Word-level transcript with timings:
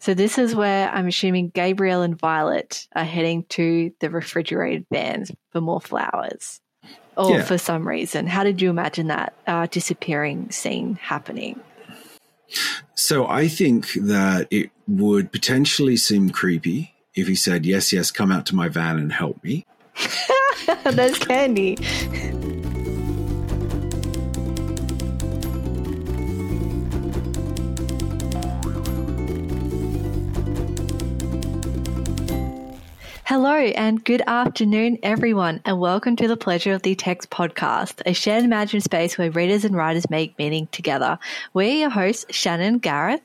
So 0.00 0.14
this 0.14 0.38
is 0.38 0.54
where 0.54 0.90
I'm 0.90 1.06
assuming 1.06 1.50
Gabriel 1.50 2.02
and 2.02 2.18
Violet 2.18 2.86
are 2.96 3.04
heading 3.04 3.44
to 3.50 3.92
the 4.00 4.10
refrigerated 4.10 4.86
vans 4.90 5.30
for 5.52 5.60
more 5.60 5.80
flowers. 5.80 6.60
Or 7.16 7.32
Yeah. 7.32 7.42
for 7.42 7.58
some 7.58 7.86
reason. 7.86 8.26
How 8.26 8.44
did 8.44 8.62
you 8.62 8.70
imagine 8.70 9.08
that 9.08 9.34
uh, 9.46 9.66
disappearing 9.70 10.50
scene 10.50 10.94
happening? 10.94 11.60
So 12.94 13.26
I 13.26 13.46
think 13.48 13.92
that 13.94 14.48
it 14.50 14.70
would 14.88 15.30
potentially 15.32 15.96
seem 15.96 16.30
creepy 16.30 16.94
if 17.14 17.26
he 17.28 17.34
said, 17.34 17.66
Yes, 17.66 17.92
yes, 17.92 18.10
come 18.10 18.32
out 18.32 18.46
to 18.46 18.54
my 18.54 18.68
van 18.68 18.98
and 18.98 19.12
help 19.12 19.42
me. 19.44 19.66
There's 20.84 21.18
candy. 21.18 21.76
Hello 33.30 33.54
and 33.54 34.04
good 34.04 34.22
afternoon, 34.26 34.98
everyone, 35.04 35.60
and 35.64 35.78
welcome 35.78 36.16
to 36.16 36.26
the 36.26 36.36
Pleasure 36.36 36.72
of 36.72 36.82
the 36.82 36.96
Text 36.96 37.30
podcast, 37.30 38.02
a 38.04 38.12
shared 38.12 38.42
imagined 38.42 38.82
space 38.82 39.16
where 39.16 39.30
readers 39.30 39.64
and 39.64 39.76
writers 39.76 40.10
make 40.10 40.36
meaning 40.36 40.66
together. 40.72 41.16
We're 41.54 41.76
your 41.76 41.90
hosts, 41.90 42.26
Shannon 42.34 42.78
Gareth. 42.78 43.20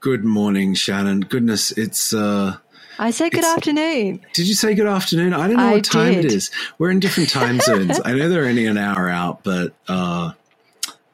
Good 0.00 0.22
morning, 0.22 0.74
Shannon. 0.74 1.20
Goodness, 1.20 1.72
it's 1.72 2.12
uh 2.12 2.58
I 2.98 3.10
said 3.10 3.32
good 3.32 3.42
afternoon. 3.42 4.20
did 4.34 4.48
you 4.48 4.54
say 4.54 4.74
good 4.74 4.86
afternoon? 4.86 5.32
I 5.32 5.46
don't 5.48 5.56
know 5.56 5.62
I 5.62 5.72
what 5.76 5.84
time 5.84 6.12
it 6.12 6.22
did. 6.22 6.32
is. 6.32 6.50
We're 6.76 6.90
in 6.90 7.00
different 7.00 7.30
time 7.30 7.58
zones. 7.62 8.02
I 8.04 8.12
know 8.12 8.28
they're 8.28 8.44
only 8.44 8.66
an 8.66 8.76
hour 8.76 9.08
out, 9.08 9.42
but 9.44 9.72
uh 9.88 10.32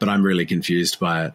but 0.00 0.08
I'm 0.08 0.24
really 0.24 0.44
confused 0.44 0.98
by 0.98 1.26
it. 1.26 1.34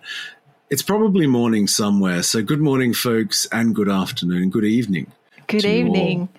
It's 0.70 0.82
probably 0.82 1.28
morning 1.28 1.66
somewhere. 1.66 2.24
So 2.24 2.44
good 2.44 2.60
morning, 2.60 2.94
folks, 2.94 3.48
and 3.54 3.74
good 3.74 3.88
afternoon, 3.88 4.50
good 4.50 4.66
evening. 4.66 5.14
Good 5.48 5.62
to 5.62 5.70
you 5.70 5.88
all. 5.88 5.96
evening. 5.96 6.30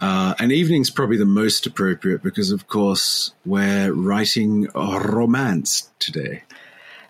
Uh, 0.00 0.34
and 0.38 0.52
evening's 0.52 0.90
probably 0.90 1.16
the 1.16 1.24
most 1.24 1.66
appropriate 1.66 2.22
because, 2.22 2.50
of 2.50 2.66
course, 2.68 3.32
we're 3.44 3.92
writing 3.92 4.68
a 4.74 5.00
romance 5.00 5.90
today. 5.98 6.42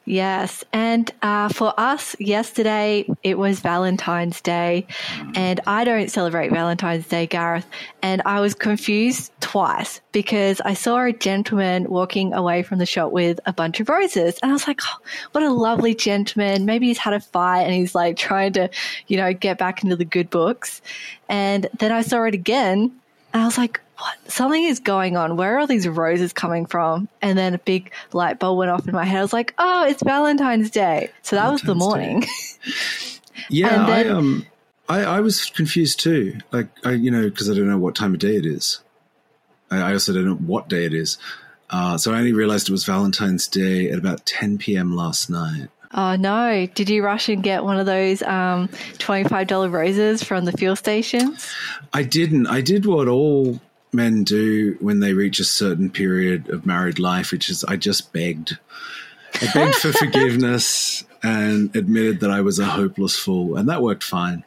Yes. 0.06 0.64
And 0.72 1.10
uh, 1.22 1.48
for 1.48 1.72
us, 1.78 2.14
yesterday 2.18 3.06
it 3.22 3.38
was 3.38 3.60
Valentine's 3.60 4.40
Day. 4.42 4.86
And 5.34 5.60
I 5.66 5.84
don't 5.84 6.10
celebrate 6.10 6.50
Valentine's 6.50 7.08
Day, 7.08 7.26
Gareth. 7.26 7.66
And 8.02 8.20
I 8.26 8.40
was 8.40 8.54
confused 8.54 9.32
twice 9.40 10.02
because 10.12 10.60
I 10.60 10.74
saw 10.74 11.02
a 11.02 11.12
gentleman 11.12 11.88
walking 11.88 12.34
away 12.34 12.62
from 12.62 12.78
the 12.78 12.86
shop 12.86 13.12
with 13.12 13.40
a 13.46 13.52
bunch 13.52 13.80
of 13.80 13.88
roses. 13.88 14.38
And 14.42 14.50
I 14.50 14.52
was 14.52 14.68
like, 14.68 14.80
oh, 14.84 14.98
what 15.32 15.42
a 15.42 15.50
lovely 15.50 15.94
gentleman. 15.94 16.66
Maybe 16.66 16.88
he's 16.88 16.98
had 16.98 17.14
a 17.14 17.20
fight 17.20 17.62
and 17.62 17.72
he's 17.72 17.94
like 17.94 18.18
trying 18.18 18.52
to, 18.54 18.68
you 19.06 19.16
know, 19.16 19.32
get 19.32 19.56
back 19.56 19.82
into 19.82 19.96
the 19.96 20.04
good 20.04 20.28
books. 20.28 20.82
And 21.30 21.66
then 21.78 21.92
I 21.92 22.02
saw 22.02 22.24
it 22.24 22.34
again 22.34 22.92
and 23.34 23.42
I 23.42 23.44
was 23.44 23.58
like, 23.58 23.80
what? 23.98 24.14
Something 24.32 24.64
is 24.64 24.80
going 24.80 25.16
on. 25.16 25.36
Where 25.36 25.56
are 25.56 25.58
all 25.58 25.66
these 25.66 25.86
roses 25.86 26.32
coming 26.32 26.64
from? 26.66 27.08
And 27.20 27.36
then 27.36 27.52
a 27.54 27.58
big 27.58 27.92
light 28.12 28.38
bulb 28.38 28.58
went 28.58 28.70
off 28.70 28.88
in 28.88 28.94
my 28.94 29.04
head. 29.04 29.18
I 29.18 29.22
was 29.22 29.32
like, 29.32 29.54
oh, 29.58 29.84
it's 29.86 30.02
Valentine's 30.02 30.70
Day. 30.70 31.10
So 31.22 31.36
that 31.36 31.50
was 31.50 31.60
the 31.62 31.74
morning. 31.74 32.24
Yeah, 33.50 33.84
then- 33.86 34.06
I 34.06 34.08
um, 34.10 34.46
I, 34.88 35.00
I 35.04 35.20
was 35.20 35.46
confused 35.46 36.00
too. 36.00 36.38
Like, 36.52 36.68
I 36.84 36.92
you 36.92 37.10
know, 37.10 37.28
because 37.28 37.50
I 37.50 37.54
don't 37.54 37.68
know 37.68 37.76
what 37.78 37.94
time 37.94 38.14
of 38.14 38.20
day 38.20 38.36
it 38.36 38.46
is. 38.46 38.80
I, 39.70 39.78
I 39.80 39.92
also 39.92 40.12
don't 40.14 40.24
know 40.24 40.36
what 40.36 40.68
day 40.68 40.84
it 40.84 40.94
is. 40.94 41.18
Uh, 41.68 41.98
so 41.98 42.12
I 42.12 42.18
only 42.18 42.32
realized 42.32 42.68
it 42.68 42.72
was 42.72 42.84
Valentine's 42.84 43.48
Day 43.48 43.90
at 43.90 43.98
about 43.98 44.24
10 44.24 44.58
p.m. 44.58 44.94
last 44.94 45.28
night. 45.28 45.68
Oh, 45.94 46.16
no. 46.16 46.66
Did 46.74 46.90
you 46.90 47.04
rush 47.04 47.28
and 47.28 47.42
get 47.42 47.64
one 47.64 47.78
of 47.78 47.86
those 47.86 48.22
um, 48.22 48.68
$25 48.98 49.72
roses 49.72 50.22
from 50.22 50.44
the 50.44 50.52
fuel 50.52 50.76
stations? 50.76 51.50
I 51.92 52.02
didn't. 52.02 52.46
I 52.46 52.60
did 52.60 52.86
what 52.86 53.08
all 53.08 53.60
men 53.94 54.24
do 54.24 54.76
when 54.80 55.00
they 55.00 55.12
reach 55.12 55.38
a 55.38 55.44
certain 55.44 55.88
period 55.90 56.50
of 56.50 56.66
married 56.66 56.98
life, 56.98 57.32
which 57.32 57.48
is 57.48 57.64
I 57.64 57.76
just 57.76 58.12
begged. 58.12 58.58
I 59.40 59.48
begged 59.54 59.76
for 59.76 59.92
forgiveness 60.04 61.04
and 61.22 61.74
admitted 61.74 62.20
that 62.20 62.30
I 62.30 62.40
was 62.42 62.58
a 62.58 62.66
hopeless 62.66 63.16
fool, 63.16 63.56
and 63.56 63.68
that 63.68 63.82
worked 63.82 64.04
fine. 64.04 64.44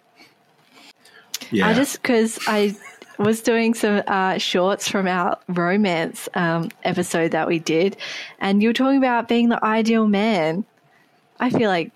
Yeah, 1.50 1.68
I 1.68 1.74
just, 1.74 2.02
because 2.02 2.40
I 2.48 2.76
was 3.18 3.42
doing 3.42 3.74
some 3.74 4.04
uh, 4.08 4.38
shorts 4.38 4.88
from 4.88 5.08
our 5.08 5.38
romance 5.48 6.30
um, 6.34 6.70
episode 6.84 7.32
that 7.32 7.48
we 7.48 7.60
did, 7.60 7.98
and 8.40 8.62
you 8.62 8.70
were 8.70 8.74
talking 8.74 8.98
about 8.98 9.28
being 9.28 9.50
the 9.50 9.64
ideal 9.64 10.08
man. 10.08 10.66
I 11.40 11.50
feel 11.50 11.70
like, 11.70 11.92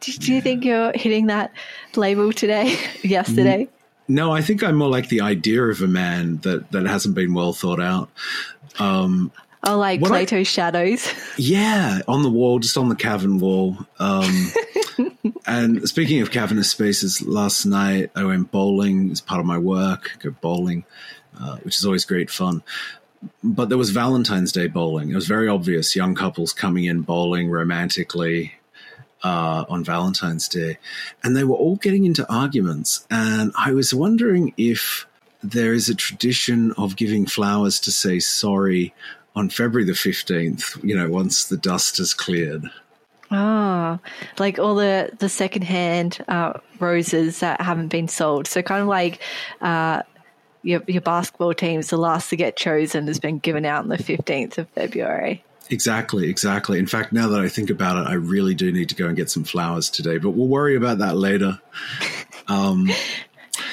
do, 0.00 0.12
do 0.12 0.32
you 0.32 0.40
think 0.40 0.64
you're 0.64 0.92
hitting 0.94 1.26
that 1.26 1.52
label 1.96 2.32
today, 2.32 2.76
yesterday? 3.02 3.68
no, 4.08 4.32
I 4.32 4.42
think 4.42 4.62
I'm 4.62 4.76
more 4.76 4.88
like 4.90 5.08
the 5.08 5.20
idea 5.22 5.62
of 5.64 5.80
a 5.82 5.86
man 5.86 6.38
that 6.38 6.70
that 6.72 6.86
hasn't 6.86 7.14
been 7.14 7.32
well 7.34 7.52
thought 7.52 7.80
out. 7.80 8.10
Um, 8.78 9.32
Oh, 9.66 9.78
like 9.78 10.02
What 10.02 10.10
I- 10.12 10.26
Plato's 10.26 10.46
shadows. 10.46 11.08
yeah, 11.38 12.02
on 12.06 12.22
the 12.22 12.28
wall, 12.28 12.58
just 12.58 12.76
on 12.76 12.90
the 12.90 12.94
cavern 12.94 13.38
wall. 13.38 13.78
Um, 13.98 14.50
and 15.46 15.88
speaking 15.88 16.20
of 16.20 16.30
cavernous 16.30 16.70
spaces, 16.70 17.22
last 17.22 17.64
night 17.64 18.10
I 18.14 18.24
went 18.24 18.50
bowling 18.50 19.10
as 19.10 19.22
part 19.22 19.40
of 19.40 19.46
my 19.46 19.56
work. 19.56 20.10
Go 20.18 20.32
bowling, 20.42 20.84
uh, 21.40 21.56
which 21.62 21.78
is 21.78 21.86
always 21.86 22.04
great 22.04 22.30
fun. 22.30 22.62
But 23.42 23.70
there 23.70 23.78
was 23.78 23.88
Valentine's 23.88 24.52
Day 24.52 24.66
bowling. 24.66 25.10
It 25.10 25.14
was 25.14 25.26
very 25.26 25.48
obvious 25.48 25.96
young 25.96 26.14
couples 26.14 26.52
coming 26.52 26.84
in 26.84 27.00
bowling 27.00 27.48
romantically 27.50 28.52
uh, 29.24 29.64
on 29.68 29.82
Valentine's 29.82 30.46
Day, 30.46 30.78
and 31.24 31.36
they 31.36 31.44
were 31.44 31.56
all 31.56 31.76
getting 31.76 32.04
into 32.04 32.30
arguments. 32.32 33.06
And 33.10 33.52
I 33.58 33.72
was 33.72 33.92
wondering 33.92 34.52
if 34.56 35.06
there 35.42 35.72
is 35.72 35.88
a 35.88 35.94
tradition 35.94 36.72
of 36.72 36.96
giving 36.96 37.26
flowers 37.26 37.80
to 37.80 37.90
say 37.90 38.20
sorry 38.20 38.94
on 39.34 39.48
February 39.48 39.84
the 39.84 39.92
15th, 39.92 40.82
you 40.84 40.94
know, 40.94 41.08
once 41.08 41.46
the 41.46 41.56
dust 41.56 41.96
has 41.96 42.14
cleared. 42.14 42.70
Ah, 43.30 43.98
like 44.38 44.58
all 44.58 44.74
the 44.74 45.10
the 45.18 45.28
secondhand 45.28 46.18
uh, 46.28 46.52
roses 46.78 47.40
that 47.40 47.60
haven't 47.60 47.88
been 47.88 48.06
sold. 48.06 48.46
So 48.46 48.62
kind 48.62 48.82
of 48.82 48.86
like 48.86 49.20
uh, 49.60 50.02
your 50.62 50.82
your 50.86 51.00
basketball 51.00 51.54
team's 51.54 51.88
the 51.88 51.96
last 51.96 52.30
to 52.30 52.36
get 52.36 52.56
chosen 52.56 53.06
has 53.06 53.18
been 53.18 53.38
given 53.38 53.64
out 53.64 53.82
on 53.82 53.88
the 53.88 53.98
fifteenth 53.98 54.58
of 54.58 54.68
February. 54.68 55.42
Exactly, 55.70 56.28
exactly. 56.28 56.78
In 56.78 56.86
fact, 56.86 57.12
now 57.12 57.28
that 57.28 57.40
I 57.40 57.48
think 57.48 57.70
about 57.70 57.96
it, 57.96 58.08
I 58.08 58.14
really 58.14 58.54
do 58.54 58.70
need 58.70 58.88
to 58.90 58.94
go 58.94 59.06
and 59.06 59.16
get 59.16 59.30
some 59.30 59.44
flowers 59.44 59.88
today, 59.88 60.18
but 60.18 60.30
we'll 60.30 60.48
worry 60.48 60.76
about 60.76 60.98
that 60.98 61.16
later. 61.16 61.60
Um, 62.46 62.90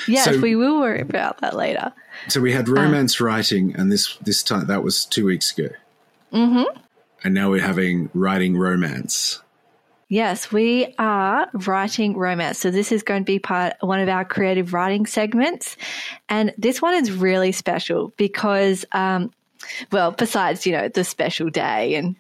Yes, 0.07 0.25
So- 0.25 0.39
we 0.39 0.55
will 0.55 0.79
worry 0.79 1.01
about 1.01 1.39
that 1.39 1.55
later. 1.55 1.91
so 2.27 2.41
we 2.41 2.51
had 2.51 2.69
romance 2.69 3.19
writing, 3.19 3.75
and 3.75 3.91
this 3.91 4.17
this 4.17 4.43
time 4.43 4.67
that 4.67 4.83
was 4.83 5.05
two 5.05 5.25
weeks 5.25 5.57
ago, 5.57 5.69
mm-hmm. 6.33 6.77
and 7.23 7.33
now 7.33 7.49
we're 7.49 7.61
having 7.61 8.09
writing 8.13 8.57
romance. 8.57 9.41
Yes, 10.09 10.51
we 10.51 10.93
are 10.99 11.49
writing 11.53 12.17
romance. 12.17 12.59
So 12.59 12.69
this 12.69 12.91
is 12.91 13.01
going 13.01 13.21
to 13.23 13.25
be 13.25 13.39
part 13.39 13.73
one 13.79 13.99
of 13.99 14.09
our 14.09 14.25
creative 14.25 14.73
writing 14.73 15.05
segments, 15.05 15.77
and 16.29 16.53
this 16.57 16.81
one 16.81 16.95
is 16.95 17.11
really 17.11 17.51
special 17.51 18.13
because, 18.17 18.85
um, 18.91 19.31
well, 19.91 20.11
besides 20.11 20.65
you 20.65 20.71
know 20.71 20.87
the 20.87 21.03
special 21.03 21.49
day 21.49 21.95
and 21.95 22.15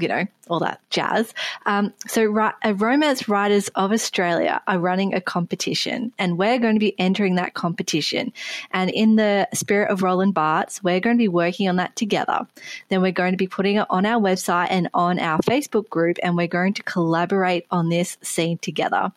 you 0.00 0.08
know 0.08 0.26
all 0.48 0.60
that 0.60 0.80
jazz. 0.90 1.32
Um, 1.64 1.92
so, 2.06 2.36
uh, 2.38 2.52
Romance 2.74 3.28
Writers 3.28 3.68
of 3.68 3.92
Australia 3.92 4.60
are 4.66 4.78
running 4.78 5.14
a 5.14 5.20
competition, 5.20 6.12
and 6.18 6.38
we're 6.38 6.58
going 6.58 6.74
to 6.74 6.80
be 6.80 6.98
entering 6.98 7.36
that 7.36 7.54
competition. 7.54 8.32
And 8.70 8.90
in 8.90 9.16
the 9.16 9.48
spirit 9.54 9.90
of 9.90 10.02
Roland 10.02 10.34
Barthes, 10.34 10.82
we're 10.82 11.00
going 11.00 11.16
to 11.16 11.22
be 11.22 11.28
working 11.28 11.68
on 11.68 11.76
that 11.76 11.96
together. 11.96 12.46
Then 12.88 13.02
we're 13.02 13.12
going 13.12 13.32
to 13.32 13.38
be 13.38 13.48
putting 13.48 13.76
it 13.76 13.86
on 13.90 14.06
our 14.06 14.20
website 14.20 14.68
and 14.70 14.88
on 14.94 15.18
our 15.18 15.38
Facebook 15.40 15.88
group, 15.88 16.18
and 16.22 16.36
we're 16.36 16.46
going 16.46 16.74
to 16.74 16.82
collaborate 16.82 17.66
on 17.70 17.88
this 17.88 18.16
scene 18.22 18.58
together. 18.58 19.12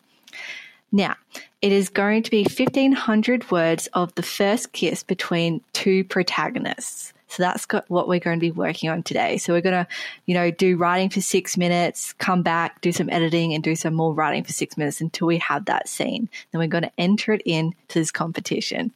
Now, 0.92 1.14
it 1.62 1.72
is 1.72 1.88
going 1.88 2.24
to 2.24 2.30
be 2.30 2.42
1500 2.42 3.50
words 3.50 3.88
of 3.92 4.14
the 4.14 4.22
first 4.22 4.72
kiss 4.72 5.02
between 5.02 5.60
two 5.72 6.04
protagonists. 6.04 7.12
So 7.30 7.44
that's 7.44 7.64
got 7.64 7.88
what 7.88 8.08
we're 8.08 8.18
going 8.18 8.38
to 8.38 8.40
be 8.40 8.50
working 8.50 8.90
on 8.90 9.04
today. 9.04 9.38
So 9.38 9.52
we're 9.52 9.60
going 9.60 9.84
to, 9.84 9.86
you 10.26 10.34
know, 10.34 10.50
do 10.50 10.76
writing 10.76 11.10
for 11.10 11.20
six 11.20 11.56
minutes, 11.56 12.12
come 12.14 12.42
back, 12.42 12.80
do 12.80 12.90
some 12.90 13.08
editing, 13.08 13.54
and 13.54 13.62
do 13.62 13.76
some 13.76 13.94
more 13.94 14.12
writing 14.12 14.42
for 14.42 14.52
six 14.52 14.76
minutes 14.76 15.00
until 15.00 15.28
we 15.28 15.38
have 15.38 15.66
that 15.66 15.88
scene. 15.88 16.28
Then 16.50 16.58
we're 16.58 16.66
going 16.66 16.84
to 16.84 16.92
enter 16.98 17.32
it 17.32 17.42
in 17.44 17.72
to 17.88 18.00
this 18.00 18.10
competition. 18.10 18.92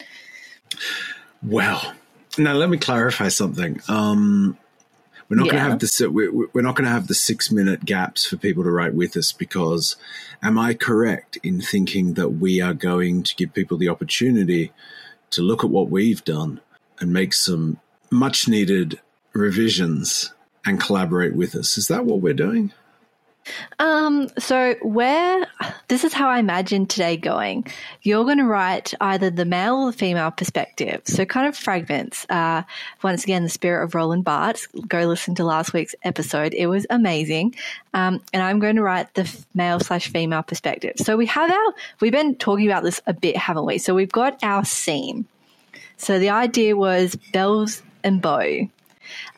Well, 1.43 1.95
now 2.37 2.55
let 2.55 2.71
me 2.71 2.77
clarify 2.77 3.29
something. 3.29 3.81
Um, 3.89 4.59
we're 5.29 5.37
not 5.37 5.45
going 5.45 5.57
to 5.57 5.71
have 5.71 5.79
the 5.79 6.49
we're 6.53 6.63
not 6.63 6.75
going 6.75 6.85
to 6.85 6.91
have 6.91 7.07
the 7.07 7.15
six 7.15 7.51
minute 7.51 7.85
gaps 7.85 8.27
for 8.27 8.37
people 8.37 8.65
to 8.65 8.71
write 8.71 8.95
with 8.95 9.17
us 9.17 9.33
because, 9.33 9.97
am 10.43 10.59
I 10.59 10.75
correct 10.75 11.39
in 11.43 11.61
thinking 11.61 12.15
that 12.15 12.31
we 12.31 12.61
are 12.61 12.75
going 12.75 13.23
to 13.23 13.35
give 13.37 13.55
people 13.55 13.79
the 13.79 13.89
opportunity 13.89 14.73
to 15.31 15.43
look 15.43 15.65
at 15.65 15.71
what 15.71 15.89
we've 15.89 16.23
done 16.25 16.61
and 17.01 17.13
make 17.13 17.33
some 17.33 17.79
much 18.15 18.49
needed 18.49 19.01
revisions 19.33 20.33
and 20.65 20.81
collaborate 20.81 21.35
with 21.35 21.55
us? 21.55 21.77
Is 21.77 21.89
that 21.89 22.07
what 22.07 22.21
we're 22.21 22.33
doing? 22.33 22.73
Um, 23.79 24.29
so 24.39 24.75
where 24.81 25.47
this 25.89 26.05
is 26.05 26.15
how 26.15 26.29
I 26.29 26.39
imagine 26.39 26.87
today 26.87 27.17
going. 27.17 27.67
You're 28.03 28.25
going 28.25 28.39
to 28.39 28.45
write 28.45 28.95
either 29.01 29.29
the 29.29 29.45
male 29.45 29.77
or 29.77 29.91
the 29.93 29.97
female 29.99 30.31
perspective. 30.31 31.03
So 31.05 31.27
kind 31.27 31.47
of 31.47 31.57
fragments. 31.57 32.27
Uh, 32.31 32.63
once 33.03 33.25
again, 33.25 33.43
the 33.43 33.51
spirit 33.51 33.85
of 33.85 33.95
Roland 33.95 34.25
Barthes. 34.25 34.67
Go 34.89 35.01
listen 35.01 35.35
to 35.35 35.45
last 35.45 35.75
week's 35.75 35.95
episode. 36.05 36.55
It 36.55 36.69
was 36.69 36.87
amazing. 36.89 37.55
Um, 37.93 38.23
and 38.33 38.43
I'm 38.43 38.61
going 38.61 38.77
to 38.77 38.83
write 38.83 39.13
the 39.13 39.31
male 39.55 39.81
slash 39.81 40.09
female 40.09 40.43
perspective. 40.43 40.95
So 40.97 41.17
we 41.17 41.27
have 41.27 41.51
our, 41.51 41.75
we've 42.01 42.13
been 42.13 42.37
talking 42.37 42.67
about 42.67 42.83
this 42.83 43.03
a 43.07 43.13
bit, 43.13 43.37
haven't 43.37 43.67
we? 43.67 43.77
So 43.77 43.95
we've 43.95 44.13
got 44.13 44.43
our 44.43 44.65
scene. 44.65 45.27
So 45.97 46.19
the 46.19 46.31
idea 46.31 46.77
was 46.77 47.17
Bells 47.33 47.83
and 48.05 48.23
Beau. 48.23 48.69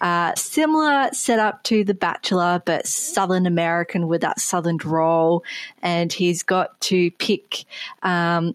Uh, 0.01 0.35
similar 0.35 1.09
setup 1.13 1.63
to 1.65 1.85
The 1.85 1.95
Bachelor, 1.95 2.63
but 2.65 2.87
Southern 2.87 3.47
American 3.47 4.09
with 4.09 4.21
that 4.21 4.41
Southern 4.41 4.77
drawl. 4.77 5.45
And 5.83 6.13
he's 6.13 6.43
got 6.43 6.81
to 6.83 7.11
pick 7.13 7.65
um, 8.03 8.55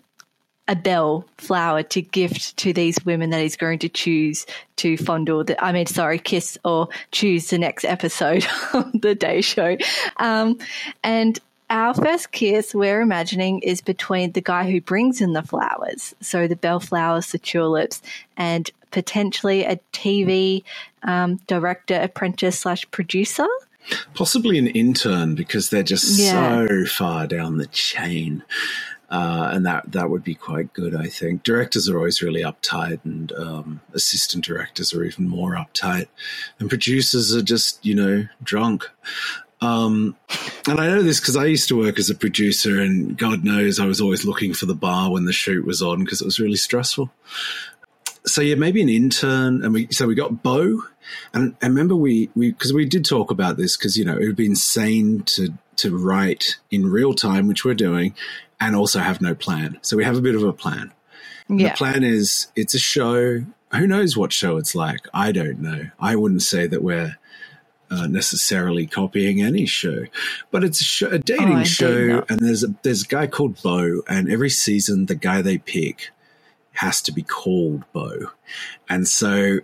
a 0.67 0.75
bell 0.75 1.25
flower 1.37 1.83
to 1.83 2.01
gift 2.01 2.55
to 2.57 2.73
these 2.73 3.03
women 3.05 3.29
that 3.31 3.41
he's 3.41 3.57
going 3.57 3.79
to 3.79 3.89
choose 3.89 4.45
to 4.77 4.97
fondle. 4.97 5.43
The, 5.43 5.61
I 5.63 5.71
mean, 5.71 5.85
sorry, 5.85 6.19
kiss 6.19 6.57
or 6.63 6.87
choose 7.11 7.49
the 7.49 7.57
next 7.57 7.83
episode 7.83 8.45
of 8.73 8.91
the 9.01 9.15
day 9.15 9.41
show. 9.41 9.77
Um, 10.17 10.59
and 11.03 11.39
our 11.69 11.93
first 11.93 12.31
kiss, 12.31 12.75
we're 12.75 13.01
imagining, 13.01 13.59
is 13.59 13.81
between 13.81 14.33
the 14.33 14.41
guy 14.41 14.69
who 14.69 14.81
brings 14.81 15.21
in 15.21 15.33
the 15.33 15.41
flowers, 15.41 16.13
so 16.19 16.47
the 16.47 16.57
bellflowers, 16.57 17.31
the 17.31 17.39
tulips, 17.39 18.01
and 18.35 18.69
potentially 18.91 19.63
a 19.63 19.79
TV 19.93 20.63
um, 21.03 21.38
director, 21.47 21.99
apprentice 21.99 22.59
slash 22.59 22.89
producer. 22.91 23.47
Possibly 24.13 24.57
an 24.57 24.67
intern 24.67 25.35
because 25.35 25.69
they're 25.69 25.83
just 25.83 26.19
yeah. 26.19 26.67
so 26.67 26.85
far 26.85 27.27
down 27.27 27.57
the 27.57 27.67
chain. 27.67 28.43
Uh, 29.09 29.49
and 29.51 29.65
that 29.65 29.91
that 29.91 30.09
would 30.09 30.23
be 30.23 30.35
quite 30.35 30.71
good, 30.71 30.95
I 30.95 31.07
think. 31.07 31.43
Directors 31.43 31.89
are 31.89 31.97
always 31.97 32.21
really 32.21 32.43
uptight, 32.43 33.03
and 33.03 33.29
um, 33.33 33.81
assistant 33.93 34.45
directors 34.45 34.93
are 34.93 35.03
even 35.03 35.27
more 35.27 35.51
uptight, 35.51 36.07
and 36.59 36.69
producers 36.69 37.35
are 37.35 37.41
just 37.41 37.85
you 37.85 37.93
know 37.93 38.25
drunk. 38.41 38.89
Um, 39.59 40.15
and 40.65 40.79
I 40.79 40.88
know 40.88 41.03
this 41.03 41.19
because 41.19 41.35
I 41.35 41.45
used 41.45 41.67
to 41.67 41.77
work 41.77 41.99
as 41.99 42.09
a 42.09 42.15
producer, 42.15 42.79
and 42.79 43.17
God 43.17 43.43
knows 43.43 43.81
I 43.81 43.85
was 43.85 43.99
always 43.99 44.23
looking 44.23 44.53
for 44.53 44.65
the 44.65 44.75
bar 44.75 45.11
when 45.11 45.25
the 45.25 45.33
shoot 45.33 45.65
was 45.65 45.81
on 45.81 46.05
because 46.05 46.21
it 46.21 46.25
was 46.25 46.39
really 46.39 46.55
stressful 46.55 47.11
so 48.25 48.41
yeah, 48.41 48.56
maybe 48.56 48.81
an 48.81 48.89
intern, 48.89 49.63
and 49.63 49.73
we 49.73 49.88
so 49.91 50.07
we 50.07 50.15
got 50.15 50.44
Bo, 50.44 50.83
and 51.33 51.56
I 51.62 51.68
remember 51.68 51.95
we 51.95 52.29
we 52.35 52.51
because 52.51 52.73
we 52.73 52.85
did 52.85 53.06
talk 53.06 53.31
about 53.31 53.57
this 53.57 53.75
because 53.77 53.97
you 53.97 54.06
know 54.06 54.18
it 54.18 54.25
would 54.25 54.35
be 54.35 54.45
insane 54.45 55.23
to 55.27 55.53
to 55.77 55.97
write 55.97 56.57
in 56.69 56.85
real 56.85 57.13
time, 57.13 57.47
which 57.47 57.65
we're 57.65 57.73
doing, 57.73 58.13
and 58.59 58.75
also 58.75 59.00
have 59.00 59.21
no 59.21 59.33
plan. 59.33 59.79
So 59.81 59.97
we 59.97 60.03
have 60.03 60.18
a 60.18 60.21
bit 60.21 60.35
of 60.35 60.44
a 60.44 60.53
plan. 60.53 60.94
Yeah. 61.50 61.69
The 61.69 61.77
plan 61.77 62.03
is 62.03 62.47
it's 62.56 62.75
a 62.75 62.79
show. 62.79 63.44
Who 63.73 63.88
knows 63.88 64.15
what 64.15 64.33
show 64.33 64.57
it's 64.57 64.75
like? 64.75 65.07
I 65.13 65.31
don't 65.31 65.59
know. 65.59 65.89
I 66.00 66.15
wouldn't 66.15 66.44
say 66.44 66.67
that 66.67 66.83
we're 66.83 67.17
uh, 67.89 68.07
necessarily 68.07 68.85
copying 68.85 69.41
any 69.41 69.65
show, 69.65 70.06
but 70.51 70.63
it's 70.63 70.81
a, 70.81 70.83
show, 70.83 71.07
a 71.07 71.17
dating 71.17 71.59
oh, 71.59 71.63
show, 71.63 72.24
and 72.29 72.39
there's 72.39 72.63
a 72.63 72.75
there's 72.83 73.03
a 73.03 73.07
guy 73.07 73.27
called 73.27 73.62
Bo, 73.63 74.01
and 74.07 74.31
every 74.31 74.50
season 74.50 75.07
the 75.07 75.15
guy 75.15 75.41
they 75.41 75.57
pick 75.57 76.12
has 76.81 76.99
to 77.03 77.11
be 77.11 77.21
called 77.21 77.83
Bo. 77.93 78.11
And 78.89 79.07
so 79.07 79.59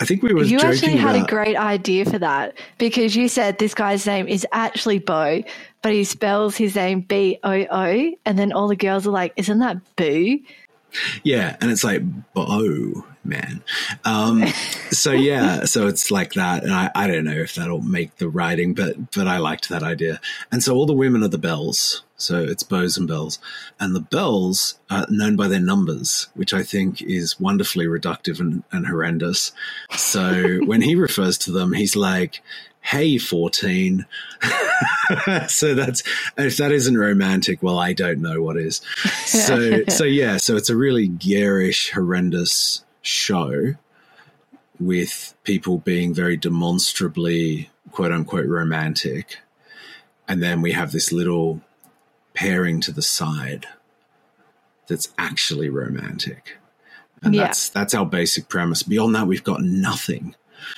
I 0.00 0.04
think 0.04 0.22
we 0.22 0.34
were. 0.34 0.42
You 0.42 0.58
actually 0.58 0.96
had 0.96 1.14
about, 1.14 1.28
a 1.28 1.30
great 1.30 1.56
idea 1.56 2.04
for 2.04 2.18
that 2.18 2.58
because 2.78 3.14
you 3.14 3.28
said 3.28 3.58
this 3.58 3.72
guy's 3.72 4.04
name 4.04 4.26
is 4.26 4.44
actually 4.50 4.98
Bo, 4.98 5.42
but 5.80 5.92
he 5.92 6.02
spells 6.02 6.56
his 6.56 6.74
name 6.74 7.02
B 7.02 7.38
O 7.44 7.52
O, 7.52 8.12
and 8.26 8.38
then 8.38 8.52
all 8.52 8.66
the 8.66 8.76
girls 8.76 9.06
are 9.06 9.12
like, 9.12 9.32
"Isn't 9.36 9.60
that 9.60 9.76
Boo?" 9.94 10.40
Yeah, 11.22 11.56
and 11.60 11.70
it's 11.70 11.84
like 11.84 12.02
Beau, 12.34 13.04
man. 13.28 13.62
Um, 14.04 14.46
so 14.90 15.12
yeah, 15.12 15.64
so 15.64 15.86
it's 15.86 16.10
like 16.10 16.34
that, 16.34 16.64
and 16.64 16.72
I, 16.72 16.90
I 16.94 17.06
don't 17.06 17.24
know 17.24 17.32
if 17.32 17.54
that'll 17.54 17.82
make 17.82 18.16
the 18.16 18.28
writing, 18.28 18.74
but 18.74 19.12
but 19.12 19.28
I 19.28 19.38
liked 19.38 19.68
that 19.68 19.82
idea. 19.82 20.20
And 20.50 20.62
so 20.62 20.74
all 20.74 20.86
the 20.86 20.92
women 20.92 21.22
are 21.22 21.28
the 21.28 21.38
bells, 21.38 22.02
so 22.16 22.42
it's 22.42 22.62
bows 22.62 22.96
and 22.96 23.06
bells, 23.06 23.38
and 23.78 23.94
the 23.94 24.00
bells 24.00 24.78
are 24.90 25.06
known 25.08 25.36
by 25.36 25.48
their 25.48 25.60
numbers, 25.60 26.28
which 26.34 26.54
I 26.54 26.62
think 26.62 27.02
is 27.02 27.38
wonderfully 27.38 27.86
reductive 27.86 28.40
and, 28.40 28.62
and 28.72 28.86
horrendous. 28.86 29.52
So 29.90 30.58
when 30.64 30.82
he 30.82 30.94
refers 30.94 31.38
to 31.38 31.52
them, 31.52 31.72
he's 31.72 31.96
like, 31.96 32.42
hey 32.86 33.18
14 33.18 34.06
so 35.48 35.74
that's 35.74 36.04
if 36.38 36.56
that 36.58 36.70
isn't 36.70 36.96
romantic 36.96 37.60
well 37.60 37.80
i 37.80 37.92
don't 37.92 38.22
know 38.22 38.40
what 38.40 38.56
is 38.56 38.80
so 39.24 39.82
so 39.88 40.04
yeah 40.04 40.36
so 40.36 40.54
it's 40.54 40.70
a 40.70 40.76
really 40.76 41.08
garish 41.08 41.90
horrendous 41.90 42.84
show 43.06 43.74
with 44.78 45.34
people 45.44 45.78
being 45.78 46.12
very 46.12 46.36
demonstrably 46.36 47.70
quote 47.92 48.12
unquote 48.12 48.46
romantic. 48.46 49.38
And 50.28 50.42
then 50.42 50.60
we 50.60 50.72
have 50.72 50.92
this 50.92 51.12
little 51.12 51.60
pairing 52.34 52.80
to 52.82 52.92
the 52.92 53.02
side 53.02 53.66
that's 54.86 55.08
actually 55.18 55.68
romantic. 55.68 56.58
And 57.22 57.34
yeah. 57.34 57.44
that's 57.44 57.70
that's 57.70 57.94
our 57.94 58.04
basic 58.04 58.48
premise. 58.48 58.82
Beyond 58.82 59.14
that, 59.14 59.26
we've 59.26 59.44
got 59.44 59.62
nothing. 59.62 60.34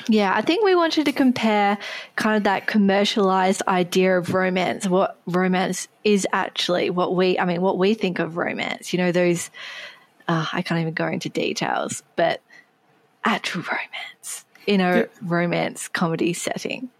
Yeah, 0.08 0.32
I 0.34 0.42
think 0.42 0.64
we 0.64 0.74
wanted 0.74 1.06
to 1.06 1.12
compare 1.12 1.78
kind 2.16 2.36
of 2.36 2.44
that 2.44 2.66
commercialized 2.66 3.62
idea 3.66 4.18
of 4.18 4.34
romance, 4.34 4.86
what 4.86 5.18
romance 5.26 5.88
is 6.04 6.26
actually, 6.32 6.90
what 6.90 7.14
we, 7.14 7.38
I 7.38 7.44
mean, 7.44 7.62
what 7.62 7.78
we 7.78 7.94
think 7.94 8.18
of 8.18 8.36
romance. 8.36 8.92
You 8.92 8.98
know, 8.98 9.12
those 9.12 9.50
uh, 10.28 10.46
I 10.52 10.62
can't 10.62 10.80
even 10.80 10.94
go 10.94 11.08
into 11.08 11.28
details, 11.28 12.02
but 12.16 12.40
actual 13.24 13.62
romance 13.62 14.44
in 14.66 14.80
a 14.80 14.98
yeah. 14.98 15.04
romance 15.22 15.88
comedy 15.88 16.32
setting. 16.32 16.90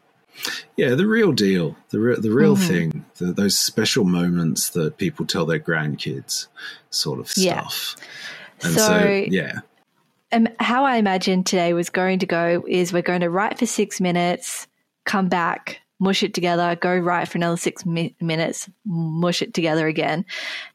Yeah, 0.77 0.95
the 0.95 1.07
real 1.07 1.33
deal, 1.33 1.77
the 1.91 1.99
re- 1.99 2.21
the 2.21 2.31
real 2.31 2.57
mm-hmm. 2.57 2.67
thing, 2.67 3.05
the, 3.17 3.33
those 3.33 3.59
special 3.59 4.05
moments 4.05 4.71
that 4.71 4.97
people 4.97 5.27
tell 5.27 5.47
their 5.47 5.59
grandkids, 5.59 6.47
sort 6.91 7.19
of 7.19 7.29
stuff. 7.29 7.97
Yeah. 7.99 8.05
And 8.63 8.75
so, 8.75 8.81
so 8.81 9.25
yeah. 9.29 9.61
Um, 10.31 10.49
how 10.61 10.85
I 10.85 10.97
imagine 10.97 11.43
today 11.43 11.73
was 11.73 11.91
going 11.91 12.19
to 12.21 12.27
go 12.27 12.65
is 12.69 12.93
we're 12.93 13.03
going 13.03 13.23
to 13.23 13.31
write 13.31 13.59
for 13.59 13.67
six 13.67 14.01
minutes, 14.01 14.67
come 15.05 15.29
back, 15.29 15.81
mush 15.99 16.23
it 16.23 16.35
together, 16.35 16.77
go 16.77 16.97
write 16.97 17.29
for 17.29 17.39
another 17.39 17.57
six 17.57 17.85
mi- 17.85 18.15
minutes, 18.21 18.69
mush 18.85 19.43
it 19.43 19.55
together 19.55 19.87
again, 19.87 20.25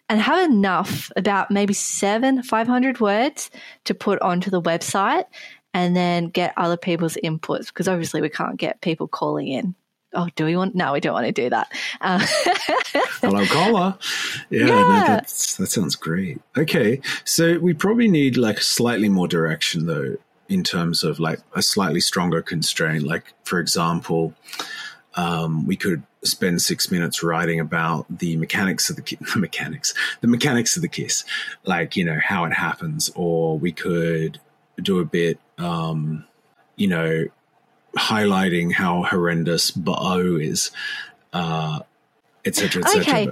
and 0.10 0.22
have 0.22 0.50
enough, 0.50 1.12
about 1.16 1.52
maybe 1.52 1.74
seven, 1.74 2.44
500 2.44 3.00
words 3.00 3.50
to 3.86 3.94
put 3.94 4.22
onto 4.22 4.50
the 4.50 4.62
website 4.62 5.26
and 5.74 5.96
then 5.96 6.28
get 6.30 6.54
other 6.58 6.78
people's 6.78 7.18
inputs 7.24 7.68
because 7.68 7.88
obviously 7.88 8.22
we 8.22 8.30
can't 8.30 8.58
get 8.58 8.82
people 8.82 9.08
calling 9.08 9.48
in. 9.48 9.76
Oh, 10.16 10.28
do 10.36 10.46
we 10.46 10.56
want? 10.56 10.76
No, 10.76 10.94
we 10.94 11.00
don't 11.00 11.14
want 11.14 11.26
to 11.26 11.32
do 11.32 11.50
that. 11.50 11.72
Uh, 12.00 12.20
Hello, 13.22 13.44
caller. 13.48 13.98
Yeah, 14.52 14.68
yeah. 14.68 14.68
No, 14.68 15.06
that 15.16 15.28
sounds 15.28 15.96
great. 15.96 16.40
Okay, 16.56 17.02
so 17.24 17.58
we 17.58 17.74
probably 17.74 18.08
need 18.08 18.38
like 18.38 18.62
slightly 18.62 19.10
more 19.10 19.28
direction 19.28 19.88
though, 19.88 20.18
in 20.50 20.64
terms 20.64 21.04
of 21.04 21.20
like 21.20 21.40
a 21.56 21.64
slightly 21.64 22.00
stronger 22.00 22.44
constraint. 22.44 23.04
Like, 23.04 23.34
for 23.44 23.60
example, 23.60 24.36
um, 25.16 25.66
we 25.66 25.76
could 25.76 26.04
spend 26.24 26.62
six 26.62 26.90
minutes 26.92 27.22
writing 27.24 27.60
about 27.60 28.06
the 28.10 28.38
mechanics 28.38 28.90
of 28.90 28.96
the, 28.96 29.18
the 29.34 29.40
mechanics, 29.40 29.94
the 30.22 30.28
mechanics 30.28 30.76
of 30.76 30.82
the 30.82 30.88
kiss, 30.88 31.24
like 31.66 31.96
you 31.96 32.06
know 32.06 32.20
how 32.24 32.46
it 32.46 32.54
happens, 32.54 33.12
or 33.16 33.58
we 33.58 33.72
could 33.72 34.40
do 34.82 35.00
a 35.00 35.06
bit, 35.06 35.40
um, 35.58 36.26
you 36.76 36.88
know, 36.88 37.26
highlighting 37.96 38.74
how 38.74 39.04
horrendous 39.04 39.72
Bo 39.72 40.38
is, 40.38 40.72
uh, 41.32 41.80
etc. 42.46 42.84
Et 42.86 43.00
okay. 43.00 43.30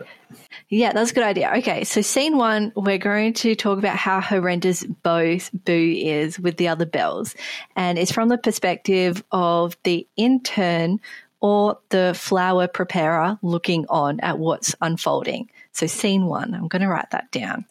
Yeah, 0.70 0.94
that's 0.94 1.12
a 1.12 1.14
good 1.14 1.24
idea. 1.24 1.52
Okay, 1.58 1.84
so 1.84 2.02
scene 2.02 2.38
one, 2.38 2.72
we're 2.76 2.98
going 2.98 3.34
to 3.34 3.56
talk 3.56 3.78
about 3.78 3.98
how 3.98 4.22
horrendous 4.22 4.86
Beau's 4.86 5.50
Boo 5.50 5.96
is 5.98 6.40
with 6.40 6.56
the 6.56 6.70
other 6.70 6.86
bells. 6.86 7.36
And 7.76 8.00
it's 8.00 8.12
from 8.12 8.30
the 8.30 8.38
perspective 8.38 9.22
of 9.32 9.76
the 9.84 10.08
intern 10.16 11.02
or 11.42 11.80
the 11.90 12.14
flower 12.16 12.68
preparer 12.68 13.38
looking 13.42 13.86
on 13.90 14.20
at 14.22 14.38
what's 14.38 14.76
unfolding. 14.80 15.50
So, 15.74 15.88
scene 15.88 16.26
one, 16.26 16.54
I'm 16.54 16.68
going 16.68 16.82
to 16.84 16.88
write 16.88 17.12
that 17.12 17.32
down. 17.32 17.66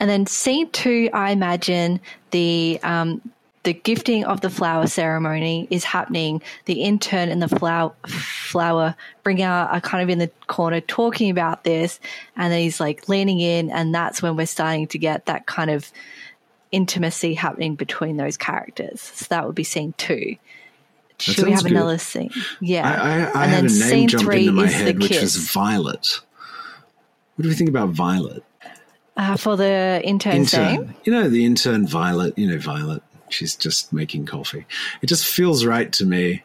And 0.00 0.08
then 0.08 0.26
scene 0.26 0.70
two, 0.70 1.10
I 1.12 1.30
imagine 1.30 2.00
the 2.30 2.80
um, 2.82 3.20
the 3.62 3.74
gifting 3.74 4.24
of 4.24 4.40
the 4.40 4.48
flower 4.48 4.86
ceremony 4.86 5.68
is 5.70 5.84
happening. 5.84 6.40
The 6.64 6.82
intern 6.82 7.28
and 7.28 7.42
the 7.42 7.48
flower 7.48 7.92
flower 8.06 8.96
bringer 9.22 9.46
are 9.46 9.80
kind 9.82 10.02
of 10.02 10.08
in 10.08 10.18
the 10.18 10.30
corner 10.46 10.80
talking 10.80 11.30
about 11.30 11.64
this, 11.64 12.00
and 12.36 12.50
then 12.50 12.60
he's 12.60 12.80
like 12.80 13.08
leaning 13.10 13.40
in, 13.40 13.70
and 13.70 13.94
that's 13.94 14.22
when 14.22 14.36
we're 14.36 14.46
starting 14.46 14.86
to 14.88 14.98
get 14.98 15.26
that 15.26 15.46
kind 15.46 15.70
of 15.70 15.92
intimacy 16.72 17.34
happening 17.34 17.74
between 17.74 18.16
those 18.16 18.38
characters. 18.38 19.00
So 19.02 19.26
that 19.28 19.44
would 19.44 19.56
be 19.56 19.64
scene 19.64 19.92
two 19.98 20.36
Should 21.20 21.44
we 21.46 21.52
have 21.52 21.62
good. 21.62 21.72
another 21.72 21.98
scene? 21.98 22.30
Yeah. 22.60 22.88
I, 22.88 22.94
I, 22.94 23.42
I 23.42 23.44
And 23.44 23.52
had 23.52 23.64
a 23.64 23.68
then 23.68 23.78
name 23.78 23.90
scene 23.90 24.08
jump 24.08 24.32
into 24.32 24.52
my 24.52 24.64
is 24.64 24.72
head, 24.74 24.98
which 25.00 25.20
was. 25.20 25.36
Violet. 25.36 26.20
What 27.36 27.42
do 27.44 27.48
we 27.48 27.54
think 27.54 27.70
about 27.70 27.90
Violet? 27.90 28.42
uh, 29.16 29.36
for 29.36 29.56
the 29.56 30.00
intern's 30.04 30.52
name. 30.54 30.80
Intern. 30.80 30.94
You 31.04 31.12
know, 31.12 31.28
the 31.28 31.44
intern 31.44 31.86
Violet, 31.86 32.38
you 32.38 32.46
know, 32.48 32.58
Violet. 32.58 33.02
She's 33.28 33.54
just 33.54 33.92
making 33.92 34.26
coffee. 34.26 34.66
It 35.02 35.06
just 35.06 35.26
feels 35.26 35.64
right 35.64 35.92
to 35.94 36.04
me. 36.04 36.42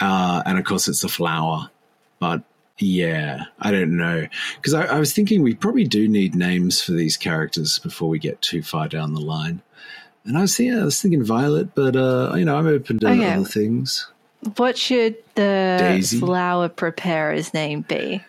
Uh, 0.00 0.42
and 0.44 0.58
of 0.58 0.64
course, 0.64 0.88
it's 0.88 1.04
a 1.04 1.08
flower. 1.08 1.70
But 2.18 2.42
yeah, 2.78 3.44
I 3.58 3.70
don't 3.70 3.96
know. 3.96 4.26
Because 4.56 4.74
I, 4.74 4.84
I 4.86 4.98
was 4.98 5.12
thinking 5.14 5.42
we 5.42 5.54
probably 5.54 5.84
do 5.84 6.08
need 6.08 6.34
names 6.34 6.82
for 6.82 6.92
these 6.92 7.16
characters 7.16 7.78
before 7.78 8.08
we 8.08 8.18
get 8.18 8.42
too 8.42 8.62
far 8.62 8.88
down 8.88 9.14
the 9.14 9.20
line. 9.20 9.62
And 10.24 10.36
I 10.36 10.42
was 10.42 10.56
thinking, 10.56 10.78
I 10.78 10.84
was 10.84 11.00
thinking 11.00 11.22
Violet, 11.24 11.74
but 11.74 11.94
uh, 11.96 12.34
you 12.36 12.44
know, 12.44 12.56
I'm 12.56 12.66
open 12.66 12.98
to 12.98 13.08
Okay. 13.08 13.32
other 13.32 13.44
things. 13.44 14.10
What 14.56 14.78
should 14.78 15.16
the 15.34 15.76
Daisy. 15.78 16.20
flower 16.20 16.68
preparer's 16.68 17.52
name 17.52 17.82
be? 17.82 18.22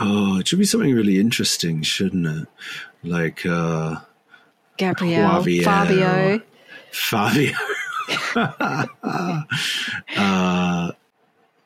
Oh, 0.00 0.40
it 0.40 0.48
should 0.48 0.58
be 0.58 0.64
something 0.64 0.92
really 0.92 1.20
interesting, 1.20 1.82
shouldn't 1.82 2.26
it? 2.26 2.48
Like 3.04 3.46
uh, 3.46 3.96
Gabrielle, 4.76 5.44
Fabio. 5.62 6.40
Fabio. 6.90 7.52
uh, 10.16 10.92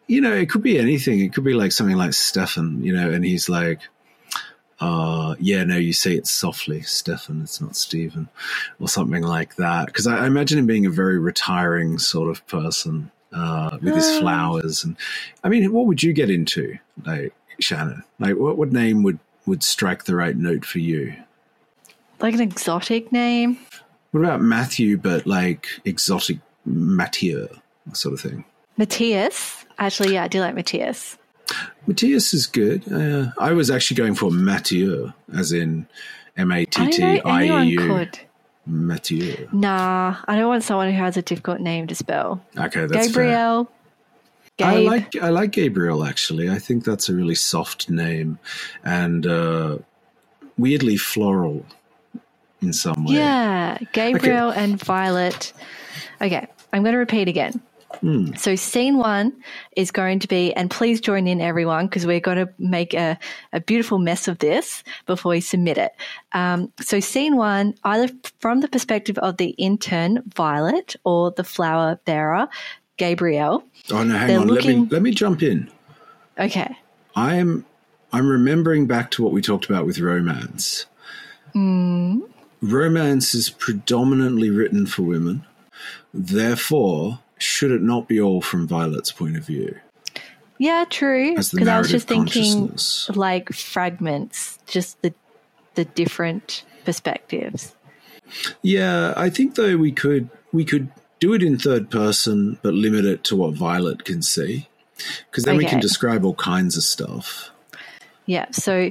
you 0.07 0.21
know, 0.21 0.33
it 0.33 0.51
could 0.51 0.63
be 0.63 0.79
anything. 0.79 1.21
It 1.21 1.33
could 1.33 1.45
be 1.45 1.55
like 1.55 1.73
something 1.73 1.97
like 1.97 2.13
Stefan, 2.13 2.83
you 2.83 2.93
know, 2.93 3.11
and 3.11 3.25
he's 3.25 3.49
like, 3.49 3.81
uh, 4.81 5.35
yeah, 5.39 5.65
no, 5.65 5.77
you 5.77 5.93
say 5.93 6.13
it 6.13 6.27
softly, 6.27 6.83
Stefan, 6.83 7.43
it's 7.43 7.61
not 7.61 7.77
Stephen, 7.77 8.29
or 8.79 8.89
something 8.89 9.23
like 9.23 9.57
that. 9.57 9.87
Because 9.87 10.07
I, 10.07 10.25
I 10.25 10.27
imagine 10.27 10.59
him 10.59 10.67
being 10.67 10.87
a 10.87 10.91
very 10.91 11.19
retiring 11.19 11.99
sort 11.99 12.31
of 12.31 12.47
person 12.47 13.11
uh, 13.33 13.79
with 13.83 13.95
his 13.95 14.19
flowers. 14.19 14.85
And 14.85 14.97
I 15.45 15.49
mean, 15.49 15.73
what 15.73 15.87
would 15.87 16.03
you 16.03 16.13
get 16.13 16.31
into, 16.31 16.79
like 17.05 17.35
Shannon? 17.61 18.03
Like, 18.19 18.37
what, 18.37 18.57
what 18.57 18.73
name 18.73 19.03
would, 19.03 19.19
would 19.47 19.63
strike 19.63 20.05
the 20.05 20.17
right 20.17 20.37
note 20.37 20.65
for 20.65 20.79
you? 20.79 21.15
Like 22.21 22.35
an 22.35 22.41
exotic 22.41 23.13
name? 23.13 23.59
What 24.13 24.21
about 24.21 24.41
Matthew, 24.41 24.97
but 24.97 25.27
like 25.27 25.69
exotic 25.85 26.39
Mathieu 26.65 27.49
sort 27.93 28.15
of 28.15 28.21
thing? 28.21 28.45
Matthias. 28.79 29.65
Actually, 29.79 30.15
yeah, 30.15 30.25
I 30.25 30.29
do 30.29 30.41
like 30.41 30.55
Matthias. 30.55 31.19
Matthias 31.87 32.33
is 32.33 32.47
good. 32.47 32.91
Uh, 32.91 33.31
I 33.39 33.53
was 33.53 33.71
actually 33.71 33.97
going 33.97 34.15
for 34.15 34.31
Mathieu, 34.31 35.13
as 35.35 35.53
in 35.53 35.87
M 36.37 36.51
A 36.51 36.65
T 36.65 36.91
T 36.91 37.03
I 37.21 37.63
E 37.63 37.69
U. 37.69 38.09
Mathieu. 38.67 39.49
Nah, 39.53 40.17
I 40.27 40.37
don't 40.37 40.49
want 40.49 40.65
someone 40.65 40.91
who 40.91 40.99
has 40.99 41.17
a 41.17 41.23
difficult 41.23 41.61
name 41.61 41.87
to 41.87 41.95
spell. 41.95 42.43
Okay, 42.59 42.87
that's 42.87 43.13
fair. 43.13 43.67
Gabe. 44.57 44.67
I 44.67 44.77
like 44.79 45.17
I 45.17 45.29
like 45.29 45.51
Gabriel 45.53 46.03
actually. 46.05 46.49
I 46.49 46.59
think 46.59 46.85
that's 46.85 47.11
a 47.11 47.15
really 47.15 47.35
soft 47.35 47.91
name 47.91 48.39
and 48.85 49.27
uh, 49.27 49.79
weirdly 50.57 50.97
floral 50.97 51.65
in 52.63 52.73
some 52.73 53.05
way. 53.05 53.17
Yeah, 53.17 53.79
Gabriel 53.93 54.51
and 54.51 54.83
Violet. 54.83 55.53
Okay, 56.23 56.47
I'm 56.73 56.83
going 56.83 56.95
to 56.95 56.99
repeat 56.99 57.29
again. 57.29 57.61
Hmm. 58.01 58.35
So, 58.35 58.57
scene 58.57 58.99
one 58.99 59.33
is 59.77 59.91
going 59.91 60.19
to 60.21 60.29
be, 60.29 60.53
and 60.53 60.71
please 60.71 61.01
join 61.01 61.27
in 61.27 61.41
everyone 61.41 61.87
because 61.87 62.07
we're 62.07 62.21
going 62.21 62.39
to 62.39 62.53
make 62.59 62.95
a, 62.95 63.19
a 63.53 63.61
beautiful 63.61 63.99
mess 63.99 64.29
of 64.29 64.39
this 64.39 64.83
before 65.07 65.31
we 65.31 65.41
submit 65.41 65.79
it. 65.79 65.93
Um, 66.33 66.73
so, 66.81 67.01
scene 67.01 67.37
one, 67.37 67.75
either 67.85 68.13
from 68.41 68.61
the 68.61 68.69
perspective 68.69 69.19
of 69.19 69.37
the 69.37 69.51
intern, 69.51 70.23
Violet, 70.35 70.97
or 71.05 71.31
the 71.31 71.45
flower 71.45 71.99
bearer, 72.05 72.49
Gabriel. 72.97 73.65
Oh 73.91 74.03
no, 74.03 74.17
hang 74.17 74.37
on. 74.37 74.49
Let 74.49 74.65
me 74.65 74.87
let 74.91 75.03
me 75.03 75.11
jump 75.13 75.43
in. 75.43 75.71
Okay. 76.39 76.77
I'm 77.15 77.65
I'm 78.13 78.29
remembering 78.29 78.87
back 78.87 79.11
to 79.13 79.23
what 79.23 79.33
we 79.33 79.43
talked 79.43 79.67
about 79.67 79.87
with 79.87 79.99
romance. 79.99 80.87
Romance 82.61 83.35
is 83.35 83.51
predominantly 83.51 84.51
written 84.51 84.87
for 84.87 85.03
women. 85.03 85.45
Therefore, 86.13 87.21
should 87.39 87.71
it 87.71 87.83
not 87.83 88.09
be 88.09 88.21
all 88.21 88.41
from 88.41 88.67
Violet's 88.67 89.13
point 89.13 89.37
of 89.37 89.45
view 89.45 89.79
Yeah, 90.59 90.85
true. 90.89 91.35
Because 91.35 91.69
I 91.69 91.79
was 91.79 91.91
just 91.91 92.09
thinking 92.09 92.77
like 93.15 93.53
fragments, 93.53 94.59
just 94.67 95.01
the 95.03 95.13
the 95.75 95.85
different 95.85 96.65
perspectives. 96.85 97.75
Yeah, 98.63 99.13
I 99.17 99.31
think 99.31 99.55
though 99.55 99.77
we 99.77 99.93
could 99.93 100.31
we 100.53 100.65
could 100.65 100.91
do 101.21 101.33
it 101.33 101.43
in 101.43 101.59
third 101.59 101.91
person, 101.91 102.59
but 102.63 102.75
limit 102.75 103.05
it 103.05 103.25
to 103.25 103.37
what 103.37 103.55
Violet 103.55 104.05
can 104.05 104.23
see, 104.23 104.69
because 105.31 105.45
then 105.45 105.57
we 105.57 105.65
can 105.65 105.81
describe 105.81 106.25
all 106.25 106.35
kinds 106.35 106.77
of 106.77 106.83
stuff. 106.83 107.51
Yeah. 108.27 108.47
So, 108.51 108.91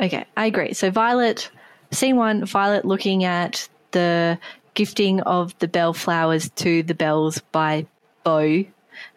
okay, 0.00 0.26
I 0.36 0.46
agree. 0.46 0.74
So, 0.74 0.90
Violet, 0.90 1.50
scene 1.90 2.16
one, 2.16 2.44
Violet 2.44 2.84
looking 2.84 3.24
at 3.24 3.68
the 3.92 4.38
gifting 4.76 5.20
of 5.22 5.58
the 5.58 5.66
bell 5.66 5.92
flowers 5.92 6.50
to 6.50 6.84
the 6.84 6.94
bells 6.94 7.40
by 7.50 7.86
Bo 8.22 8.64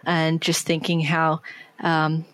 and 0.05 0.41
just 0.41 0.65
thinking 0.65 1.01
how 1.01 1.41
um, 1.81 2.25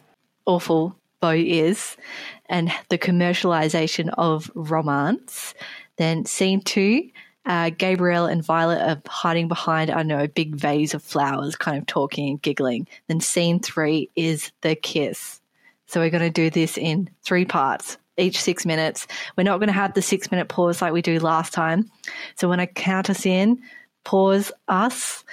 awful 0.46 0.96
Bo 1.20 1.32
is 1.32 1.98
and 2.46 2.72
the 2.90 2.98
commercialization 2.98 4.14
of 4.18 4.50
romance. 4.54 5.54
Then, 5.98 6.26
scene 6.26 6.62
two, 6.62 7.10
uh, 7.46 7.72
Gabriel 7.72 8.26
and 8.26 8.44
Violet 8.44 8.82
are 8.82 9.02
hiding 9.08 9.48
behind, 9.48 9.90
I 9.90 10.04
know, 10.04 10.24
a 10.24 10.28
big 10.28 10.56
vase 10.56 10.94
of 10.94 11.02
flowers, 11.02 11.56
kind 11.56 11.78
of 11.78 11.86
talking 11.86 12.30
and 12.30 12.42
giggling. 12.42 12.88
Then, 13.08 13.22
scene 13.22 13.60
three 13.60 14.10
is 14.16 14.52
the 14.62 14.76
kiss. 14.76 15.42
So 15.88 16.00
we're 16.00 16.10
going 16.10 16.24
to 16.24 16.30
do 16.30 16.50
this 16.50 16.78
in 16.78 17.10
three 17.24 17.46
parts, 17.46 17.98
each 18.18 18.42
six 18.42 18.66
minutes. 18.66 19.08
We're 19.38 19.44
not 19.44 19.58
going 19.58 19.68
to 19.68 19.74
have 19.74 19.94
the 19.94 20.02
six 20.02 20.32
minute 20.32 20.48
pause 20.48 20.82
like 20.82 20.94
we 20.94 21.02
do 21.02 21.20
last 21.20 21.54
time. 21.54 21.90
So 22.36 22.48
when 22.48 22.60
I 22.60 22.66
count 22.66 23.10
us 23.10 23.26
in, 23.26 23.62
pause 24.04 24.52
us, 24.68 25.24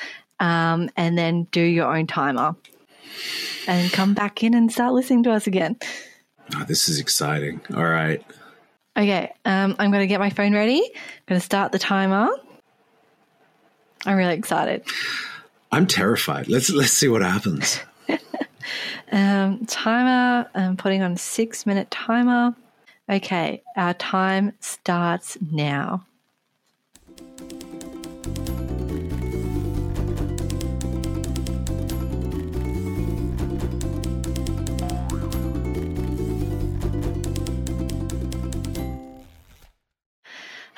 um, 0.41 0.91
and 0.97 1.17
then 1.17 1.45
do 1.53 1.61
your 1.61 1.95
own 1.95 2.07
timer. 2.07 2.57
And 3.67 3.93
come 3.93 4.15
back 4.15 4.43
in 4.43 4.55
and 4.55 4.73
start 4.73 4.93
listening 4.93 5.23
to 5.25 5.33
us 5.33 5.47
again. 5.47 5.77
Oh, 6.57 6.65
this 6.65 6.89
is 6.89 6.99
exciting. 6.99 7.61
All 7.75 7.85
right. 7.85 8.25
Okay, 8.97 9.33
um, 9.45 9.77
I'm 9.79 9.91
going 9.91 10.03
to 10.03 10.07
get 10.07 10.19
my 10.19 10.31
phone 10.31 10.53
ready. 10.53 10.83
I'm 10.83 11.23
going 11.27 11.41
to 11.41 11.45
start 11.45 11.73
the 11.73 11.79
timer. 11.79 12.29
I'm 14.05 14.17
really 14.17 14.35
excited. 14.35 14.85
I'm 15.71 15.87
terrified. 15.87 16.49
Let's 16.49 16.71
let's 16.71 16.93
see 16.93 17.09
what 17.09 17.23
happens. 17.23 17.81
Um, 19.13 19.67
timer, 19.67 20.49
I'm 20.55 20.79
putting 20.79 21.03
on 21.03 21.13
a 21.13 21.19
six 21.19 21.67
minute 21.67 21.91
timer. 21.91 22.55
Okay, 23.11 23.63
our 23.77 23.95
time 23.95 24.53
starts 24.61 25.37
now. 25.51 26.07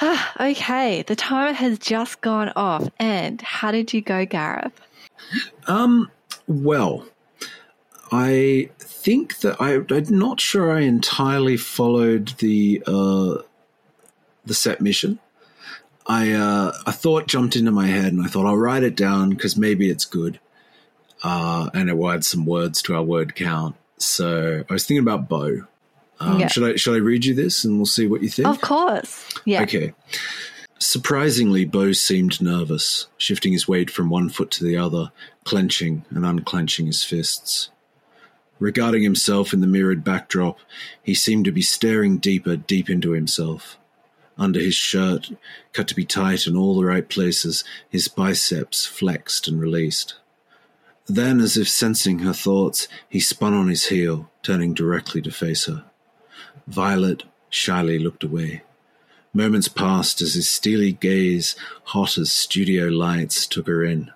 Ah, 0.01 0.33
okay, 0.41 1.03
the 1.03 1.15
timer 1.15 1.53
has 1.53 1.79
just 1.79 2.21
gone 2.21 2.53
off. 2.57 2.89
And 2.99 3.41
how 3.43 3.71
did 3.71 3.93
you 3.93 4.01
go, 4.01 4.25
Gareth? 4.25 4.81
Um. 5.67 6.11
Well, 6.47 7.07
I 8.17 8.71
think 8.79 9.39
that 9.41 9.61
I, 9.61 9.75
I'm 9.93 10.19
not 10.19 10.41
sure 10.41 10.73
I 10.73 10.83
entirely 10.83 11.57
followed 11.57 12.29
the 12.39 12.81
uh, 12.87 13.43
the 14.47 14.55
set 14.55 14.81
mission. 14.81 15.19
I 16.07 16.31
uh, 16.33 16.73
a 16.87 16.93
thought 16.93 17.27
jumped 17.27 17.57
into 17.57 17.73
my 17.73 17.89
head, 17.89 18.13
and 18.13 18.25
I 18.25 18.29
thought 18.29 18.47
I'll 18.47 18.57
write 18.57 18.85
it 18.85 18.95
down 18.95 19.31
because 19.31 19.57
maybe 19.57 19.91
it's 19.91 20.05
good, 20.05 20.39
uh, 21.25 21.71
and 21.75 21.91
it 21.91 21.97
will 21.99 22.13
add 22.13 22.25
some 22.25 22.47
words 22.47 22.83
to 22.83 22.95
our 22.95 23.03
word 23.03 23.35
count. 23.35 23.75
So 23.99 24.63
I 24.69 24.73
was 24.73 24.87
thinking 24.87 25.03
about 25.03 25.29
Bo. 25.29 25.63
Um, 26.21 26.39
Yeah. 26.39 26.47
Should 26.47 26.65
I 26.65 26.77
should 26.77 26.95
I 26.95 26.99
read 26.99 27.25
you 27.25 27.35
this, 27.35 27.65
and 27.65 27.79
we'll 27.79 27.87
see 27.87 28.07
what 28.07 28.23
you 28.23 28.29
think? 28.29 28.47
Of 28.47 28.61
course. 28.61 29.29
Yeah. 29.45 29.63
Okay. 29.63 29.93
Surprisingly, 30.79 31.65
Bo 31.65 31.91
seemed 31.93 32.41
nervous, 32.41 33.09
shifting 33.17 33.53
his 33.53 33.67
weight 33.67 33.91
from 33.91 34.09
one 34.09 34.29
foot 34.29 34.53
to 34.53 34.65
the 34.65 34.77
other, 34.77 35.11
clenching 35.45 36.05
and 36.11 36.25
unclenching 36.25 36.87
his 36.87 37.03
fists. 37.03 37.71
Regarding 38.65 39.03
himself 39.03 39.53
in 39.53 39.61
the 39.61 39.67
mirrored 39.67 40.03
backdrop, 40.03 40.59
he 41.03 41.13
seemed 41.13 41.45
to 41.45 41.53
be 41.53 41.61
staring 41.61 42.17
deeper, 42.17 42.57
deep 42.57 42.89
into 42.89 43.11
himself. 43.11 43.77
Under 44.39 44.59
his 44.59 44.75
shirt, 44.75 45.33
cut 45.75 45.87
to 45.89 45.95
be 45.95 46.07
tight 46.07 46.47
in 46.47 46.57
all 46.57 46.75
the 46.75 46.87
right 46.87 47.07
places, 47.07 47.63
his 47.91 48.09
biceps 48.09 48.87
flexed 48.87 49.47
and 49.49 49.61
released. 49.61 50.15
Then, 51.05 51.43
as 51.43 51.59
if 51.59 51.69
sensing 51.69 52.21
her 52.21 52.33
thoughts, 52.33 52.89
he 53.07 53.21
spun 53.21 53.53
on 53.53 53.69
his 53.69 53.89
heel, 53.89 54.31
turning 54.43 54.73
directly 54.73 55.21
to 55.21 55.31
face 55.31 55.67
her. 55.67 55.85
Violet 56.67 57.25
shyly 57.51 57.99
looked 57.99 58.25
away. 58.25 58.63
Moments 59.35 59.69
passed 59.69 60.23
as 60.23 60.33
his 60.33 60.49
steely 60.49 60.93
gaze, 60.93 61.55
hot 61.93 62.17
as 62.17 62.33
studio 62.33 62.87
lights, 62.87 63.47
took 63.47 63.67
her 63.67 63.85
in. 63.85 64.11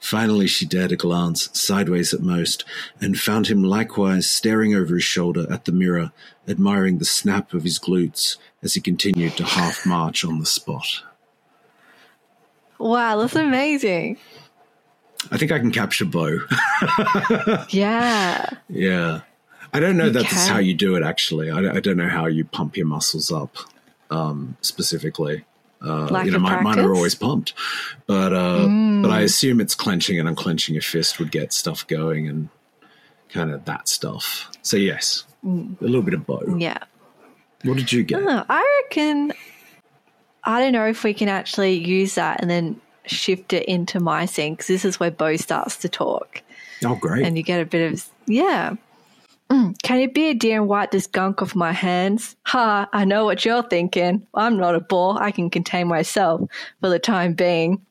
Finally, 0.00 0.46
she 0.46 0.64
dared 0.64 0.92
a 0.92 0.96
glance, 0.96 1.48
sideways 1.58 2.14
at 2.14 2.20
most, 2.20 2.64
and 3.00 3.18
found 3.18 3.48
him 3.48 3.62
likewise 3.64 4.28
staring 4.30 4.74
over 4.74 4.94
his 4.94 5.04
shoulder 5.04 5.46
at 5.50 5.64
the 5.64 5.72
mirror, 5.72 6.12
admiring 6.46 6.98
the 6.98 7.04
snap 7.04 7.52
of 7.52 7.64
his 7.64 7.78
glutes 7.78 8.36
as 8.62 8.74
he 8.74 8.80
continued 8.80 9.36
to 9.36 9.44
half 9.44 9.84
march 9.84 10.24
on 10.24 10.38
the 10.38 10.46
spot. 10.46 11.02
Wow, 12.78 13.20
that's 13.20 13.34
amazing. 13.34 14.18
I 15.32 15.36
think 15.36 15.50
I 15.50 15.58
can 15.58 15.72
capture 15.72 16.04
Bo. 16.04 16.38
yeah. 17.70 18.48
Yeah. 18.68 19.22
I 19.72 19.80
don't 19.80 19.96
know 19.96 20.06
You 20.06 20.10
that's 20.12 20.28
can. 20.32 20.52
how 20.52 20.58
you 20.58 20.74
do 20.74 20.94
it, 20.94 21.02
actually. 21.02 21.50
I, 21.50 21.76
I 21.76 21.80
don't 21.80 21.96
know 21.96 22.08
how 22.08 22.26
you 22.26 22.44
pump 22.44 22.76
your 22.76 22.86
muscles 22.86 23.32
up 23.32 23.56
um, 24.10 24.56
specifically. 24.60 25.44
Uh, 25.80 26.22
you 26.24 26.30
know, 26.32 26.38
my, 26.40 26.60
mine 26.60 26.78
are 26.80 26.92
always 26.94 27.14
pumped, 27.14 27.54
but 28.06 28.32
uh, 28.32 28.66
Mm. 28.66 29.02
but 29.02 29.10
I 29.12 29.20
assume 29.20 29.60
it's 29.60 29.74
clenching 29.76 30.18
and 30.18 30.28
unclenching 30.28 30.74
your 30.74 30.82
fist 30.82 31.18
would 31.20 31.30
get 31.30 31.52
stuff 31.52 31.86
going 31.86 32.26
and 32.28 32.48
kind 33.28 33.50
of 33.52 33.64
that 33.66 33.88
stuff. 33.88 34.50
So 34.62 34.76
yes, 34.76 35.24
Mm. 35.46 35.80
a 35.80 35.84
little 35.84 36.02
bit 36.02 36.14
of 36.14 36.26
bow. 36.26 36.56
Yeah. 36.58 36.78
What 37.62 37.76
did 37.76 37.92
you 37.92 38.02
get? 38.02 38.20
Oh, 38.22 38.44
I 38.48 38.80
reckon. 38.84 39.32
I 40.44 40.60
don't 40.60 40.72
know 40.72 40.86
if 40.86 41.04
we 41.04 41.14
can 41.14 41.28
actually 41.28 41.74
use 41.74 42.14
that 42.16 42.40
and 42.40 42.50
then 42.50 42.80
shift 43.06 43.52
it 43.52 43.64
into 43.66 44.00
my 44.00 44.26
scene 44.26 44.54
because 44.54 44.66
this 44.66 44.84
is 44.84 44.98
where 44.98 45.10
Bo 45.10 45.36
starts 45.36 45.76
to 45.78 45.88
talk 45.88 46.42
Oh, 46.84 46.94
great! 46.96 47.24
and 47.24 47.36
you 47.36 47.42
get 47.42 47.60
a 47.60 47.66
bit 47.66 47.92
of 47.92 48.04
yeah. 48.26 48.74
Mm, 49.50 49.80
Can 49.82 49.98
it 50.00 50.12
be 50.12 50.28
a 50.28 50.34
deer 50.34 50.60
and 50.60 50.68
wipe 50.68 50.90
this 50.90 51.06
gunk 51.06 51.40
off 51.40 51.54
my 51.54 51.72
hands? 51.72 52.36
Ha! 52.46 52.88
I 52.92 53.04
know 53.04 53.24
what 53.24 53.44
you're 53.44 53.62
thinking. 53.62 54.26
I'm 54.34 54.58
not 54.58 54.74
a 54.74 54.80
bull. 54.80 55.16
I 55.18 55.30
can 55.30 55.48
contain 55.48 55.88
myself 55.88 56.42
for 56.80 56.90
the 56.90 56.98
time 56.98 57.32
being. 57.32 57.84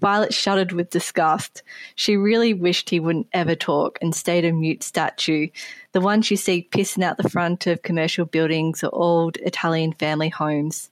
Violet 0.00 0.34
shuddered 0.34 0.72
with 0.72 0.90
disgust. 0.90 1.62
She 1.94 2.16
really 2.16 2.54
wished 2.54 2.90
he 2.90 2.98
wouldn't 2.98 3.28
ever 3.32 3.54
talk 3.54 4.00
and 4.02 4.12
stayed 4.12 4.44
a 4.44 4.52
mute 4.52 4.82
statue, 4.82 5.46
the 5.92 6.00
ones 6.00 6.28
you 6.28 6.36
see 6.36 6.68
pissing 6.68 7.04
out 7.04 7.18
the 7.18 7.28
front 7.30 7.68
of 7.68 7.82
commercial 7.82 8.24
buildings 8.24 8.82
or 8.82 8.92
old 8.92 9.36
Italian 9.36 9.92
family 9.92 10.28
homes. 10.28 10.90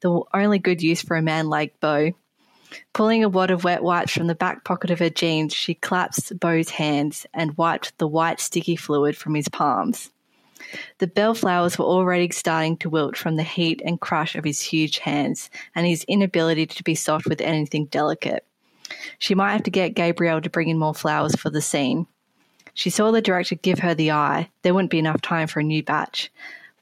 The 0.00 0.22
only 0.34 0.58
good 0.58 0.82
use 0.82 1.02
for 1.02 1.16
a 1.16 1.22
man 1.22 1.48
like 1.48 1.78
Bo. 1.78 2.12
Pulling 2.92 3.22
a 3.22 3.28
wad 3.28 3.50
of 3.50 3.64
wet 3.64 3.82
wipes 3.82 4.12
from 4.12 4.26
the 4.26 4.34
back 4.34 4.64
pocket 4.64 4.90
of 4.90 4.98
her 4.98 5.10
jeans, 5.10 5.52
she 5.52 5.74
clasped 5.74 6.38
Bo's 6.40 6.70
hands 6.70 7.26
and 7.34 7.56
wiped 7.56 7.96
the 7.98 8.08
white 8.08 8.40
sticky 8.40 8.76
fluid 8.76 9.16
from 9.16 9.34
his 9.34 9.48
palms. 9.48 10.10
The 10.98 11.06
bellflowers 11.06 11.78
were 11.78 11.84
already 11.84 12.30
starting 12.30 12.76
to 12.78 12.88
wilt 12.88 13.16
from 13.16 13.36
the 13.36 13.42
heat 13.42 13.82
and 13.84 14.00
crush 14.00 14.34
of 14.34 14.44
his 14.44 14.60
huge 14.60 14.98
hands 14.98 15.50
and 15.74 15.86
his 15.86 16.04
inability 16.04 16.66
to 16.66 16.82
be 16.82 16.94
soft 16.94 17.26
with 17.26 17.40
anything 17.40 17.86
delicate. 17.86 18.44
She 19.18 19.34
might 19.34 19.52
have 19.52 19.64
to 19.64 19.70
get 19.70 19.94
Gabriel 19.94 20.40
to 20.40 20.50
bring 20.50 20.68
in 20.68 20.78
more 20.78 20.94
flowers 20.94 21.34
for 21.36 21.50
the 21.50 21.60
scene. 21.60 22.06
She 22.74 22.90
saw 22.90 23.10
the 23.10 23.22
director 23.22 23.54
give 23.54 23.80
her 23.80 23.94
the 23.94 24.12
eye. 24.12 24.50
There 24.62 24.74
wouldn't 24.74 24.90
be 24.90 24.98
enough 24.98 25.22
time 25.22 25.48
for 25.48 25.60
a 25.60 25.64
new 25.64 25.82
batch. 25.82 26.30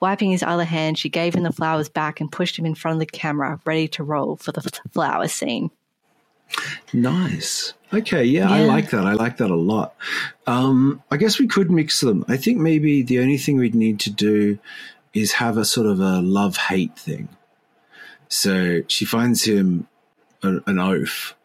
Wiping 0.01 0.31
his 0.31 0.43
other 0.43 0.65
hand, 0.65 0.99
she 0.99 1.09
gave 1.09 1.35
him 1.35 1.45
the 1.45 1.53
flowers 1.53 1.89
back 1.89 2.21
and 2.21 2.31
pushed 2.31 2.59
him 2.59 2.67
in 2.67 2.75
front 2.75 2.97
of 2.97 3.01
the 3.01 3.07
camera, 3.07 3.61
ready 3.65 3.89
to 3.89 4.05
roll 4.05 4.37
for 4.37 4.53
the 4.53 4.61
flower 4.93 5.29
scene. 5.29 5.71
Nice. 6.93 7.75
Okay, 7.93 8.25
yeah, 8.25 8.51
I 8.51 8.65
like 8.65 8.91
that. 8.91 9.07
I 9.07 9.13
like 9.13 9.39
that 9.39 9.51
a 9.51 9.57
lot. 9.57 9.95
Um, 10.47 11.03
I 11.11 11.17
guess 11.17 11.39
we 11.39 11.47
could 11.47 11.71
mix 11.71 12.01
them. 12.01 12.25
I 12.29 12.37
think 12.37 12.59
maybe 12.59 13.03
the 13.03 13.21
only 13.21 13.39
thing 13.39 13.57
we'd 13.57 13.75
need 13.75 14.01
to 14.01 14.11
do 14.11 14.59
is 15.13 15.33
have 15.33 15.57
a 15.57 15.65
sort 15.65 15.87
of 15.87 16.01
a 16.01 16.21
love 16.21 16.57
hate 16.57 16.97
thing. 16.99 17.29
So 18.29 18.83
she 18.89 19.05
finds 19.05 19.45
him 19.45 19.87
a, 20.43 20.61
an 20.67 20.79
oaf, 20.79 21.37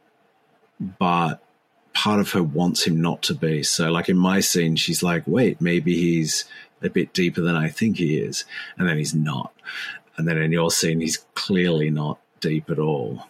but 0.80 1.44
part 1.94 2.20
of 2.20 2.32
her 2.32 2.44
wants 2.44 2.86
him 2.86 3.02
not 3.02 3.22
to 3.24 3.34
be. 3.34 3.62
So, 3.64 3.92
like 3.92 4.10
in 4.10 4.18
my 4.18 4.40
scene, 4.40 4.76
she's 4.76 5.04
like, 5.04 5.24
wait, 5.28 5.62
maybe 5.62 5.96
he's 5.96 6.46
a 6.82 6.90
bit 6.90 7.14
deeper 7.14 7.42
than 7.42 7.56
I 7.56 7.70
think 7.70 7.98
he 7.98 8.18
is. 8.18 8.46
And 8.78 8.88
then 8.88 8.98
he's 8.98 9.14
not. 9.14 9.54
And 10.18 10.28
then 10.28 10.38
in 10.38 10.52
your 10.52 10.72
scene, 10.72 11.00
he's 11.00 11.18
clearly 11.36 11.90
not 11.90 12.20
deep 12.40 12.70
at 12.70 12.80
all. 12.80 13.28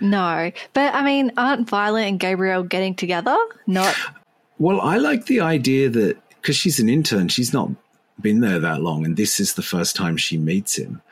No, 0.00 0.50
but 0.72 0.94
I 0.94 1.04
mean, 1.04 1.32
aren't 1.36 1.68
Violet 1.68 2.02
and 2.02 2.18
Gabriel 2.18 2.62
getting 2.62 2.94
together? 2.94 3.36
Not 3.66 3.94
Well, 4.58 4.80
I 4.80 4.98
like 4.98 5.26
the 5.26 5.40
idea 5.40 5.88
that 5.90 6.16
because 6.40 6.56
she's 6.56 6.80
an 6.80 6.88
intern, 6.88 7.28
she's 7.28 7.52
not 7.52 7.70
been 8.20 8.40
there 8.40 8.58
that 8.60 8.82
long, 8.82 9.04
and 9.04 9.16
this 9.16 9.40
is 9.40 9.54
the 9.54 9.62
first 9.62 9.96
time 9.96 10.16
she 10.16 10.38
meets 10.38 10.76
him, 10.76 11.02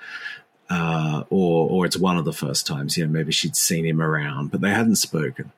uh, 0.71 1.25
or 1.31 1.69
or 1.71 1.87
it's 1.87 1.97
one 1.97 2.17
of 2.17 2.25
the 2.25 2.33
first 2.33 2.67
times. 2.67 2.97
You 2.97 3.07
know, 3.07 3.13
maybe 3.13 3.33
she'd 3.33 3.57
seen 3.57 3.85
him 3.85 4.01
around, 4.01 4.51
but 4.51 4.61
they 4.61 4.71
hadn't 4.71 4.97
spoken. 4.97 5.53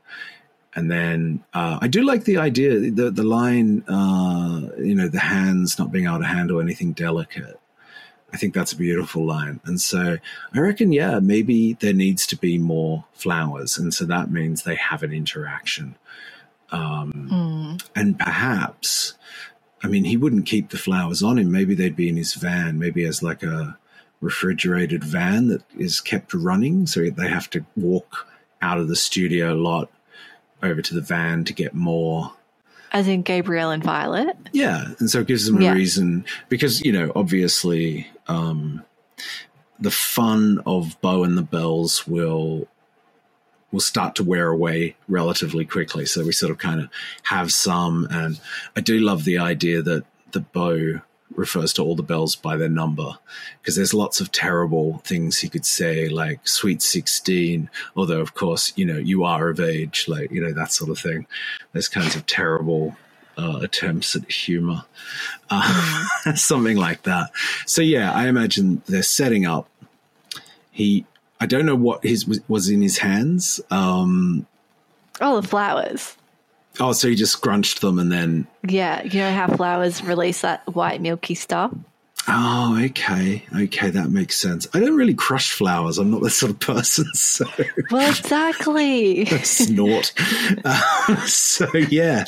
And 0.75 0.91
then 0.91 1.43
uh, 1.53 1.79
I 1.81 1.89
do 1.89 2.03
like 2.03 2.25
the 2.25 2.39
idea, 2.39 2.91
the 2.91 3.11
the 3.11 3.25
line, 3.25 3.83
uh, 3.89 4.69
you 4.79 4.95
know, 4.95 5.09
the 5.09 5.19
hands 5.21 5.79
not 5.79 5.91
being 5.91 6.07
able 6.07 6.21
to 6.21 6.27
handle 6.27 6.61
anything 6.61 6.93
delicate. 6.93 7.59
I 8.33 8.37
think 8.37 8.55
that's 8.55 8.73
a 8.73 8.77
beautiful 8.77 9.25
line. 9.27 9.61
And 9.65 9.81
so 9.81 10.19
I 10.55 10.59
reckon, 10.59 10.93
yeah, 10.93 11.19
maybe 11.19 11.75
there 11.75 11.93
needs 11.93 12.27
to 12.29 12.37
be 12.37 12.59
more 12.59 13.05
flowers. 13.13 13.79
And 13.79 13.93
so 13.93 14.05
that 14.07 14.31
means 14.31 14.63
they 14.63 14.77
have 14.77 15.03
an 15.03 15.13
interaction. 15.13 15.97
Um, 16.71 17.29
mm, 17.31 17.89
and 17.97 18.19
perhaps, 18.19 19.15
I 19.83 19.89
mean, 19.89 20.05
he 20.05 20.17
wouldn't 20.17 20.47
keep 20.47 20.71
the 20.71 20.79
flowers 20.79 21.23
on 21.23 21.39
him. 21.39 21.51
Maybe 21.51 21.75
they'd 21.75 21.97
be 21.97 22.09
in 22.09 22.17
his 22.17 22.35
van, 22.35 22.79
maybe 22.79 23.05
as 23.05 23.23
like 23.23 23.43
a 23.43 23.77
refrigerated 24.21 25.03
van 25.03 25.49
that 25.49 25.63
is 25.77 26.01
kept 26.01 26.35
running. 26.35 26.87
So 26.87 27.09
they 27.11 27.29
have 27.29 27.51
to 27.51 27.65
walk 27.77 28.27
out 28.63 28.79
of 28.79 28.89
the 28.89 28.97
studio 28.97 29.55
lot 29.55 29.91
over 30.63 30.83
to 30.83 30.95
the 30.95 31.01
van 31.01 31.45
to 31.45 31.53
get 31.53 31.75
more. 31.75 32.33
As 32.93 33.09
in 33.09 33.23
Gabriel 33.23 33.71
and 33.71 33.83
Violet. 33.83 34.37
Yeah. 34.53 34.87
And 34.99 35.11
so 35.11 35.21
it 35.21 35.27
gives 35.27 35.47
them 35.47 35.61
a 35.61 35.65
Yeah. 35.65 35.73
reason 35.73 36.25
because, 36.49 36.81
you 36.85 36.93
know, 36.93 37.13
obviously, 37.15 38.09
um, 38.29 38.83
the 39.79 39.91
fun 39.91 40.61
of 40.67 41.01
Bow 41.01 41.25
and 41.25 41.39
the 41.39 41.43
Bells 41.43 42.07
will 42.07 42.69
will 43.73 43.81
start 43.81 44.17
to 44.17 44.25
wear 44.25 44.49
away 44.49 44.97
relatively 45.07 45.65
quickly. 45.65 46.05
So 46.05 46.25
we 46.25 46.33
sort 46.33 46.51
of 46.51 46.59
kind 46.59 46.81
of 46.81 46.89
have 47.23 47.53
some, 47.53 48.09
and 48.11 48.41
I 48.75 48.81
do 48.81 48.99
love 48.99 49.25
the 49.25 49.39
idea 49.39 49.81
that 49.81 50.03
the 50.33 50.41
bow 50.41 51.03
refers 51.35 51.73
to 51.73 51.83
all 51.83 51.95
the 51.95 52.03
bells 52.03 52.35
by 52.35 52.57
their 52.57 52.69
number 52.69 53.13
because 53.61 53.77
there's 53.77 53.95
lots 53.95 54.21
of 54.21 54.33
terrible 54.33 54.99
things 55.05 55.39
he 55.39 55.49
could 55.49 55.65
say 55.65 56.09
like 56.09 56.47
sweet 56.47 56.83
16 56.83 57.71
although 57.97 58.21
of 58.21 58.35
course 58.35 58.73
you 58.77 58.85
know 58.85 58.97
you 58.97 59.25
are 59.25 59.49
of 59.49 59.61
age 59.61 60.07
like 60.09 60.31
you 60.31 60.41
know 60.41 60.53
that 60.53 60.73
sort 60.73 60.91
of 60.91 60.99
thing. 60.99 61.27
There's 61.73 61.89
kinds 61.89 62.17
of 62.17 62.27
terrible 62.27 62.97
uh, 63.39 63.61
attempts 63.63 64.17
at 64.17 64.31
humor. 64.31 64.85
Uh, 65.49 66.05
something 66.35 66.77
like 66.77 67.03
that. 67.03 67.31
So 67.67 67.83
yeah 67.83 68.13
i 68.13 68.27
imagine 68.27 68.83
they're 68.87 69.03
setting 69.03 69.47
up. 69.47 69.69
He 70.71 71.07
i 71.41 71.47
don't 71.47 71.67
know 71.67 71.77
what 71.77 72.05
his 72.05 72.27
was, 72.49 72.69
in 72.69 72.83
his 72.83 72.99
hands 72.99 73.61
um 73.71 74.47
Oh, 75.21 75.41
the 75.41 75.47
flowers. 75.47 76.17
Oh 76.81 76.93
so 76.93 77.07
you 77.09 77.15
just 77.17 77.33
scrunched 77.33 77.81
them 77.81 77.99
and 77.99 78.11
then 78.11 78.47
Yeah, 78.67 79.03
you 79.03 79.21
know 79.21 79.33
how 79.33 79.47
flowers 79.55 80.03
release 80.03 80.41
that 80.43 80.63
white 80.75 81.01
milky 81.01 81.35
stuff? 81.35 81.73
oh 82.29 82.79
okay 82.85 83.43
okay 83.57 83.89
that 83.91 84.11
makes 84.11 84.37
sense. 84.37 84.67
I 84.75 84.81
don't 84.81 84.97
really 84.97 85.15
crush 85.15 85.53
flowers. 85.53 85.97
I'm 85.99 86.11
not 86.11 86.23
that 86.23 86.31
sort 86.31 86.51
of 86.53 86.61
person 86.61 87.07
so 87.15 87.47
Well, 87.91 88.09
exactly. 88.11 89.25
snort 89.43 90.13
uh, 90.65 91.17
so 91.27 91.67
yeah 91.77 92.25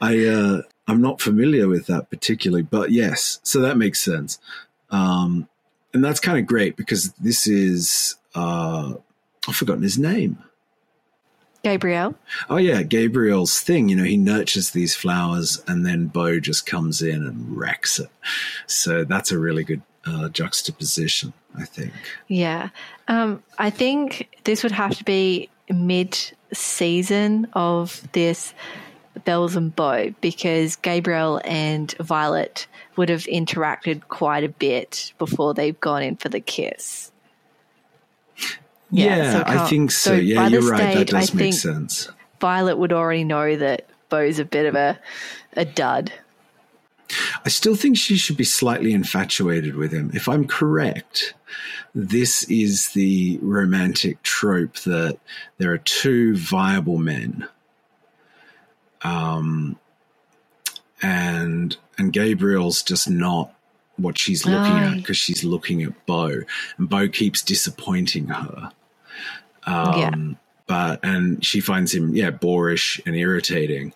i 0.00 0.24
uh 0.26 0.62
i'm 0.86 1.00
not 1.00 1.20
familiar 1.20 1.68
with 1.68 1.86
that 1.86 2.08
particularly 2.10 2.62
but 2.62 2.90
yes 2.92 3.40
so 3.42 3.60
that 3.62 3.76
makes 3.76 4.00
sense. 4.00 4.38
Um 4.90 5.48
and 5.94 6.02
that's 6.04 6.20
kind 6.20 6.38
of 6.38 6.46
great 6.46 6.76
because 6.76 7.12
this 7.14 7.46
is 7.46 8.16
uh 8.34 8.94
i've 9.48 9.56
forgotten 9.56 9.82
his 9.82 9.98
name 9.98 10.38
Gabriel. 11.62 12.14
Oh 12.50 12.56
yeah, 12.56 12.82
Gabriel's 12.82 13.60
thing. 13.60 13.88
You 13.88 13.96
know, 13.96 14.04
he 14.04 14.16
nurtures 14.16 14.70
these 14.70 14.94
flowers, 14.94 15.62
and 15.66 15.86
then 15.86 16.06
Bo 16.06 16.40
just 16.40 16.66
comes 16.66 17.02
in 17.02 17.24
and 17.24 17.56
wrecks 17.56 17.98
it. 17.98 18.10
So 18.66 19.04
that's 19.04 19.30
a 19.30 19.38
really 19.38 19.62
good 19.62 19.82
uh, 20.04 20.28
juxtaposition, 20.28 21.32
I 21.56 21.64
think. 21.64 21.92
Yeah. 22.28 22.70
Um, 23.08 23.42
I 23.58 23.70
think 23.70 24.28
this 24.44 24.62
would 24.62 24.72
have 24.72 24.96
to 24.98 25.04
be 25.04 25.48
mid 25.70 26.18
season 26.52 27.46
of 27.54 28.06
this 28.12 28.54
Bells 29.24 29.56
and 29.56 29.74
Bow 29.74 30.12
because 30.20 30.76
Gabriel 30.76 31.40
and 31.44 31.92
Violet 32.00 32.66
would 32.96 33.08
have 33.08 33.24
interacted 33.24 34.02
quite 34.08 34.42
a 34.42 34.48
bit 34.48 35.12
before 35.18 35.54
they've 35.54 35.78
gone 35.80 36.02
in 36.02 36.16
for 36.16 36.28
the 36.28 36.40
kiss. 36.40 37.11
Yeah, 38.92 39.16
Yeah, 39.16 39.32
so 39.32 39.44
I 39.46 39.68
think 39.68 39.90
so. 39.90 40.10
so 40.12 40.16
yeah, 40.16 40.48
you're 40.48 40.62
right. 40.70 40.94
That 40.96 41.08
does 41.08 41.34
I 41.34 41.38
make 41.38 41.54
sense. 41.54 42.10
Violet 42.40 42.78
would 42.78 42.92
already 42.92 43.24
know 43.24 43.56
that 43.56 43.86
Bo's 44.10 44.38
a 44.38 44.44
bit 44.44 44.66
of 44.66 44.76
a 44.76 45.00
a 45.54 45.64
dud. 45.64 46.12
I 47.44 47.50
still 47.50 47.76
think 47.76 47.98
she 47.98 48.16
should 48.16 48.36
be 48.38 48.44
slightly 48.44 48.92
infatuated 48.94 49.76
with 49.76 49.92
him. 49.92 50.10
If 50.14 50.28
I'm 50.28 50.46
correct, 50.46 51.34
this 51.94 52.44
is 52.44 52.90
the 52.90 53.38
romantic 53.42 54.22
trope 54.22 54.76
that 54.80 55.18
there 55.58 55.72
are 55.72 55.78
two 55.78 56.36
viable 56.36 56.98
men 56.98 57.48
Um, 59.02 59.78
and 61.02 61.76
and 61.98 62.12
Gabriel's 62.12 62.82
just 62.82 63.10
not 63.10 63.52
what 63.96 64.18
she's 64.18 64.46
looking 64.46 64.78
at 64.78 64.96
because 64.98 65.16
she's 65.16 65.44
looking 65.44 65.82
at 65.82 66.06
Bo, 66.06 66.42
and 66.78 66.88
Bo 66.88 67.08
keeps 67.08 67.42
disappointing 67.42 68.28
her. 68.28 68.70
Um, 69.66 69.98
Yeah. 69.98 70.14
But 70.66 71.00
and 71.02 71.44
she 71.44 71.60
finds 71.60 71.92
him 71.92 72.14
yeah 72.14 72.30
boorish 72.30 73.00
and 73.04 73.16
irritating, 73.16 73.92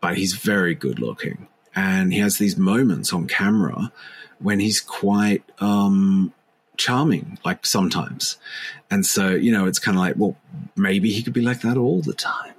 but 0.00 0.18
he's 0.18 0.34
very 0.34 0.74
good 0.74 0.98
looking, 0.98 1.46
and 1.74 2.12
he 2.12 2.18
has 2.18 2.36
these 2.36 2.56
moments 2.58 3.12
on 3.12 3.26
camera 3.26 3.92
when 4.38 4.58
he's 4.60 4.80
quite 4.80 5.44
um, 5.60 6.32
charming, 6.76 7.38
like 7.44 7.64
sometimes, 7.64 8.36
and 8.90 9.06
so 9.06 9.30
you 9.30 9.52
know 9.52 9.66
it's 9.66 9.78
kind 9.78 9.96
of 9.96 10.02
like 10.02 10.16
well 10.16 10.36
maybe 10.76 11.10
he 11.10 11.22
could 11.22 11.32
be 11.32 11.40
like 11.40 11.60
that 11.62 11.76
all 11.78 12.02
the 12.02 12.12
time. 12.12 12.54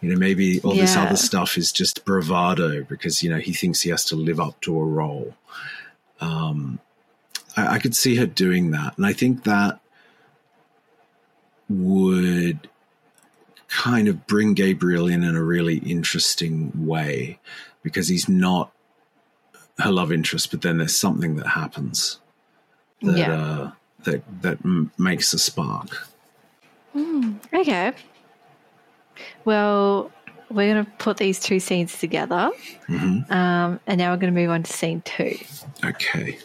You 0.00 0.10
know, 0.10 0.18
maybe 0.18 0.60
all 0.60 0.74
this 0.74 0.96
other 0.96 1.16
stuff 1.16 1.56
is 1.56 1.72
just 1.72 2.04
bravado 2.04 2.84
because 2.84 3.22
you 3.22 3.30
know 3.30 3.38
he 3.38 3.54
thinks 3.54 3.80
he 3.80 3.90
has 3.90 4.04
to 4.06 4.16
live 4.16 4.38
up 4.38 4.60
to 4.60 4.78
a 4.78 4.84
role. 4.84 5.34
Um, 6.20 6.78
I, 7.56 7.76
I 7.76 7.78
could 7.78 7.96
see 7.96 8.14
her 8.16 8.26
doing 8.26 8.72
that, 8.72 8.98
and 8.98 9.06
I 9.06 9.14
think 9.14 9.44
that 9.44 9.80
would 11.68 12.68
kind 13.68 14.08
of 14.08 14.26
bring 14.26 14.54
Gabriel 14.54 15.06
in 15.08 15.24
in 15.24 15.34
a 15.34 15.42
really 15.42 15.78
interesting 15.78 16.70
way 16.86 17.38
because 17.82 18.08
he's 18.08 18.28
not 18.28 18.70
her 19.78 19.90
love 19.90 20.12
interest, 20.12 20.50
but 20.50 20.62
then 20.62 20.78
there's 20.78 20.96
something 20.96 21.36
that 21.36 21.48
happens 21.48 22.20
that 23.02 23.18
Yeah. 23.18 23.32
uh, 23.34 23.70
that 24.04 24.22
that 24.42 24.58
m- 24.64 24.90
makes 24.98 25.32
a 25.32 25.38
spark. 25.38 26.06
Okay. 27.52 27.92
Well, 29.44 30.10
we're 30.50 30.72
going 30.72 30.84
to 30.84 30.90
put 30.98 31.16
these 31.16 31.40
two 31.40 31.58
scenes 31.58 31.98
together. 31.98 32.50
hmm 32.86 33.20
Um, 33.30 33.80
and 33.86 33.98
now 33.98 34.12
we're 34.12 34.18
going 34.18 34.32
to 34.32 34.40
move 34.40 34.50
on 34.50 34.62
to 34.62 34.72
scene 34.72 35.00
two. 35.02 35.36
Okay. 35.84 36.38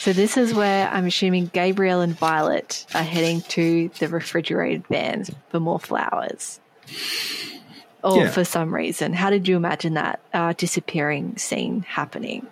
So 0.00 0.14
this 0.14 0.38
is 0.38 0.54
where 0.54 0.88
I'm 0.88 1.04
assuming 1.04 1.50
Gabriel 1.52 2.00
and 2.00 2.18
Violet 2.18 2.86
are 2.94 3.02
heading 3.02 3.42
to 3.42 3.90
the 3.98 4.08
refrigerated 4.08 4.86
vans 4.86 5.30
for 5.50 5.60
more 5.60 5.78
flowers. 5.78 6.58
Or 8.02 8.22
Yeah. 8.24 8.30
for 8.30 8.42
some 8.46 8.74
reason. 8.74 9.12
How 9.12 9.28
did 9.28 9.46
you 9.46 9.56
imagine 9.56 9.92
that 9.94 10.20
uh, 10.32 10.54
disappearing 10.56 11.36
scene 11.36 11.84
happening? 11.86 12.46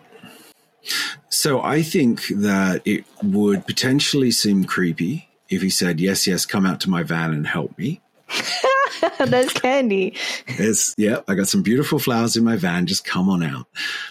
So 1.31 1.63
I 1.63 1.81
think 1.81 2.27
that 2.29 2.83
it 2.85 3.07
would 3.23 3.65
potentially 3.67 4.31
seem 4.31 4.65
creepy 4.65 5.31
if 5.49 5.63
he 5.63 5.71
said, 5.71 6.01
"Yes, 6.01 6.27
yes, 6.27 6.45
come 6.45 6.67
out 6.67 6.81
to 6.81 6.91
my 6.91 7.03
van 7.03 7.33
and 7.33 7.47
help 7.47 7.79
me." 7.79 8.03
There's 9.27 9.53
candy. 9.53 10.15
It's 10.47 10.95
yeah, 10.97 11.21
I 11.29 11.35
got 11.35 11.49
some 11.49 11.63
beautiful 11.63 11.99
flowers 11.99 12.37
in 12.37 12.45
my 12.45 12.57
van. 12.57 12.87
Just 12.87 13.05
come 13.05 13.29
on 13.29 13.43
out. 13.43 13.67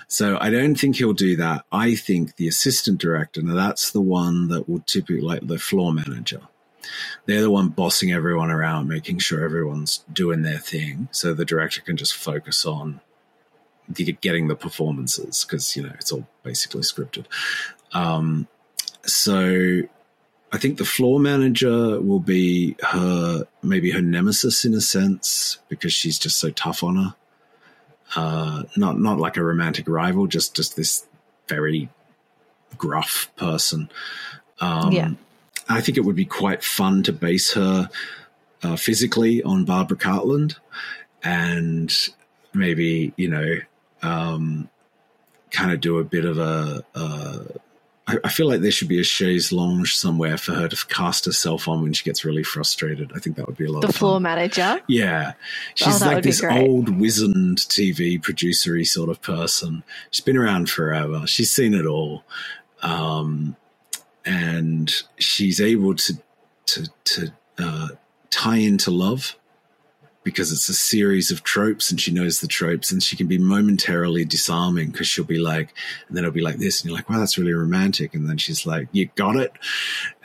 So 0.08 0.38
I 0.40 0.50
don't 0.50 0.76
think 0.76 0.96
he'll 0.96 1.13
do 1.13 1.36
that. 1.38 1.66
I 1.72 1.96
think 1.96 2.36
the 2.36 2.48
assistant 2.48 3.00
director, 3.00 3.42
now 3.42 3.56
that's 3.56 3.92
the 3.92 4.02
one 4.02 4.48
that 4.50 4.70
will 4.70 4.82
typically 4.82 5.22
like 5.22 5.46
the 5.48 5.60
floor 5.60 5.94
manager. 5.94 6.42
They're 7.26 7.42
the 7.42 7.52
one 7.52 7.70
bossing 7.70 8.12
everyone 8.12 8.50
around, 8.50 8.88
making 8.88 9.20
sure 9.20 9.44
everyone's 9.44 10.06
doing 10.12 10.44
their 10.44 10.60
thing. 10.60 11.10
So 11.12 11.34
the 11.34 11.46
director 11.46 11.82
can 11.82 11.98
just 11.98 12.16
focus 12.16 12.66
on 12.66 13.02
getting 14.22 14.48
the 14.48 14.56
performances 14.56 15.46
because 15.46 15.76
you 15.76 15.84
know 15.84 15.92
it's 15.96 16.12
all 16.12 16.28
basically 16.44 16.82
scripted. 16.82 17.26
Um, 17.94 18.48
so 19.06 19.82
I 20.52 20.58
think 20.58 20.78
the 20.78 20.86
floor 20.86 21.20
manager 21.20 22.00
will 22.00 22.22
be 22.22 22.76
her, 22.82 23.46
maybe 23.62 23.92
her 23.92 24.02
nemesis 24.02 24.64
in 24.64 24.74
a 24.74 24.82
sense, 24.82 25.58
because 25.68 25.92
she's 25.94 26.18
just 26.18 26.40
so 26.40 26.50
tough 26.52 26.84
on 26.84 26.96
her. 26.96 27.16
Uh, 28.16 28.64
not 28.78 28.98
not 28.98 29.20
like 29.20 29.36
a 29.36 29.44
romantic 29.44 29.88
rival, 29.90 30.28
just 30.28 30.56
just 30.56 30.78
this 30.78 31.06
very 31.50 31.90
gruff 32.78 33.30
person. 33.36 33.90
Um, 34.62 34.92
Yeah. 34.92 35.12
I 35.70 35.82
think 35.82 35.98
it 35.98 36.06
would 36.06 36.16
be 36.16 36.26
quite 36.26 36.64
fun 36.64 37.04
to 37.04 37.12
base 37.12 37.54
her 37.54 37.90
uh, 38.64 38.78
physically 38.78 39.44
on 39.44 39.66
Barbara 39.66 39.98
Cartland, 39.98 40.56
and 41.22 41.94
maybe 42.54 43.14
you 43.18 43.28
know, 43.28 43.56
um, 44.02 44.70
kind 45.52 45.74
of 45.74 45.82
do 45.82 45.98
a 45.98 46.06
bit 46.06 46.24
of 46.24 46.38
a. 46.38 46.86
Uh, 46.96 47.44
I, 48.08 48.17
I 48.24 48.30
feel 48.30 48.48
like 48.48 48.62
there 48.62 48.72
should 48.72 48.88
be 48.88 49.00
a 49.00 49.04
chaise 49.04 49.52
lounge 49.52 49.98
somewhere 49.98 50.38
for 50.38 50.54
her 50.54 50.67
to 50.67 50.86
cast 50.88 51.26
herself 51.26 51.67
on 51.67 51.82
when 51.82 51.93
she 51.93 52.04
gets 52.04 52.24
really 52.24 52.43
frustrated. 52.43 53.12
I 53.13 53.20
think 53.20 53.36
that 53.36 53.48
would 53.48 53.58
be 53.58 53.65
a 53.65 53.72
lot 53.72 53.82
The 53.82 53.93
floor 53.93 54.20
manager. 54.20 54.82
Yeah, 54.88 55.34
Oh, 55.36 55.41
she's 55.76 56.00
that 56.00 56.13
like 56.13 56.24
this 56.24 56.43
old 56.43 57.00
wizened 57.00 57.58
TV 57.58 58.22
producery 58.22 58.86
sort 58.86 59.10
of 59.10 59.22
person. 59.22 59.84
She's 60.12 60.24
been 60.24 60.38
around 60.38 60.70
forever. 60.70 61.28
She's 61.28 61.52
seen 61.52 61.74
it 61.74 61.86
all, 61.86 62.24
um, 62.82 63.56
and 64.26 64.91
she's 65.17 65.60
able 65.60 65.96
to 65.96 66.13
to 66.67 66.88
to 67.04 67.34
uh, 67.58 67.88
tie 68.30 68.58
into 68.58 68.91
love 68.91 69.36
because 70.28 70.52
it's 70.52 70.68
a 70.68 70.74
series 70.74 71.32
of 71.32 71.42
tropes 71.42 71.90
and 71.90 72.02
she 72.02 72.12
knows 72.12 72.42
the 72.42 72.48
tropes 72.48 72.92
and 72.92 73.02
she 73.02 73.16
can 73.16 73.28
be 73.28 73.38
momentarily 73.38 74.26
disarming 74.26 74.92
because 74.92 75.08
she'll 75.08 75.24
be 75.24 75.40
like 75.40 75.74
and 76.10 76.18
then 76.18 76.26
it'll 76.26 76.34
be 76.34 76.42
like 76.42 76.58
this 76.58 76.82
and 76.82 76.90
you're 76.90 76.98
like 76.98 77.10
wow 77.10 77.18
that's 77.18 77.38
really 77.38 77.54
romantic. 77.54 78.13
And 78.13 78.28
then 78.28 78.38
she's 78.38 78.66
like 78.66 78.90
you 78.92 79.10
got 79.16 79.38
it. 79.38 79.54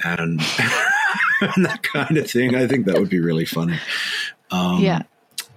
And, 0.03 0.41
and 1.41 1.65
that 1.65 1.85
kind 1.85 2.19
of 2.19 2.29
thing. 2.29 2.57
I 2.57 2.67
think 2.67 2.87
that 2.87 2.99
would 2.99 3.11
be 3.11 3.21
really 3.21 3.45
funny. 3.45 3.79
Um, 4.51 4.81
yeah. 4.81 5.03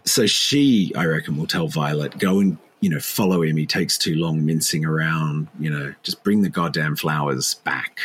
so 0.04 0.28
she 0.28 0.94
i 0.96 1.06
reckon 1.06 1.36
will 1.36 1.48
tell 1.48 1.68
violet 1.68 2.18
go 2.20 2.40
and 2.40 2.60
you 2.82 2.92
know 2.92 3.00
follow 3.00 3.42
him. 3.42 3.58
He 3.58 3.66
takes 3.66 3.98
too 3.98 4.14
long 4.14 4.46
mincing 4.46 4.86
around 4.86 5.48
you 5.60 5.72
know 5.72 5.96
just 6.04 6.24
bring 6.24 6.44
the 6.44 6.50
goddamn 6.50 6.98
flowers 6.98 7.56
back. 7.56 7.98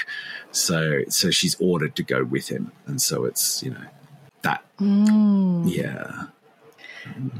So 0.52 1.02
so 1.10 1.30
she's 1.30 1.54
ordered 1.60 1.96
to 1.96 2.02
go 2.02 2.24
with 2.24 2.48
him. 2.48 2.72
And 2.86 3.02
so 3.02 3.26
it's 3.26 3.62
you 3.62 3.72
know 3.72 3.84
Mm. 4.80 5.74
yeah 5.74 6.24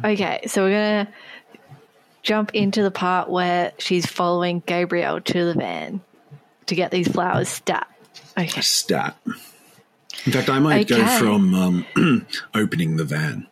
Okay, 0.05 0.41
so 0.47 0.63
we're 0.65 0.71
going 0.71 1.07
to 1.07 1.13
jump 2.23 2.55
into 2.55 2.83
the 2.83 2.91
part 2.91 3.29
where 3.29 3.73
she's 3.79 4.07
following 4.07 4.63
Gabriel 4.67 5.21
to 5.21 5.45
the 5.45 5.55
van 5.55 6.01
to 6.67 6.75
get 6.75 6.91
these 6.91 7.09
flowers 7.09 7.49
stat. 7.49 7.87
Okay. 8.39 8.61
stat. 8.61 9.17
In 10.27 10.33
fact, 10.33 10.49
I 10.49 10.59
might 10.59 10.89
go 10.89 11.05
from 11.19 11.55
um, 11.55 12.27
opening 12.55 12.97
the 12.97 13.05
van. 13.05 13.47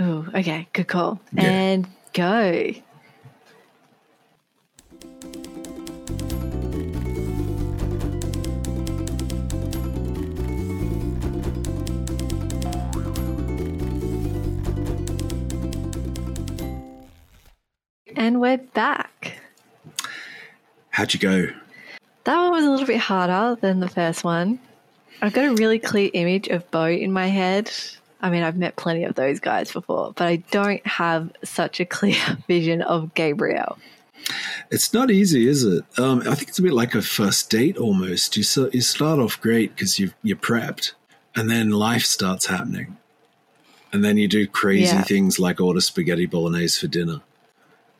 Oh, 0.00 0.26
okay, 0.34 0.68
good 0.72 0.86
call. 0.86 1.20
Yeah. 1.32 1.42
And 1.42 1.88
go. 2.12 2.72
And 18.18 18.40
we're 18.40 18.58
back. 18.58 19.38
How'd 20.90 21.14
you 21.14 21.20
go? 21.20 21.46
That 22.24 22.36
one 22.36 22.50
was 22.50 22.64
a 22.64 22.70
little 22.70 22.86
bit 22.86 22.98
harder 22.98 23.58
than 23.60 23.78
the 23.78 23.88
first 23.88 24.24
one. 24.24 24.58
I've 25.22 25.32
got 25.32 25.44
a 25.44 25.54
really 25.54 25.78
clear 25.78 26.10
image 26.12 26.48
of 26.48 26.68
Bo 26.72 26.86
in 26.88 27.12
my 27.12 27.28
head. 27.28 27.70
I 28.20 28.30
mean, 28.30 28.42
I've 28.42 28.56
met 28.56 28.74
plenty 28.74 29.04
of 29.04 29.14
those 29.14 29.38
guys 29.38 29.70
before, 29.72 30.12
but 30.16 30.26
I 30.26 30.36
don't 30.50 30.84
have 30.84 31.30
such 31.44 31.78
a 31.78 31.84
clear 31.84 32.16
vision 32.48 32.82
of 32.82 33.14
Gabriel. 33.14 33.78
It's 34.72 34.92
not 34.92 35.12
easy, 35.12 35.46
is 35.48 35.62
it? 35.62 35.84
Um, 35.96 36.22
I 36.22 36.34
think 36.34 36.48
it's 36.48 36.58
a 36.58 36.62
bit 36.62 36.72
like 36.72 36.96
a 36.96 37.02
first 37.02 37.48
date 37.50 37.76
almost. 37.78 38.36
You 38.36 38.42
so, 38.42 38.68
you 38.72 38.80
start 38.80 39.20
off 39.20 39.40
great 39.40 39.76
because 39.76 40.00
you 40.00 40.10
you're 40.24 40.36
prepped, 40.36 40.92
and 41.36 41.48
then 41.48 41.70
life 41.70 42.02
starts 42.04 42.46
happening, 42.46 42.96
and 43.92 44.04
then 44.04 44.16
you 44.18 44.26
do 44.26 44.48
crazy 44.48 44.96
Yeah. 44.96 45.02
things 45.04 45.38
like 45.38 45.60
order 45.60 45.80
spaghetti 45.80 46.26
bolognese 46.26 46.80
for 46.80 46.88
dinner, 46.88 47.20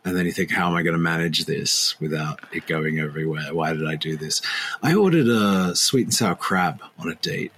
and 0.04 0.16
then 0.16 0.26
you 0.26 0.32
think, 0.32 0.50
how 0.50 0.68
am 0.68 0.74
I 0.74 0.82
going 0.82 0.94
to 0.94 0.98
manage 0.98 1.44
this 1.44 1.98
without 2.00 2.40
it 2.52 2.66
going 2.66 2.98
everywhere? 2.98 3.52
Why 3.52 3.72
did 3.72 3.86
I 3.86 3.96
do 3.96 4.16
this? 4.16 4.40
I 4.82 4.94
ordered 4.94 5.28
a 5.28 5.74
sweet 5.74 6.04
and 6.04 6.14
sour 6.14 6.34
crab 6.34 6.82
on 6.98 7.08
a 7.08 7.14
date, 7.16 7.52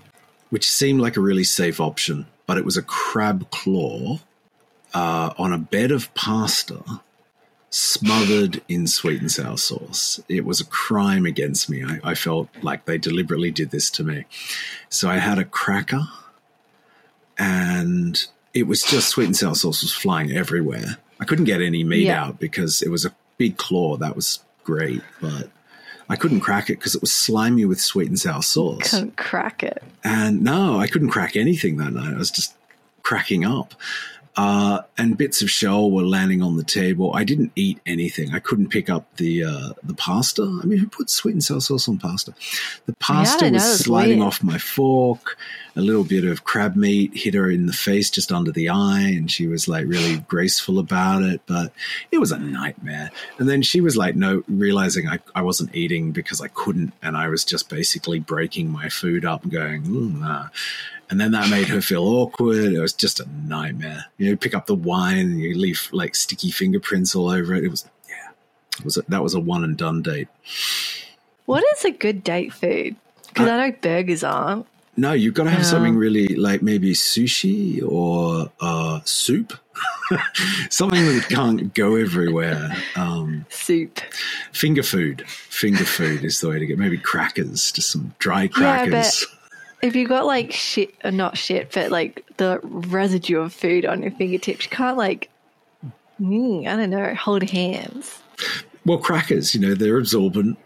which 0.48 0.68
seemed 0.68 1.00
like 1.00 1.16
a 1.16 1.20
really 1.20 1.44
safe 1.44 1.80
option, 1.80 2.26
but 2.46 2.58
it 2.58 2.64
was 2.64 2.76
a 2.76 2.82
crab 2.82 3.50
claw 3.50 4.18
uh, 4.94 5.32
on 5.38 5.52
a 5.52 5.58
bed 5.58 5.90
of 5.90 6.12
pasta 6.14 6.82
smothered 7.70 8.60
in 8.68 8.86
sweet 8.86 9.20
and 9.20 9.30
sour 9.30 9.56
sauce. 9.56 10.20
It 10.28 10.44
was 10.44 10.60
a 10.60 10.66
crime 10.66 11.24
against 11.24 11.70
me. 11.70 11.84
I, 11.84 12.00
I 12.02 12.14
felt 12.14 12.48
like 12.62 12.84
they 12.84 12.98
deliberately 12.98 13.52
did 13.52 13.70
this 13.70 13.90
to 13.92 14.04
me. 14.04 14.24
So 14.88 15.08
I 15.08 15.18
had 15.18 15.38
a 15.38 15.44
cracker 15.44 16.02
and 17.38 18.22
it 18.52 18.64
was 18.64 18.82
just 18.82 19.08
sweet 19.08 19.26
and 19.26 19.36
sour 19.36 19.54
sauce 19.54 19.82
was 19.82 19.94
flying 19.94 20.32
everywhere. 20.32 20.98
I 21.20 21.24
couldn't 21.24 21.44
get 21.44 21.60
any 21.60 21.84
meat 21.84 22.06
Yeah. 22.06 22.24
out 22.24 22.40
because 22.40 22.82
it 22.82 22.88
was 22.88 23.04
a 23.04 23.12
big 23.38 23.56
claw. 23.58 23.96
That 23.98 24.16
was 24.16 24.40
great, 24.64 25.02
but 25.20 25.50
I 26.08 26.16
couldn't 26.16 26.40
crack 26.40 26.70
it 26.70 26.78
because 26.78 26.94
it 26.94 27.00
was 27.00 27.12
slimy 27.12 27.64
with 27.64 27.80
sweet 27.80 28.08
and 28.08 28.18
sour 28.18 28.42
sauce. 28.42 28.90
Couldn't 28.90 29.16
crack 29.16 29.62
it. 29.62 29.82
And 30.02 30.42
no, 30.42 30.78
I 30.80 30.86
couldn't 30.88 31.10
crack 31.10 31.36
anything 31.36 31.76
that 31.76 31.92
night. 31.92 32.14
I 32.14 32.18
was 32.18 32.30
just 32.30 32.54
cracking 33.02 33.44
up. 33.44 33.74
Uh, 34.36 34.82
and 34.96 35.18
bits 35.18 35.42
of 35.42 35.50
shell 35.50 35.90
were 35.90 36.04
landing 36.04 36.40
on 36.40 36.56
the 36.56 36.62
table. 36.64 37.12
I 37.14 37.24
didn't 37.24 37.52
eat 37.56 37.80
anything. 37.84 38.32
I 38.32 38.38
couldn't 38.38 38.68
pick 38.68 38.88
up 38.88 39.04
the 39.16 39.44
uh, 39.44 39.68
the 39.82 39.94
pasta. 39.94 40.42
I 40.62 40.66
mean, 40.66 40.78
who 40.78 40.86
puts 40.88 41.12
sweet 41.12 41.32
and 41.32 41.42
sour 41.42 41.60
sauce 41.60 41.88
on 41.88 41.98
pasta? 41.98 42.32
The 42.86 42.94
pasta 43.00 43.44
Yeah, 43.44 43.46
I 43.48 43.50
know, 43.50 43.54
was 43.56 43.80
sliding 43.80 44.18
weird. 44.20 44.26
off 44.28 44.42
my 44.42 44.58
fork. 44.58 45.36
A 45.76 45.80
little 45.80 46.04
bit 46.04 46.24
of 46.24 46.44
crab 46.44 46.74
meat 46.76 47.12
hit 47.16 47.34
her 47.34 47.48
in 47.50 47.66
the 47.66 47.72
face 47.72 48.10
just 48.10 48.32
under 48.32 48.50
the 48.52 48.68
eye, 48.68 49.00
and 49.16 49.30
she 49.30 49.46
was 49.46 49.66
like 49.68 49.86
really 49.86 50.18
graceful 50.28 50.78
about 50.78 51.22
it. 51.22 51.40
But 51.46 51.72
it 52.12 52.18
was 52.18 52.32
a 52.32 52.38
nightmare. 52.38 53.10
And 53.38 53.48
then 53.48 53.62
she 53.62 53.80
was 53.80 53.96
like, 53.96 54.14
no, 54.16 54.42
realizing 54.48 55.08
I, 55.08 55.18
I 55.34 55.42
wasn't 55.42 55.74
eating 55.74 56.12
because 56.12 56.40
I 56.40 56.48
couldn't, 56.48 56.92
and 57.02 57.16
I 57.16 57.28
was 57.28 57.44
just 57.44 57.68
basically 57.68 58.20
breaking 58.20 58.70
my 58.70 58.88
food 58.88 59.24
up, 59.24 59.42
and 59.42 59.52
going, 59.52 59.82
"Mm, 59.82 60.20
nah. 60.20 60.48
And 61.10 61.20
then 61.20 61.32
that 61.32 61.50
made 61.50 61.68
her 61.68 61.80
feel 61.82 62.04
awkward. 62.04 62.72
It 62.72 62.80
was 62.80 62.92
just 62.92 63.20
a 63.20 63.26
nightmare. 63.44 64.06
You 64.18 64.30
know, 64.30 64.36
pick 64.36 64.54
up 64.54 64.66
the 64.66 64.74
wine 64.76 65.18
and 65.18 65.40
you 65.40 65.56
leave 65.58 65.88
like 65.92 66.14
sticky 66.14 66.52
fingerprints 66.52 67.14
all 67.16 67.28
over 67.30 67.54
it. 67.54 67.64
It 67.64 67.68
was, 67.68 67.84
yeah, 68.08 68.30
it 68.78 68.84
was 68.84 68.96
a, 68.96 69.02
that 69.08 69.22
was 69.22 69.34
a 69.34 69.40
one 69.40 69.64
and 69.64 69.76
done 69.76 70.02
date. 70.02 70.28
What 71.46 71.64
is 71.76 71.84
a 71.84 71.90
good 71.90 72.22
date 72.22 72.52
food? 72.52 72.96
Because 73.28 73.48
I 73.48 73.68
know 73.70 73.76
burgers 73.80 74.22
aren't. 74.24 74.66
No, 74.96 75.12
you've 75.12 75.34
got 75.34 75.44
to 75.44 75.50
have 75.50 75.60
Yeah. 75.60 75.66
something 75.66 75.96
really 75.96 76.28
like 76.28 76.62
maybe 76.62 76.92
sushi 76.92 77.82
or 77.86 78.50
uh, 78.60 79.00
soup, 79.04 79.52
something 80.70 81.04
that 81.06 81.26
can't 81.28 81.72
go 81.74 81.94
everywhere. 81.96 82.76
Um, 82.96 83.46
Soup. 83.50 83.98
finger 84.52 84.82
food, 84.82 85.26
finger 85.28 85.84
food 85.84 86.24
is 86.24 86.40
the 86.40 86.48
way 86.50 86.58
to 86.58 86.66
get. 86.66 86.78
Maybe 86.78 86.98
crackers, 86.98 87.72
just 87.72 87.90
some 87.90 88.14
dry 88.18 88.42
Yeah, 88.42 88.48
crackers. 88.48 89.26
but 89.26 89.38
if 89.82 89.96
you 89.96 90.06
got 90.06 90.26
like 90.26 90.52
shit, 90.52 90.94
or 91.04 91.10
not 91.10 91.36
shit, 91.38 91.72
but 91.72 91.90
like 91.90 92.24
the 92.36 92.60
residue 92.62 93.40
of 93.40 93.52
food 93.52 93.84
on 93.86 94.02
your 94.02 94.10
fingertips, 94.12 94.64
you 94.64 94.70
can't 94.70 94.96
like, 94.96 95.30
mm, 96.20 96.66
I 96.66 96.76
don't 96.76 96.90
know, 96.90 97.14
hold 97.14 97.42
hands. 97.44 98.20
well, 98.84 98.98
crackers, 98.98 99.54
you 99.54 99.60
know, 99.60 99.74
they're 99.74 99.98
absorbent. 99.98 100.58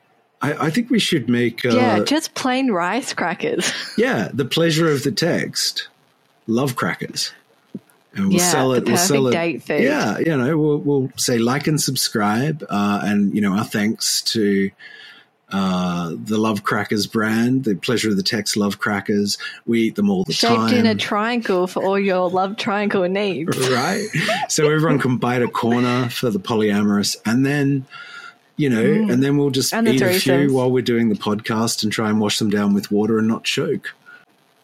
I, 0.42 0.66
I 0.66 0.70
think 0.70 0.90
we 0.90 0.98
should 0.98 1.28
make. 1.28 1.64
Uh, 1.64 1.70
yeah, 1.76 1.98
just 2.04 2.34
plain 2.34 2.70
rice 2.70 3.12
crackers. 3.14 3.72
Yeah, 3.96 4.28
the 4.32 4.44
pleasure 4.44 4.90
of 4.90 5.02
the 5.04 5.12
text. 5.12 5.88
Love 6.46 6.76
crackers. 6.76 7.32
And 8.14 8.28
we'll 8.28 8.38
Yeah, 8.38 8.50
sell 8.50 8.72
it. 8.74 8.84
We'll 8.86 8.96
sell 8.96 9.26
it. 9.28 9.32
date 9.32 9.62
food. 9.62 9.82
Yeah, 9.82 10.18
you 10.18 10.36
know, 10.36 10.58
we'll, 10.58 10.78
we'll 10.78 11.10
say 11.16 11.38
like 11.38 11.66
and 11.66 11.80
subscribe, 11.80 12.64
uh, 12.68 13.00
and 13.02 13.34
you 13.34 13.40
know, 13.40 13.52
our 13.54 13.64
thanks 13.64 14.20
to 14.34 14.70
uh, 15.54 16.10
the 16.24 16.36
Love 16.36 16.64
Crackers 16.64 17.06
brand, 17.06 17.62
the 17.64 17.76
pleasure 17.76 18.10
of 18.10 18.16
the 18.16 18.22
text 18.22 18.56
Love 18.56 18.78
Crackers. 18.80 19.38
We 19.66 19.82
eat 19.82 19.94
them 19.94 20.10
all 20.10 20.24
the 20.24 20.32
Shaped 20.32 20.52
time. 20.54 20.74
in 20.74 20.86
a 20.86 20.94
triangle 20.96 21.66
for 21.68 21.82
all 21.84 21.98
your 21.98 22.28
love 22.28 22.56
triangle 22.56 23.08
needs. 23.08 23.56
right? 23.70 24.04
So 24.48 24.64
everyone 24.70 24.98
can 24.98 25.16
bite 25.18 25.42
a 25.42 25.48
corner 25.48 26.08
for 26.08 26.30
the 26.30 26.40
polyamorous, 26.40 27.16
and 27.24 27.46
then 27.46 27.86
you 28.56 28.68
know, 28.70 28.84
and 28.84 29.22
then 29.22 29.36
we'll 29.36 29.50
just 29.50 29.72
Mm. 29.72 29.78
And 29.78 29.88
eat 29.88 30.02
a 30.02 30.10
few 30.14 30.52
while 30.54 30.70
we're 30.70 30.82
doing 30.82 31.08
the 31.08 31.16
podcast 31.16 31.82
and 31.82 31.90
try 31.92 32.08
and 32.08 32.20
wash 32.20 32.38
them 32.38 32.50
down 32.50 32.72
with 32.74 32.90
water 32.90 33.18
and 33.18 33.26
not 33.28 33.42
choke. 33.44 33.94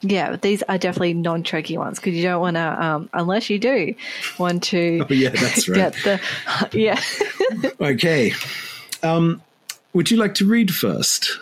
Yeah, 0.03 0.37
these 0.37 0.62
are 0.68 0.79
definitely 0.79 1.12
non-choky 1.14 1.76
ones 1.76 1.98
because 1.98 2.14
you 2.14 2.22
don't 2.22 2.40
want 2.40 2.57
to, 2.57 2.83
um, 2.85 3.11
unless 3.12 3.50
you 3.50 3.59
do 3.59 3.94
want 4.38 4.62
to 4.64 5.05
Oh, 5.11 5.12
yeah, 5.12 5.29
that's 5.31 5.68
right. 5.68 5.76
get 5.76 5.92
the, 6.05 6.20
yeah. 6.72 7.00
Okay. 7.81 8.33
Um, 9.03 9.42
would 9.92 10.11
you 10.11 10.16
like 10.16 10.35
to 10.37 10.46
read 10.46 10.74
first? 10.74 11.38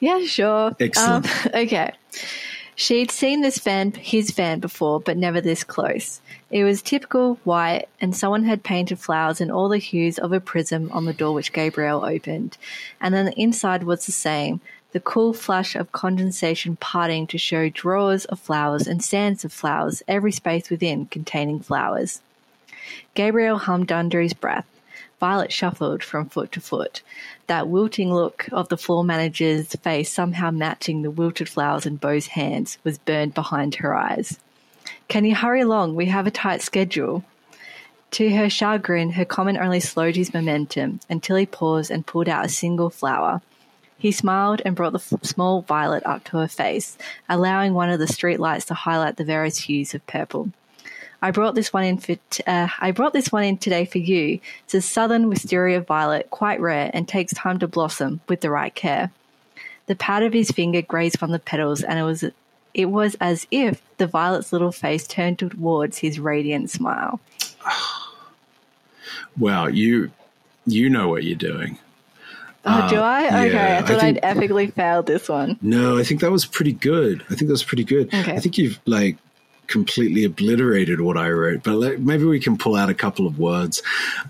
Yeah, 0.00 0.24
sure. 0.24 0.76
Excellent. 0.78 1.46
Um, 1.46 1.52
okay. 1.54 1.92
She'd 2.76 3.10
seen 3.10 3.40
this 3.40 3.58
van, 3.58 3.90
his 3.92 4.30
van 4.30 4.60
before, 4.60 5.00
but 5.00 5.16
never 5.16 5.40
this 5.40 5.64
close. 5.64 6.20
It 6.48 6.62
was 6.62 6.80
typical 6.80 7.34
white, 7.42 7.88
and 8.00 8.16
someone 8.16 8.44
had 8.44 8.62
painted 8.62 9.00
flowers 9.00 9.40
in 9.40 9.50
all 9.50 9.68
the 9.68 9.78
hues 9.78 10.16
of 10.16 10.32
a 10.32 10.38
prism 10.38 10.88
on 10.92 11.04
the 11.04 11.12
door 11.12 11.34
which 11.34 11.52
Gabriel 11.52 12.04
opened. 12.04 12.56
And 13.00 13.12
then 13.12 13.26
the 13.26 13.40
inside 13.40 13.82
was 13.82 14.06
the 14.06 14.12
same, 14.12 14.60
the 14.92 15.00
cool 15.00 15.32
flush 15.32 15.74
of 15.74 15.90
condensation 15.90 16.76
parting 16.76 17.26
to 17.26 17.36
show 17.36 17.68
drawers 17.68 18.24
of 18.26 18.38
flowers 18.38 18.86
and 18.86 19.02
stands 19.02 19.44
of 19.44 19.52
flowers, 19.52 20.04
every 20.06 20.30
space 20.30 20.70
within 20.70 21.06
containing 21.06 21.58
flowers. 21.58 22.22
Gabriel 23.14 23.58
hummed 23.58 23.90
under 23.90 24.20
his 24.20 24.34
breath. 24.34 24.66
Violet 25.20 25.52
shuffled 25.52 26.04
from 26.04 26.28
foot 26.28 26.52
to 26.52 26.60
foot, 26.60 27.02
that 27.48 27.68
wilting 27.68 28.12
look 28.12 28.48
of 28.52 28.68
the 28.68 28.76
floor 28.76 29.02
manager's 29.02 29.74
face 29.76 30.12
somehow 30.12 30.50
matching 30.50 31.02
the 31.02 31.10
wilted 31.10 31.48
flowers 31.48 31.86
in 31.86 31.96
Bo's 31.96 32.28
hands 32.28 32.78
was 32.84 32.98
burned 32.98 33.34
behind 33.34 33.76
her 33.76 33.94
eyes. 33.94 34.38
Can 35.08 35.24
you 35.24 35.34
hurry 35.34 35.62
along? 35.62 35.96
We 35.96 36.06
have 36.06 36.26
a 36.26 36.30
tight 36.30 36.62
schedule. 36.62 37.24
To 38.12 38.30
her 38.36 38.48
chagrin, 38.48 39.10
her 39.12 39.24
comment 39.24 39.58
only 39.58 39.80
slowed 39.80 40.16
his 40.16 40.32
momentum 40.32 41.00
until 41.10 41.36
he 41.36 41.46
paused 41.46 41.90
and 41.90 42.06
pulled 42.06 42.28
out 42.28 42.46
a 42.46 42.48
single 42.48 42.88
flower. 42.88 43.42
He 43.98 44.12
smiled 44.12 44.62
and 44.64 44.76
brought 44.76 44.92
the 44.92 44.98
f- 45.12 45.24
small 45.24 45.62
violet 45.62 46.06
up 46.06 46.24
to 46.24 46.38
her 46.38 46.48
face, 46.48 46.96
allowing 47.28 47.74
one 47.74 47.90
of 47.90 47.98
the 47.98 48.06
street 48.06 48.38
lights 48.38 48.66
to 48.66 48.74
highlight 48.74 49.16
the 49.16 49.24
various 49.24 49.58
hues 49.58 49.94
of 49.94 50.06
purple. 50.06 50.52
I 51.20 51.30
brought 51.32 51.54
this 51.56 51.72
one 51.72 51.84
in 51.84 51.98
for 51.98 52.14
t- 52.30 52.42
uh, 52.46 52.68
I 52.78 52.92
brought 52.92 53.12
this 53.12 53.32
one 53.32 53.44
in 53.44 53.56
today 53.58 53.84
for 53.84 53.98
you. 53.98 54.38
It's 54.64 54.74
a 54.74 54.80
southern 54.80 55.28
wisteria 55.28 55.80
violet, 55.80 56.30
quite 56.30 56.60
rare 56.60 56.90
and 56.94 57.08
takes 57.08 57.32
time 57.34 57.58
to 57.58 57.66
blossom 57.68 58.20
with 58.28 58.40
the 58.40 58.50
right 58.50 58.74
care. 58.74 59.10
The 59.86 59.96
pad 59.96 60.22
of 60.22 60.32
his 60.32 60.50
finger 60.50 60.80
grazed 60.82 61.22
on 61.22 61.30
the 61.32 61.38
petals, 61.38 61.82
and 61.82 61.98
it 61.98 62.02
was 62.04 62.24
it 62.74 62.86
was 62.86 63.16
as 63.20 63.46
if 63.50 63.82
the 63.96 64.06
violet's 64.06 64.52
little 64.52 64.70
face 64.70 65.06
turned 65.08 65.38
towards 65.40 65.98
his 65.98 66.20
radiant 66.20 66.70
smile. 66.70 67.20
Wow, 69.38 69.66
you 69.68 70.10
you 70.66 70.90
know 70.90 71.08
what 71.08 71.24
you're 71.24 71.36
doing. 71.36 71.78
Oh, 72.64 72.88
do 72.90 72.96
I? 72.96 73.22
yeah, 73.22 73.42
Okay, 73.44 73.58
I 73.58 73.76
I 73.78 73.82
thought 73.82 74.00
think- 74.00 74.18
I'd 74.24 74.36
epically 74.36 74.72
failed 74.72 75.06
this 75.06 75.28
one. 75.28 75.58
No, 75.62 75.96
I 75.96 76.02
think 76.02 76.20
that 76.20 76.30
was 76.32 76.44
pretty 76.44 76.72
good. 76.72 77.22
I 77.30 77.34
think 77.34 77.42
that 77.46 77.52
was 77.52 77.62
pretty 77.64 77.84
good. 77.84 78.08
Okay. 78.12 78.32
I 78.34 78.40
think 78.40 78.58
you've 78.58 78.78
like 78.84 79.16
completely 79.68 80.24
obliterated 80.24 81.00
what 81.00 81.16
I 81.16 81.30
wrote, 81.30 81.62
but 81.62 81.74
like, 81.76 81.98
maybe 81.98 82.24
we 82.24 82.40
can 82.40 82.58
pull 82.58 82.74
out 82.74 82.90
a 82.90 82.94
couple 82.94 83.26
of 83.26 83.38
words. 83.38 83.82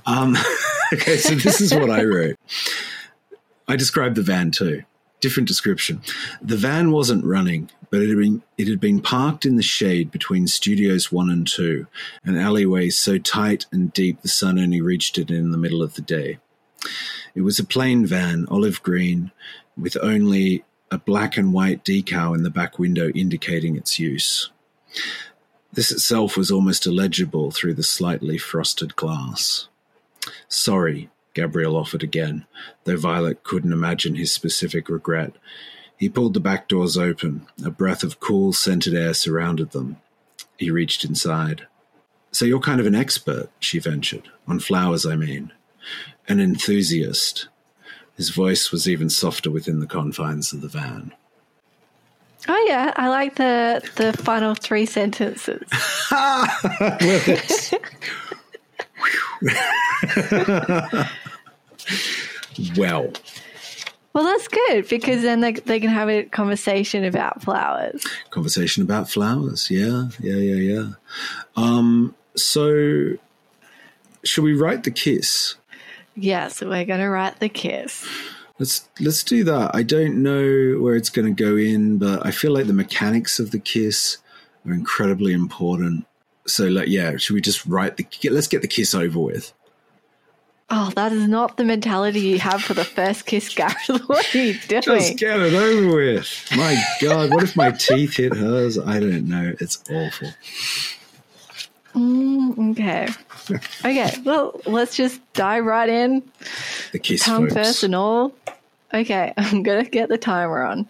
Um, 0.05 0.37
okay, 0.93 1.17
so 1.17 1.35
this 1.35 1.61
is 1.61 1.73
what 1.73 1.91
I 1.91 2.05
wrote. 2.05 2.37
I 3.67 3.77
described 3.77 4.17
the 4.17 4.23
van 4.23 4.51
too. 4.51 4.83
Different 5.21 5.49
description. 5.49 6.01
The 6.41 6.57
van 6.57 6.93
wasn't 6.93 7.25
running, 7.25 7.71
but 7.91 8.03
it 8.03 8.09
had 8.09 8.19
been 8.19 8.43
it 8.57 8.69
had 8.69 8.81
been 8.81 9.01
parked 9.01 9.45
in 9.45 9.57
the 9.57 9.63
shade 9.63 10.11
between 10.11 10.47
studios 10.47 11.11
one 11.11 11.31
and 11.31 11.47
two, 11.47 11.87
an 12.25 12.37
alleyway 12.37 12.91
so 12.91 13.19
tight 13.19 13.67
and 13.73 13.93
deep 13.93 14.21
the 14.23 14.29
sun 14.29 14.59
only 14.59 14.81
reached 14.81 15.19
it 15.19 15.31
in 15.31 15.51
the 15.51 15.59
middle 15.59 15.83
of 15.83 15.95
the 15.95 16.03
day. 16.03 16.39
It 17.35 17.41
was 17.43 17.59
a 17.59 17.65
plain 17.65 18.07
van, 18.07 18.47
olive 18.49 18.83
green, 18.83 19.33
with 19.77 19.97
only 20.03 20.65
a 20.91 20.99
black 20.99 21.37
and 21.37 21.53
white 21.53 21.85
decal 21.85 22.35
in 22.35 22.43
the 22.43 22.51
back 22.51 22.79
window 22.79 23.11
indicating 23.11 23.77
its 23.77 23.99
use. 23.99 24.51
This 25.79 25.93
itself 25.93 26.37
was 26.37 26.51
almost 26.51 26.87
illegible 26.87 27.53
through 27.53 27.75
the 27.75 27.85
slightly 27.85 28.37
frosted 28.37 28.97
glass. 28.97 29.69
Sorry, 30.49 31.09
Gabriel 31.35 31.77
offered 31.77 32.03
again, 32.03 32.47
though 32.83 32.97
Violet 32.97 33.45
couldn't 33.45 33.73
imagine 33.73 34.17
his 34.17 34.33
specific 34.33 34.89
regret. 34.89 35.35
He 35.97 36.09
pulled 36.09 36.35
the 36.35 36.41
back 36.41 36.67
doors 36.67 36.99
open. 36.99 37.47
A 37.65 37.71
breath 37.71 38.03
of 38.03 38.19
cool, 38.19 38.53
scented 38.53 38.93
air 38.93 39.15
surrounded 39.15 39.71
them. 39.71 39.99
He 40.57 40.69
reached 40.69 41.05
inside. 41.05 41.69
So 42.33 42.45
you're 42.45 42.59
kind 42.59 42.81
of 42.81 42.87
an 42.87 42.97
expert, 42.97 43.49
she 43.61 43.79
ventured. 43.79 44.29
On 44.49 44.59
flowers, 44.59 45.07
I 45.07 45.15
mean. 45.15 45.53
An 46.27 46.41
enthusiast. 46.41 47.47
His 48.17 48.31
voice 48.31 48.73
was 48.73 48.89
even 48.89 49.11
softer 49.11 49.49
within 49.53 49.79
the 49.79 49.87
confines 49.87 50.53
of 50.53 50.61
the 50.61 50.67
van. 50.67 51.13
Oh 52.47 52.65
yeah, 52.69 52.93
I 52.97 53.09
like 53.09 53.35
the 53.37 53.81
the 53.97 54.13
final 54.13 54.55
three 54.55 54.85
sentences. 54.87 55.63
well, 62.77 63.13
Well, 64.13 64.25
that's 64.25 64.49
good 64.49 64.89
because 64.89 65.23
then 65.23 65.41
they, 65.41 65.53
they 65.53 65.81
can 65.81 65.91
have 65.91 66.09
a 66.09 66.25
conversation 66.25 67.05
about 67.05 67.43
flowers. 67.43 68.05
conversation 68.31 68.83
about 68.83 69.09
flowers. 69.09 69.71
Yeah, 69.71 70.09
yeah, 70.21 70.37
yeah, 70.37 70.75
yeah. 70.75 70.89
Um, 71.57 72.15
so, 72.35 73.13
should 74.25 74.45
we 74.45 74.55
write 74.55 74.85
the 74.85 74.91
kiss? 74.91 75.55
Yeah, 76.17 76.49
so 76.49 76.69
we're 76.69 76.85
going 76.85 77.01
to 77.01 77.09
write 77.09 77.39
the 77.39 77.49
kiss. 77.49 78.07
Let's 78.59 78.89
let's 79.01 79.23
do 79.23 79.45
that. 79.45 79.75
I 79.75 79.83
don't 79.83 80.23
know 80.23 80.81
where 80.81 80.97
it's 80.97 81.11
going 81.11 81.35
to 81.35 81.45
go 81.45 81.57
in, 81.57 81.99
but 81.99 82.27
I 82.27 82.33
feel 82.33 82.53
like 82.53 82.67
the 82.67 82.73
mechanics 82.73 83.39
of 83.39 83.53
the 83.53 83.59
kiss 83.59 84.19
are 84.67 84.73
incredibly 84.73 85.33
important. 85.33 86.07
So, 86.47 86.67
like, 86.67 86.89
yeah, 86.89 87.17
should 87.19 87.35
we 87.35 87.41
just 87.41 87.65
write 87.67 87.97
the? 87.97 88.07
Let's 88.31 88.49
get 88.49 88.63
the 88.63 88.69
kiss 88.69 88.95
over 88.95 89.21
with. 89.21 89.53
Oh, 90.71 90.91
that 90.97 91.13
is 91.13 91.27
not 91.27 91.57
the 91.57 91.65
mentality 91.65 92.21
you 92.21 92.39
have 92.41 92.63
for 92.63 92.75
the 92.75 92.85
first 92.85 93.25
kiss, 93.25 93.49
Gareth. 93.55 93.89
What 94.07 94.35
are 94.35 94.39
you 94.39 94.55
doing? 94.69 94.83
Just 94.83 95.17
get 95.19 95.41
it 95.41 95.55
over 95.55 95.97
with. 95.97 96.49
My 96.57 96.83
God, 97.01 97.31
what 97.31 97.43
if 97.43 97.57
my 97.57 97.71
teeth 97.71 98.17
hit 98.17 98.35
hers? 98.35 98.79
I 98.79 99.01
don't 99.01 99.29
know. 99.29 99.55
It's 99.61 99.83
awful. 99.91 100.31
Mm, 101.95 102.73
okay. 102.73 103.09
okay. 103.85 104.15
Well, 104.25 104.61
let's 104.67 104.97
just 104.97 105.21
dive 105.33 105.65
right 105.65 105.89
in. 105.89 106.23
The 106.93 106.99
kiss 106.99 107.25
first 107.25 107.83
and 107.83 107.95
all. 107.95 108.33
Okay, 108.93 109.33
I'm 109.37 109.63
gonna 109.63 109.85
get 109.85 110.09
the 110.09 110.19
timer 110.19 110.63
on. 110.63 110.89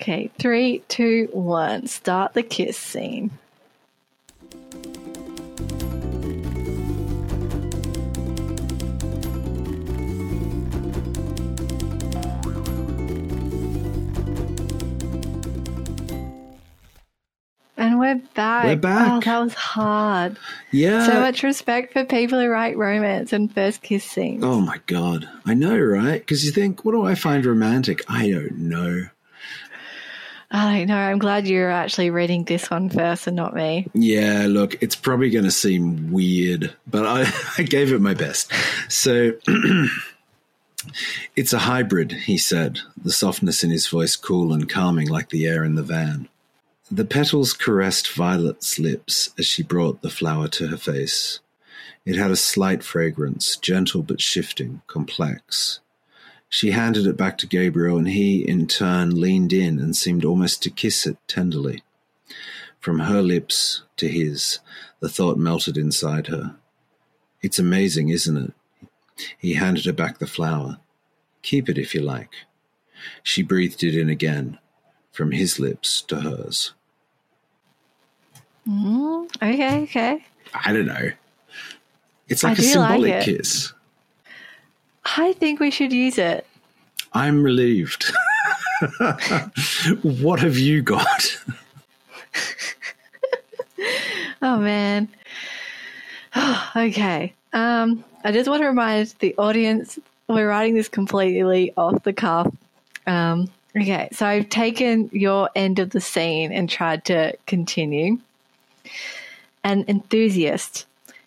Okay, 0.00 0.30
three, 0.38 0.80
two, 0.88 1.28
one. 1.32 1.86
Start 1.86 2.34
the 2.34 2.42
kiss 2.42 2.76
scene. 2.76 3.30
And 17.76 17.98
we're 17.98 18.20
back. 18.34 18.64
We're 18.66 18.76
back. 18.76 19.12
Oh, 19.12 19.20
that 19.20 19.38
was 19.40 19.54
hard. 19.54 20.36
yeah. 20.70 21.06
So 21.06 21.20
much 21.20 21.42
respect 21.42 21.92
for 21.92 22.04
people 22.04 22.38
who 22.40 22.48
write 22.48 22.76
romance 22.76 23.32
and 23.32 23.52
first 23.52 23.82
kiss 23.82 24.04
scenes. 24.04 24.44
Oh 24.44 24.60
my 24.60 24.78
god, 24.86 25.28
I 25.44 25.54
know, 25.54 25.76
right? 25.76 26.20
Because 26.20 26.44
you 26.44 26.52
think, 26.52 26.84
what 26.84 26.92
do 26.92 27.04
I 27.04 27.16
find 27.16 27.44
romantic? 27.44 28.02
I 28.08 28.30
don't 28.30 28.58
know. 28.58 29.06
I 30.52 30.78
don't 30.78 30.86
know. 30.86 30.96
I'm 30.96 31.18
glad 31.18 31.48
you're 31.48 31.70
actually 31.70 32.10
reading 32.10 32.44
this 32.44 32.70
one 32.70 32.88
first 32.88 33.26
and 33.26 33.34
not 33.34 33.54
me. 33.54 33.88
Yeah, 33.92 34.46
look, 34.48 34.80
it's 34.80 34.94
probably 34.94 35.30
going 35.30 35.44
to 35.44 35.50
seem 35.50 36.12
weird, 36.12 36.72
but 36.86 37.04
I, 37.04 37.32
I 37.58 37.64
gave 37.64 37.92
it 37.92 38.00
my 38.00 38.14
best. 38.14 38.52
So 38.88 39.32
it's 41.34 41.52
a 41.52 41.58
hybrid, 41.58 42.12
he 42.12 42.38
said, 42.38 42.78
the 43.02 43.10
softness 43.10 43.64
in 43.64 43.70
his 43.70 43.88
voice 43.88 44.14
cool 44.14 44.52
and 44.52 44.68
calming 44.68 45.08
like 45.08 45.30
the 45.30 45.44
air 45.46 45.64
in 45.64 45.74
the 45.74 45.82
van. 45.82 46.28
The 46.94 47.04
petals 47.04 47.54
caressed 47.54 48.12
Violet's 48.12 48.78
lips 48.78 49.30
as 49.36 49.46
she 49.46 49.64
brought 49.64 50.02
the 50.02 50.08
flower 50.08 50.46
to 50.46 50.68
her 50.68 50.76
face. 50.76 51.40
It 52.06 52.14
had 52.14 52.30
a 52.30 52.36
slight 52.36 52.84
fragrance, 52.84 53.56
gentle 53.56 54.04
but 54.04 54.20
shifting, 54.20 54.80
complex. 54.86 55.80
She 56.48 56.70
handed 56.70 57.08
it 57.08 57.16
back 57.16 57.36
to 57.38 57.48
Gabriel, 57.48 57.98
and 57.98 58.06
he, 58.06 58.48
in 58.48 58.68
turn, 58.68 59.20
leaned 59.20 59.52
in 59.52 59.80
and 59.80 59.96
seemed 59.96 60.24
almost 60.24 60.62
to 60.62 60.70
kiss 60.70 61.04
it 61.04 61.16
tenderly. 61.26 61.82
From 62.78 63.00
her 63.00 63.22
lips 63.22 63.82
to 63.96 64.06
his, 64.06 64.60
the 65.00 65.08
thought 65.08 65.36
melted 65.36 65.76
inside 65.76 66.28
her. 66.28 66.54
It's 67.42 67.58
amazing, 67.58 68.10
isn't 68.10 68.36
it? 68.36 68.52
He 69.36 69.54
handed 69.54 69.86
her 69.86 69.92
back 69.92 70.18
the 70.18 70.28
flower. 70.28 70.78
Keep 71.42 71.68
it 71.68 71.76
if 71.76 71.92
you 71.92 72.02
like. 72.02 72.34
She 73.24 73.42
breathed 73.42 73.82
it 73.82 73.96
in 73.96 74.08
again, 74.08 74.60
from 75.10 75.32
his 75.32 75.58
lips 75.58 76.00
to 76.02 76.20
hers. 76.20 76.72
Mm, 78.68 79.26
okay, 79.36 79.82
okay. 79.82 80.24
I 80.54 80.72
don't 80.72 80.86
know. 80.86 81.10
It's 82.28 82.42
like 82.42 82.58
a 82.58 82.62
do 82.62 82.78
like 82.78 82.90
symbolic 82.90 83.24
kiss. 83.24 83.72
I 85.04 85.34
think 85.34 85.60
we 85.60 85.70
should 85.70 85.92
use 85.92 86.18
it. 86.18 86.46
I'm 87.12 87.42
relieved. 87.42 88.12
what 90.02 90.40
have 90.40 90.58
you 90.58 90.82
got? 90.82 91.38
Oh 94.44 94.58
man. 94.58 95.08
okay. 96.76 97.32
Um, 97.54 98.04
I 98.24 98.30
just 98.30 98.48
want 98.48 98.60
to 98.60 98.66
remind 98.66 99.14
the 99.20 99.34
audience 99.38 99.98
we're 100.28 100.48
writing 100.48 100.74
this 100.74 100.88
completely 100.88 101.72
off 101.78 102.02
the 102.02 102.12
cuff. 102.12 102.54
Um, 103.06 103.48
okay, 103.74 104.08
so 104.12 104.26
I've 104.26 104.50
taken 104.50 105.08
your 105.12 105.48
end 105.54 105.78
of 105.78 105.90
the 105.90 106.00
scene 106.00 106.52
and 106.52 106.68
tried 106.68 107.06
to 107.06 107.34
continue. 107.46 108.18
An 109.62 109.84
enthusiast. 109.88 110.86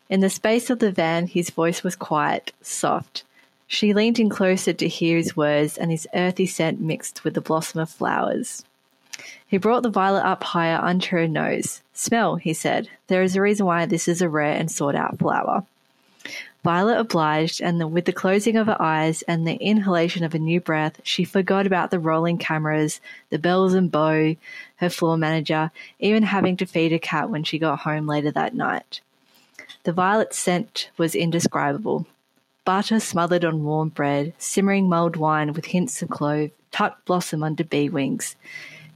In 0.10 0.22
the 0.22 0.30
space 0.30 0.70
of 0.70 0.80
the 0.80 0.92
van, 0.92 1.28
his 1.28 1.50
voice 1.50 1.84
was 1.84 1.96
quiet, 1.96 2.52
soft. 2.62 3.24
She 3.68 3.94
leaned 3.94 4.20
in 4.20 4.30
closer 4.30 4.72
to 4.74 4.88
hear 4.88 5.18
his 5.18 5.36
words, 5.36 5.78
and 5.78 5.92
his 5.92 6.08
earthy 6.14 6.46
scent 6.46 6.80
mixed 6.80 7.24
with 7.24 7.34
the 7.34 7.42
blossom 7.42 7.82
of 7.82 7.90
flowers. 7.90 8.64
He 9.48 9.58
brought 9.58 9.84
the 9.84 9.90
violet 9.90 10.24
up 10.24 10.44
higher 10.44 10.80
under 10.82 11.08
her 11.08 11.28
nose. 11.28 11.82
Smell, 11.94 12.36
he 12.36 12.54
said. 12.54 12.90
There 13.08 13.24
is 13.24 13.36
a 13.36 13.42
reason 13.42 13.66
why 13.66 13.86
this 13.86 14.08
is 14.08 14.22
a 14.22 14.30
rare 14.30 14.54
and 14.54 14.72
sought 14.72 14.96
out 14.96 15.20
flower. 15.20 15.66
Violet 16.68 17.00
obliged, 17.00 17.62
and 17.62 17.80
the, 17.80 17.88
with 17.88 18.04
the 18.04 18.12
closing 18.12 18.58
of 18.58 18.68
her 18.68 18.82
eyes 18.82 19.22
and 19.22 19.48
the 19.48 19.56
inhalation 19.56 20.26
of 20.26 20.36
a 20.36 20.38
new 20.38 20.60
breath, 20.60 21.00
she 21.02 21.24
forgot 21.24 21.66
about 21.66 21.92
the 21.92 21.98
rolling 21.98 22.38
cameras, 22.38 23.00
the 23.30 23.40
Belles 23.40 23.74
and 23.74 23.90
Beau, 23.90 24.36
her 24.76 24.90
floor 24.90 25.16
manager, 25.16 25.72
even 26.00 26.24
having 26.24 26.58
to 26.58 26.66
feed 26.66 26.92
a 26.92 27.00
cat 27.00 27.30
when 27.30 27.46
she 27.46 27.58
got 27.58 27.80
home 27.80 28.06
later 28.06 28.32
that 28.32 28.54
night. 28.54 29.00
The 29.84 29.94
violet 29.94 30.34
scent 30.34 30.90
was 30.98 31.16
indescribable. 31.16 32.06
Butter 32.66 33.00
smothered 33.00 33.46
on 33.46 33.64
warm 33.64 33.88
bread, 33.88 34.34
simmering 34.38 34.90
mulled 34.90 35.16
wine 35.16 35.54
with 35.54 35.68
hints 35.68 36.02
of 36.02 36.10
clove, 36.10 36.52
tucked 36.74 37.06
blossom 37.06 37.44
under 37.44 37.64
bee 37.64 37.88
wings. 37.88 38.36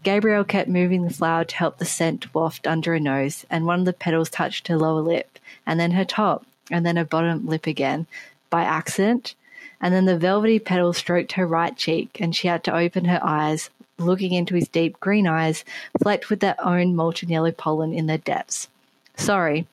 Gabriel 0.03 0.43
kept 0.43 0.67
moving 0.67 1.05
the 1.05 1.13
flower 1.13 1.45
to 1.45 1.55
help 1.55 1.77
the 1.77 1.85
scent 1.85 2.35
waft 2.35 2.67
under 2.67 2.91
her 2.91 2.99
nose, 2.99 3.45
and 3.49 3.65
one 3.65 3.79
of 3.79 3.85
the 3.85 3.93
petals 3.93 4.29
touched 4.29 4.67
her 4.67 4.77
lower 4.77 4.99
lip, 4.99 5.39
and 5.65 5.79
then 5.79 5.91
her 5.91 6.03
top, 6.03 6.45
and 6.69 6.85
then 6.85 6.97
her 6.97 7.05
bottom 7.05 7.47
lip 7.47 7.67
again, 7.67 8.05
by 8.49 8.63
accident. 8.63 9.35
And 9.79 9.93
then 9.93 10.05
the 10.05 10.17
velvety 10.17 10.59
petal 10.59 10.93
stroked 10.93 11.33
her 11.33 11.47
right 11.47 11.75
cheek, 11.75 12.17
and 12.19 12.35
she 12.35 12.47
had 12.47 12.63
to 12.65 12.75
open 12.75 13.05
her 13.05 13.19
eyes, 13.23 13.69
looking 13.97 14.33
into 14.33 14.55
his 14.55 14.67
deep 14.67 14.99
green 14.99 15.27
eyes, 15.27 15.65
flecked 16.01 16.29
with 16.29 16.39
their 16.39 16.55
own 16.63 16.95
molten 16.95 17.29
yellow 17.29 17.51
pollen 17.51 17.93
in 17.93 18.05
their 18.05 18.17
depths. 18.19 18.67
Sorry. 19.15 19.67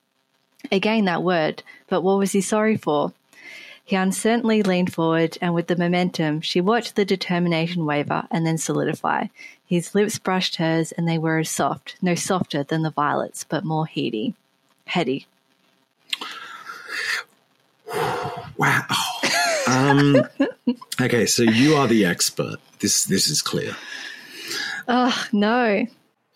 Again 0.73 1.05
that 1.05 1.23
word, 1.23 1.63
but 1.89 2.03
what 2.03 2.19
was 2.19 2.33
he 2.33 2.41
sorry 2.41 2.77
for? 2.77 3.13
He 3.85 3.97
uncertainly 3.97 4.63
leaned 4.63 4.93
forward, 4.93 5.39
and 5.41 5.55
with 5.55 5.67
the 5.67 5.77
momentum, 5.77 6.43
she 6.43 6.61
watched 6.61 6.95
the 6.95 7.07
determination 7.07 7.87
waver 7.87 8.27
and 8.31 8.47
then 8.47 8.59
solidify. 8.59 9.29
His 9.67 9.95
lips 9.95 10.19
brushed 10.19 10.57
hers, 10.57 10.93
and 10.93 11.09
they 11.09 11.17
were 11.17 11.39
as 11.39 11.49
soft, 11.49 11.97
no 12.03 12.15
softer 12.15 12.63
than 12.63 12.83
the 12.83 12.91
violets, 12.91 13.45
but 13.45 13.65
more 13.65 13.87
heady. 13.87 14.35
Heady. 14.85 15.27
Wow. 18.57 18.87
Um, 19.69 20.17
okay, 21.01 21.27
so 21.27 21.43
you 21.43 21.77
are 21.77 21.87
the 21.87 22.05
expert. 22.05 22.57
This 22.81 23.05
this 23.05 23.29
is 23.29 23.43
clear. 23.43 23.77
Oh, 24.87 25.27
no. 25.33 25.87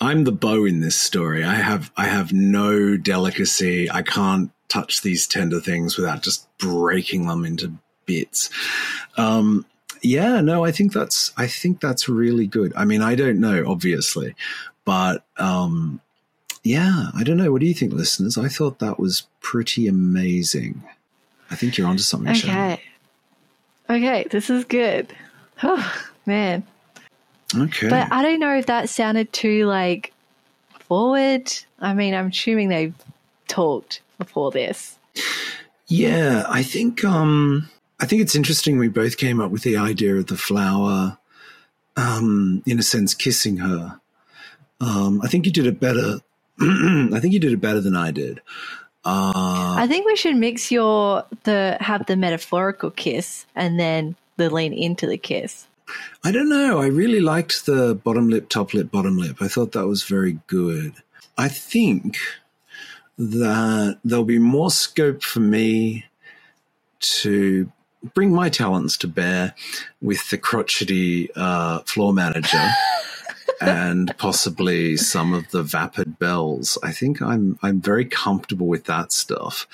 I'm 0.01 0.25
the 0.25 0.33
Beau 0.33 0.65
in 0.65 0.81
this 0.81 0.97
story. 0.97 1.45
I 1.45 1.55
have 1.55 1.91
I 1.97 2.07
have 2.07 2.33
no 2.33 2.97
delicacy. 2.97 3.91
I 3.91 4.03
can't 4.03 4.51
touch 4.69 5.03
these 5.03 5.27
tender 5.27 5.61
things 5.61 5.97
without 5.97 6.23
just 6.23 6.47
breaking 6.59 7.27
them 7.27 7.45
into 7.45 7.75
bits. 8.07 8.51
Um, 9.17 9.65
yeah, 10.03 10.41
no, 10.41 10.65
I 10.65 10.73
think 10.73 10.93
that's 10.93 11.33
I 11.37 11.47
think 11.47 11.81
that's 11.81 12.09
really 12.09 12.47
good. 12.47 12.73
I 12.77 12.85
mean, 12.85 13.03
I 13.03 13.15
don't 13.15 13.39
know, 13.39 13.65
obviously, 13.67 14.35
but 14.85 15.25
um, 15.37 16.01
yeah, 16.63 17.11
I 17.15 17.25
don't 17.25 17.37
know. 17.37 17.51
What 17.53 17.61
do 17.61 17.67
you 17.67 17.75
think, 17.75 17.93
listeners? 17.93 18.39
I 18.39 18.49
thought 18.49 18.79
that 18.79 18.99
was 18.99 19.27
pretty 19.41 19.89
amazing. 19.89 20.83
I 21.51 21.57
think 21.57 21.77
you're 21.77 21.89
onto 21.89 22.03
something. 22.03 22.35
Sharon. 22.35 22.73
Okay. 22.73 22.83
Okay, 23.91 24.27
this 24.31 24.49
is 24.49 24.65
good. 24.65 25.13
Oh, 25.63 26.03
man. 26.25 26.63
Okay. 27.55 27.89
But 27.89 28.11
I 28.13 28.23
don't 28.23 28.41
know 28.41 28.57
if 28.57 28.67
that 28.67 28.89
sounded 28.89 29.33
too, 29.33 29.67
like, 29.67 30.13
forward. 30.81 31.53
I 31.81 31.95
mean, 31.95 32.15
I'm 32.15 32.29
assuming 32.29 32.69
they've 32.69 32.95
talked 33.49 34.01
before 34.19 34.51
this. 34.51 34.99
Yeah, 35.87 36.45
I 36.49 36.63
think 36.63 37.05
um 37.05 37.69
I 38.01 38.07
think 38.07 38.23
it's 38.23 38.35
interesting 38.35 38.79
we 38.79 38.89
both 38.89 39.19
came 39.19 39.41
up 39.41 39.51
with 39.51 39.63
the 39.63 39.77
idea 39.77 40.17
of 40.17 40.29
the 40.29 40.37
flower 40.37 41.19
um 41.97 42.63
in 42.65 42.79
a 42.79 42.83
sense 42.83 43.13
kissing 43.13 43.59
her. 43.59 44.01
Um 44.81 45.21
I 45.23 45.29
think 45.29 45.45
you 45.45 45.53
did 45.53 45.67
it 45.67 45.81
better 45.81 46.21
I 47.15 47.21
think 47.21 47.33
you 47.35 47.41
did 47.41 47.53
it 47.53 47.61
better 47.61 47.81
than 47.81 47.97
I 47.97 48.11
did. 48.11 48.41
Uh 49.05 49.75
I 49.77 49.87
think 49.89 50.07
we 50.07 50.17
should 50.17 50.37
mix 50.37 50.71
your 50.71 51.25
the 51.45 51.77
have 51.81 52.07
the 52.07 52.17
metaphorical 52.17 52.91
kiss 52.91 53.47
and 53.57 53.79
then 53.79 54.17
the 54.37 54.49
lean 54.49 54.73
into 54.73 55.07
the 55.07 55.19
kiss. 55.19 55.67
I 56.25 56.33
don't 56.33 56.49
know. 56.49 56.81
I 56.81 56.87
really 56.87 57.21
liked 57.21 57.67
the 57.67 57.95
bottom 57.95 58.29
lip, 58.29 58.49
top 58.49 58.75
lip, 58.75 58.91
bottom 58.91 59.19
lip. 59.19 59.39
I 59.41 59.49
thought 59.49 59.73
that 59.73 59.87
was 59.87 60.05
very 60.05 60.39
good. 60.47 60.95
I 61.37 61.49
think 61.49 62.17
that 63.19 63.99
there'll 64.05 64.25
be 64.25 64.39
more 64.39 64.71
scope 64.71 65.23
for 65.23 65.41
me 65.41 66.07
to 67.01 67.71
bring 68.15 68.33
my 68.33 68.49
talents 68.49 68.97
to 68.99 69.09
bear 69.09 69.55
with 70.01 70.31
the 70.31 70.39
crotchety 70.39 71.31
uh, 71.37 71.81
floor 71.81 72.13
manager 72.13 72.65
and 73.61 74.17
possibly 74.19 74.97
some 74.97 75.35
of 75.35 75.51
the 75.51 75.63
vapid 75.63 76.19
Belles. 76.19 76.79
I 76.83 76.93
think 76.93 77.23
I'm 77.23 77.59
I'm 77.63 77.81
very 77.81 78.05
comfortable 78.05 78.67
with 78.67 78.85
that 78.85 79.13
stuff. 79.13 79.67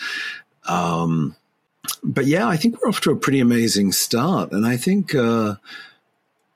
Um, 0.67 1.37
but 2.03 2.27
yeah, 2.27 2.47
I 2.47 2.57
think 2.57 2.81
we're 2.81 2.89
off 2.89 3.01
to 3.03 3.11
a 3.11 3.17
pretty 3.17 3.41
amazing 3.41 3.93
start, 3.93 4.53
and 4.53 4.67
I 4.67 4.77
think. 4.77 5.15
Uh, 5.15 5.57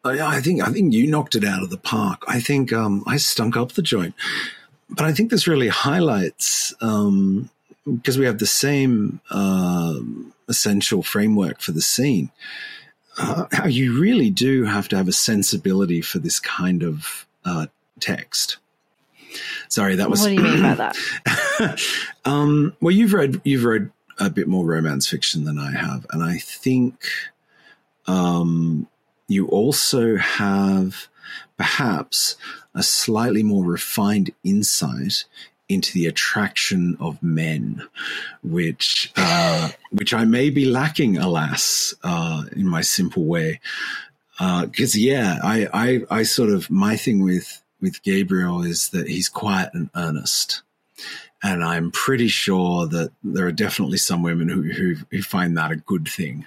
I 0.05 0.41
think 0.41 0.61
I 0.61 0.73
think 0.73 0.93
you 0.93 1.07
knocked 1.07 1.37
it 1.37 1.45
out 1.45 1.63
of 1.63 1.71
the 1.71 1.77
park. 1.77 2.25
I 2.27 2.41
think 2.41 2.73
um, 2.73 3.05
I 3.07 3.19
stunk 3.19 3.57
up 3.57 3.71
the 3.73 3.83
joint, 3.83 4.17
but 4.91 5.07
I 5.07 5.13
think 5.13 5.31
this 5.31 5.47
really 5.47 5.69
highlights 5.69 6.75
um, 6.81 7.51
because 7.85 8.19
we 8.19 8.27
have 8.27 8.39
the 8.39 8.47
same 8.47 9.21
uh, 9.31 10.01
essential 10.49 11.05
framework 11.05 11.61
for 11.61 11.71
the 11.71 11.81
scene, 11.81 12.31
uh, 13.19 13.47
how 13.53 13.67
you 13.67 13.99
really 14.01 14.31
do 14.31 14.65
have 14.65 14.89
to 14.89 14.97
have 14.97 15.09
a 15.09 15.13
sensibility 15.13 16.01
for 16.01 16.19
this 16.19 16.41
kind 16.41 16.83
of 16.83 17.27
uh, 17.45 17.67
text. 18.01 18.59
Sorry, 19.69 19.97
that 19.97 20.11
was. 20.11 20.21
What 20.21 20.29
do 20.29 20.35
you 20.35 20.43
mean 20.43 20.63
by 20.63 20.75
that? 20.75 21.81
um, 22.25 22.77
well, 22.81 22.95
you've 22.95 23.15
read 23.15 23.41
you've 23.45 23.65
read 23.65 23.91
a 24.19 24.29
bit 24.29 24.47
more 24.49 24.65
romance 24.65 25.09
fiction 25.09 25.45
than 25.45 25.59
I 25.59 25.73
have, 25.73 26.07
and 26.11 26.23
I 26.23 26.37
think 26.39 27.07
um, 28.07 28.89
you 29.29 29.49
also 29.49 30.17
have 30.17 31.09
perhaps 31.57 32.37
a 32.75 32.83
slightly 32.83 33.43
more 33.43 33.65
refined 33.65 34.31
insight 34.45 35.25
into 35.73 35.93
the 35.93 36.07
attraction 36.07 36.97
of 37.01 37.23
men, 37.23 37.83
which 38.43 39.12
uh, 39.16 39.70
which 39.91 40.14
I 40.14 40.25
may 40.25 40.51
be 40.51 40.64
lacking, 40.64 41.18
alas, 41.18 41.95
uh, 42.03 42.45
in 42.53 42.66
my 42.66 42.81
simple 42.81 43.25
way. 43.25 43.61
Because 44.39 44.95
uh, 44.95 44.99
yeah, 44.99 45.39
I, 45.43 45.68
I 45.73 46.01
I 46.11 46.23
sort 46.25 46.51
of 46.51 46.70
my 46.70 46.97
thing 46.97 47.23
with 47.23 47.62
with 47.83 48.03
Gabriel 48.03 48.62
is 48.62 48.89
that 48.91 49.09
he's 49.09 49.29
quiet 49.29 49.70
and 49.75 49.91
earnest. 49.95 50.62
And 51.43 51.64
I'm 51.64 51.91
pretty 51.91 52.29
sure 52.29 52.87
that 52.87 53.11
there 53.25 53.47
are 53.47 53.53
definitely 53.53 53.99
some 53.99 54.23
women 54.23 54.49
who, 54.49 54.62
who, 54.62 54.95
who 55.11 55.23
find 55.23 55.59
that 55.59 55.73
a 55.73 55.77
good 55.77 56.07
thing. 56.07 56.47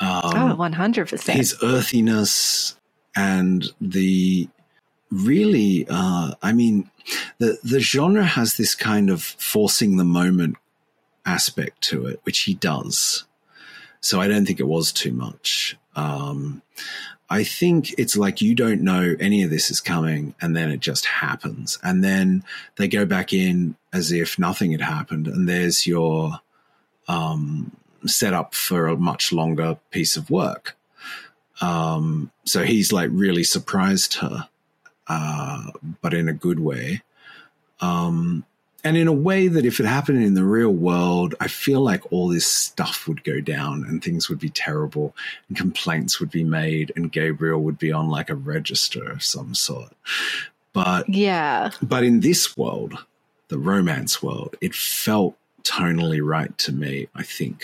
Um, 0.00 0.20
oh, 0.24 0.56
100%. 0.58 1.32
His 1.32 1.56
earthiness 1.62 2.76
and 3.14 3.64
the 3.80 4.48
really, 5.12 5.86
uh, 5.88 6.34
I 6.42 6.52
mean, 6.52 6.90
the, 7.38 7.58
the 7.62 7.80
genre 7.80 8.24
has 8.24 8.56
this 8.56 8.74
kind 8.74 9.10
of 9.10 9.22
forcing 9.22 9.96
the 9.96 10.04
moment 10.04 10.56
aspect 11.26 11.80
to 11.82 12.06
it, 12.06 12.20
which 12.24 12.40
he 12.40 12.54
does. 12.54 13.24
So 14.00 14.20
I 14.20 14.26
don't 14.26 14.46
think 14.46 14.58
it 14.58 14.66
was 14.66 14.92
too 14.92 15.12
much. 15.12 15.76
Um, 15.94 16.62
I 17.30 17.44
think 17.44 17.94
it's 17.98 18.16
like 18.16 18.42
you 18.42 18.54
don't 18.54 18.82
know 18.82 19.14
any 19.18 19.42
of 19.42 19.50
this 19.50 19.70
is 19.70 19.80
coming 19.80 20.34
and 20.40 20.56
then 20.56 20.70
it 20.70 20.80
just 20.80 21.06
happens. 21.06 21.78
And 21.82 22.02
then 22.02 22.44
they 22.76 22.88
go 22.88 23.06
back 23.06 23.32
in 23.32 23.76
as 23.92 24.12
if 24.12 24.38
nothing 24.38 24.72
had 24.72 24.80
happened. 24.80 25.28
And 25.28 25.48
there's 25.48 25.86
your 25.86 26.40
um, 27.08 27.74
setup 28.06 28.54
for 28.54 28.86
a 28.86 28.96
much 28.96 29.32
longer 29.32 29.78
piece 29.90 30.16
of 30.16 30.30
work. 30.30 30.76
Um, 31.60 32.30
so 32.44 32.64
he's 32.64 32.92
like 32.92 33.10
really 33.12 33.44
surprised 33.44 34.14
her, 34.14 34.48
uh, 35.12 35.70
but 36.00 36.14
in 36.14 36.28
a 36.28 36.32
good 36.32 36.58
way. 36.58 37.02
Um, 37.80 38.44
and 38.84 38.96
in 38.96 39.06
a 39.06 39.12
way 39.12 39.46
that 39.46 39.64
if 39.64 39.78
it 39.78 39.86
happened 39.86 40.24
in 40.24 40.34
the 40.34 40.44
real 40.44 40.72
world, 40.72 41.34
I 41.38 41.48
feel 41.48 41.82
like 41.82 42.10
all 42.10 42.28
this 42.28 42.46
stuff 42.46 43.06
would 43.06 43.22
go 43.22 43.40
down 43.40 43.84
and 43.84 44.02
things 44.02 44.28
would 44.28 44.40
be 44.40 44.48
terrible 44.48 45.14
and 45.48 45.56
complaints 45.56 46.18
would 46.18 46.30
be 46.30 46.42
made 46.42 46.92
and 46.96 47.12
Gabriel 47.12 47.62
would 47.62 47.78
be 47.78 47.92
on 47.92 48.08
like 48.08 48.30
a 48.30 48.34
register 48.34 49.08
of 49.10 49.22
some 49.22 49.54
sort. 49.54 49.92
But 50.72 51.08
yeah, 51.08 51.70
but 51.82 52.02
in 52.02 52.20
this 52.20 52.56
world, 52.56 52.94
the 53.48 53.58
romance 53.58 54.22
world, 54.22 54.56
it 54.60 54.74
felt 54.74 55.36
tonally 55.62 56.24
right 56.24 56.56
to 56.58 56.72
me, 56.72 57.08
I 57.14 57.22
think. 57.22 57.62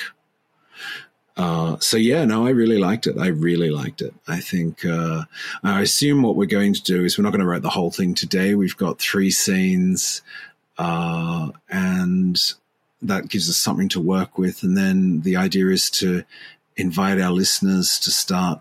Uh, 1.39 1.79
so 1.79 1.97
yeah, 1.97 2.25
no, 2.25 2.47
I 2.47 2.51
really 2.51 2.79
liked 2.79 3.07
it. 3.07 3.17
I 3.17 3.29
really 3.29 3.71
liked 3.71 4.03
it. 4.03 4.13
I 4.27 4.41
think 4.41 4.85
uh, 4.85 5.23
I 5.63 5.83
assume 5.83 6.23
what 6.23 6.35
we're 6.35 6.47
going 6.47 6.75
to 6.75 6.83
do 6.83 7.05
is 7.05 7.17
we're 7.17 7.23
not 7.23 7.31
going 7.31 7.41
to 7.41 7.47
write 7.47 7.63
the 7.63 7.71
whole 7.71 7.93
thing 7.93 8.15
today. 8.15 8.57
We've 8.57 8.77
got 8.77 8.99
three 8.99 9.31
scenes, 9.31 10.21
uh, 10.79 11.51
and 11.71 12.37
that 13.03 13.29
gives 13.29 13.49
us 13.49 13.57
something 13.57 13.89
to 13.91 14.01
work 14.01 14.37
with. 14.37 14.65
And 14.65 14.77
then 14.77 15.21
the 15.21 15.37
idea 15.37 15.69
is 15.69 15.91
to 15.91 16.25
invite 16.77 17.21
our 17.21 17.31
listeners 17.31 18.01
to 18.01 18.11
start 18.11 18.61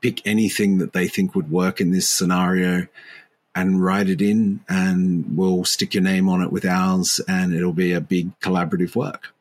pick 0.00 0.26
anything 0.26 0.78
that 0.78 0.92
they 0.92 1.06
think 1.06 1.34
would 1.34 1.50
work 1.50 1.80
in 1.80 1.90
this 1.90 2.08
scenario 2.08 2.86
and 3.54 3.82
write 3.82 4.08
it 4.08 4.22
in, 4.22 4.60
and 4.68 5.36
we'll 5.36 5.64
stick 5.64 5.94
your 5.94 6.02
name 6.02 6.28
on 6.28 6.40
it 6.40 6.52
with 6.52 6.64
ours, 6.64 7.20
and 7.28 7.52
it'll 7.52 7.72
be 7.72 7.92
a 7.92 8.00
big 8.00 8.38
collaborative 8.40 8.96
work. 8.96 9.34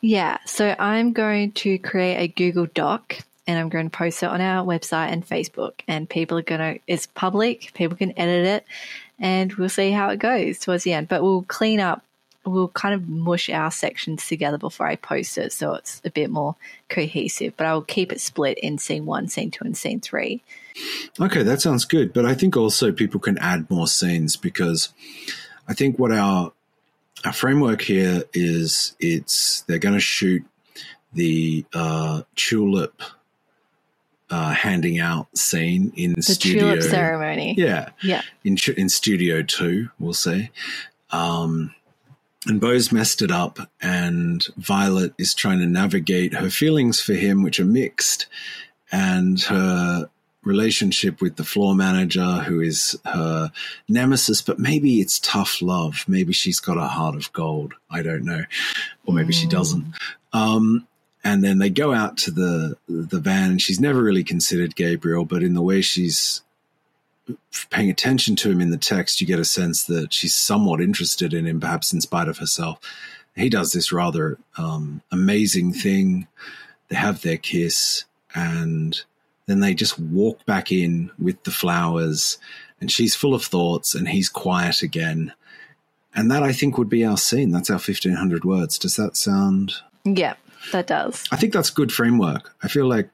Yeah, 0.00 0.38
so 0.46 0.74
I'm 0.78 1.12
going 1.12 1.52
to 1.52 1.78
create 1.78 2.16
a 2.16 2.28
Google 2.28 2.66
Doc 2.66 3.18
and 3.46 3.58
I'm 3.58 3.68
going 3.68 3.90
to 3.90 3.96
post 3.96 4.22
it 4.22 4.26
on 4.26 4.40
our 4.40 4.64
website 4.64 5.12
and 5.12 5.26
Facebook. 5.26 5.74
And 5.86 6.08
people 6.08 6.38
are 6.38 6.42
going 6.42 6.60
to, 6.60 6.80
it's 6.86 7.06
public, 7.06 7.72
people 7.74 7.96
can 7.96 8.18
edit 8.18 8.46
it, 8.46 8.66
and 9.18 9.52
we'll 9.54 9.68
see 9.68 9.90
how 9.90 10.08
it 10.10 10.18
goes 10.18 10.58
towards 10.58 10.84
the 10.84 10.92
end. 10.92 11.08
But 11.08 11.22
we'll 11.22 11.42
clean 11.42 11.80
up, 11.80 12.02
we'll 12.44 12.68
kind 12.68 12.94
of 12.94 13.08
mush 13.08 13.50
our 13.50 13.70
sections 13.70 14.26
together 14.26 14.58
before 14.58 14.86
I 14.86 14.96
post 14.96 15.38
it 15.38 15.52
so 15.52 15.74
it's 15.74 16.00
a 16.04 16.10
bit 16.10 16.30
more 16.30 16.56
cohesive. 16.88 17.54
But 17.56 17.66
I 17.66 17.74
will 17.74 17.82
keep 17.82 18.12
it 18.12 18.20
split 18.20 18.58
in 18.58 18.78
scene 18.78 19.06
one, 19.06 19.28
scene 19.28 19.50
two, 19.50 19.64
and 19.64 19.76
scene 19.76 20.00
three. 20.00 20.42
Okay, 21.20 21.42
that 21.42 21.60
sounds 21.60 21.84
good. 21.84 22.12
But 22.12 22.24
I 22.24 22.34
think 22.34 22.56
also 22.56 22.92
people 22.92 23.20
can 23.20 23.38
add 23.38 23.70
more 23.70 23.86
scenes 23.86 24.36
because 24.36 24.88
I 25.68 25.74
think 25.74 25.98
what 25.98 26.12
our 26.12 26.52
our 27.24 27.32
framework 27.32 27.82
here 27.82 28.24
is 28.32 28.96
it's 29.00 29.62
they're 29.62 29.78
going 29.78 29.94
to 29.94 30.00
shoot 30.00 30.44
the 31.12 31.64
uh, 31.72 32.22
tulip 32.34 33.02
uh, 34.30 34.52
handing 34.52 34.98
out 34.98 35.36
scene 35.36 35.92
in 35.96 36.14
the 36.14 36.22
studio 36.22 36.70
tulip 36.70 36.82
ceremony. 36.82 37.54
Yeah, 37.56 37.90
yeah. 38.02 38.22
In 38.44 38.56
in 38.76 38.88
studio 38.88 39.42
two, 39.42 39.90
we'll 39.98 40.14
say. 40.14 40.50
Um, 41.10 41.74
and 42.46 42.60
Beau's 42.60 42.92
messed 42.92 43.22
it 43.22 43.30
up, 43.30 43.58
and 43.80 44.44
Violet 44.56 45.14
is 45.18 45.34
trying 45.34 45.60
to 45.60 45.66
navigate 45.66 46.34
her 46.34 46.50
feelings 46.50 47.00
for 47.00 47.14
him, 47.14 47.42
which 47.42 47.58
are 47.58 47.64
mixed, 47.64 48.26
and 48.92 49.40
her 49.42 50.10
relationship 50.44 51.20
with 51.20 51.36
the 51.36 51.44
floor 51.44 51.74
manager 51.74 52.24
who 52.24 52.60
is 52.60 52.98
her 53.04 53.50
nemesis, 53.88 54.42
but 54.42 54.58
maybe 54.58 55.00
it's 55.00 55.18
tough 55.18 55.62
love. 55.62 56.04
Maybe 56.06 56.32
she's 56.32 56.60
got 56.60 56.76
a 56.76 56.86
heart 56.86 57.14
of 57.14 57.32
gold. 57.32 57.74
I 57.90 58.02
don't 58.02 58.24
know. 58.24 58.44
Or 59.06 59.14
maybe 59.14 59.32
mm. 59.32 59.40
she 59.40 59.48
doesn't. 59.48 59.94
Um, 60.32 60.86
and 61.22 61.42
then 61.42 61.58
they 61.58 61.70
go 61.70 61.94
out 61.94 62.18
to 62.18 62.30
the 62.30 62.76
the 62.88 63.18
van 63.18 63.52
and 63.52 63.62
she's 63.62 63.80
never 63.80 64.02
really 64.02 64.24
considered 64.24 64.76
Gabriel, 64.76 65.24
but 65.24 65.42
in 65.42 65.54
the 65.54 65.62
way 65.62 65.80
she's 65.80 66.42
paying 67.70 67.88
attention 67.88 68.36
to 68.36 68.50
him 68.50 68.60
in 68.60 68.70
the 68.70 68.76
text, 68.76 69.20
you 69.20 69.26
get 69.26 69.38
a 69.38 69.44
sense 69.44 69.84
that 69.84 70.12
she's 70.12 70.34
somewhat 70.34 70.80
interested 70.80 71.32
in 71.32 71.46
him, 71.46 71.60
perhaps 71.60 71.92
in 71.92 72.00
spite 72.00 72.28
of 72.28 72.38
herself. 72.38 72.78
He 73.34 73.48
does 73.48 73.72
this 73.72 73.90
rather 73.90 74.38
um, 74.58 75.02
amazing 75.10 75.72
thing. 75.72 76.28
They 76.88 76.96
have 76.96 77.22
their 77.22 77.38
kiss 77.38 78.04
and 78.34 79.02
then 79.46 79.60
they 79.60 79.74
just 79.74 79.98
walk 79.98 80.44
back 80.46 80.72
in 80.72 81.10
with 81.18 81.42
the 81.44 81.50
flowers, 81.50 82.38
and 82.80 82.90
she's 82.90 83.14
full 83.14 83.34
of 83.34 83.44
thoughts, 83.44 83.94
and 83.94 84.08
he's 84.08 84.28
quiet 84.28 84.82
again. 84.82 85.32
And 86.14 86.30
that 86.30 86.42
I 86.42 86.52
think 86.52 86.78
would 86.78 86.88
be 86.88 87.04
our 87.04 87.16
scene. 87.16 87.50
That's 87.50 87.70
our 87.70 87.74
1500 87.74 88.44
words. 88.44 88.78
Does 88.78 88.96
that 88.96 89.16
sound? 89.16 89.74
Yeah, 90.04 90.34
that 90.72 90.86
does. 90.86 91.24
I 91.32 91.36
think 91.36 91.52
that's 91.52 91.70
good 91.70 91.92
framework. 91.92 92.54
I 92.62 92.68
feel 92.68 92.86
like 92.86 93.10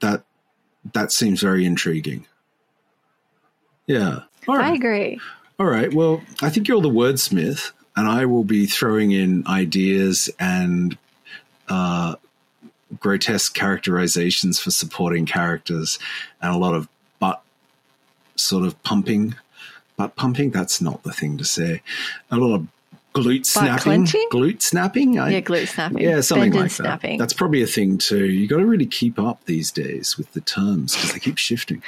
that 0.00 0.24
that 0.94 1.12
seems 1.12 1.40
very 1.40 1.64
intriguing. 1.64 2.26
Yeah. 3.86 4.20
I 4.48 4.72
agree. 4.72 5.20
All 5.58 5.66
right. 5.66 5.92
Well, 5.92 6.22
I 6.42 6.50
think 6.50 6.68
you're 6.68 6.80
the 6.80 6.88
wordsmith, 6.88 7.72
and 7.96 8.08
I 8.08 8.26
will 8.26 8.44
be 8.44 8.66
throwing 8.66 9.10
in 9.10 9.46
ideas 9.46 10.30
and 10.38 10.96
uh, 11.68 12.16
grotesque 13.00 13.54
characterizations 13.54 14.58
for 14.58 14.70
supporting 14.70 15.26
characters 15.26 15.98
and 16.40 16.54
a 16.54 16.58
lot 16.58 16.74
of 16.74 16.88
butt 17.18 17.42
sort 18.36 18.66
of 18.66 18.80
pumping. 18.82 19.34
Butt 19.96 20.14
pumping, 20.16 20.50
that's 20.50 20.80
not 20.80 21.02
the 21.02 21.12
thing 21.12 21.38
to 21.38 21.44
say. 21.44 21.82
A 22.30 22.36
lot 22.36 22.54
of 22.54 22.66
glute 23.14 23.46
snapping. 23.46 24.04
Glute 24.30 24.60
snapping? 24.60 25.18
I, 25.18 25.30
yeah, 25.30 25.40
glute 25.40 25.68
snapping. 25.68 25.98
Yeah, 25.98 26.20
something 26.20 26.52
like 26.52 26.64
that. 26.64 26.70
Snapping. 26.70 27.18
That's 27.18 27.32
probably 27.32 27.62
a 27.62 27.66
thing 27.66 27.96
too. 27.98 28.26
You've 28.26 28.50
got 28.50 28.58
to 28.58 28.66
really 28.66 28.86
keep 28.86 29.18
up 29.18 29.44
these 29.46 29.70
days 29.70 30.18
with 30.18 30.32
the 30.34 30.42
terms 30.42 30.94
because 30.94 31.12
they 31.12 31.18
keep 31.18 31.38
shifting. 31.38 31.82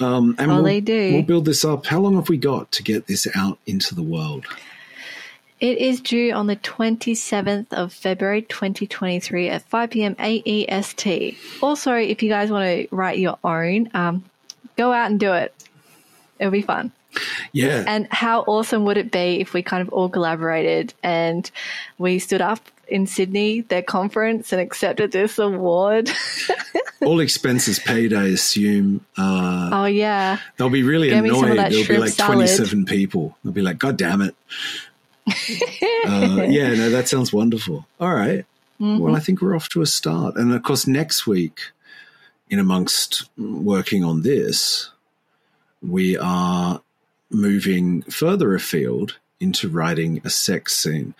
Um, 0.00 0.34
and 0.38 0.50
oh, 0.50 0.56
we'll, 0.56 0.64
they 0.64 0.80
do. 0.80 1.12
We'll 1.12 1.22
build 1.22 1.44
this 1.44 1.64
up. 1.64 1.86
How 1.86 2.00
long 2.00 2.14
have 2.14 2.30
we 2.30 2.38
got 2.38 2.72
to 2.72 2.82
get 2.82 3.06
this 3.06 3.28
out 3.34 3.58
into 3.66 3.94
the 3.94 4.02
world? 4.02 4.46
It 5.62 5.78
is 5.78 6.00
due 6.00 6.32
on 6.32 6.48
the 6.48 6.56
27th 6.56 7.72
of 7.72 7.92
February 7.92 8.42
2023 8.42 9.48
at 9.48 9.62
5 9.62 9.90
p.m. 9.90 10.16
AEST. 10.16 11.36
Also, 11.62 11.94
if 11.94 12.20
you 12.20 12.28
guys 12.28 12.50
want 12.50 12.64
to 12.64 12.88
write 12.90 13.20
your 13.20 13.38
own, 13.44 13.88
um, 13.94 14.24
go 14.76 14.92
out 14.92 15.12
and 15.12 15.20
do 15.20 15.32
it. 15.34 15.54
It'll 16.40 16.50
be 16.50 16.62
fun. 16.62 16.90
Yeah. 17.52 17.84
And 17.86 18.08
how 18.10 18.40
awesome 18.40 18.84
would 18.86 18.96
it 18.96 19.12
be 19.12 19.40
if 19.40 19.52
we 19.52 19.62
kind 19.62 19.86
of 19.86 19.90
all 19.90 20.08
collaborated 20.08 20.94
and 21.04 21.48
we 21.96 22.18
stood 22.18 22.40
up 22.40 22.58
in 22.88 23.06
Sydney, 23.06 23.60
their 23.60 23.82
conference, 23.82 24.52
and 24.52 24.60
accepted 24.60 25.12
this 25.12 25.38
award? 25.38 26.10
all 27.02 27.20
expenses 27.20 27.78
paid, 27.78 28.12
I 28.12 28.24
assume. 28.24 29.06
Uh, 29.16 29.70
oh, 29.72 29.84
yeah. 29.84 30.38
They'll 30.56 30.70
be 30.70 30.82
really 30.82 31.10
Give 31.10 31.24
annoyed. 31.24 31.56
There'll 31.56 31.86
be 31.86 31.98
like 31.98 32.10
salad. 32.10 32.34
27 32.34 32.84
people. 32.84 33.38
They'll 33.44 33.52
be 33.52 33.62
like, 33.62 33.78
God 33.78 33.96
damn 33.96 34.22
it 34.22 34.34
uh, 35.28 36.46
yeah, 36.48 36.74
no, 36.74 36.90
that 36.90 37.08
sounds 37.08 37.32
wonderful. 37.32 37.86
All 38.00 38.14
right. 38.14 38.44
Mm-hmm. 38.80 38.98
Well, 38.98 39.16
I 39.16 39.20
think 39.20 39.40
we're 39.40 39.54
off 39.54 39.68
to 39.70 39.82
a 39.82 39.86
start. 39.86 40.36
And 40.36 40.52
of 40.52 40.62
course, 40.62 40.86
next 40.86 41.26
week, 41.26 41.60
in 42.50 42.58
amongst 42.58 43.30
working 43.38 44.04
on 44.04 44.22
this, 44.22 44.90
we 45.80 46.16
are 46.18 46.82
moving 47.30 48.02
further 48.02 48.54
afield 48.54 49.18
into 49.40 49.68
writing 49.68 50.20
a 50.24 50.30
sex 50.30 50.76
scene. 50.76 51.14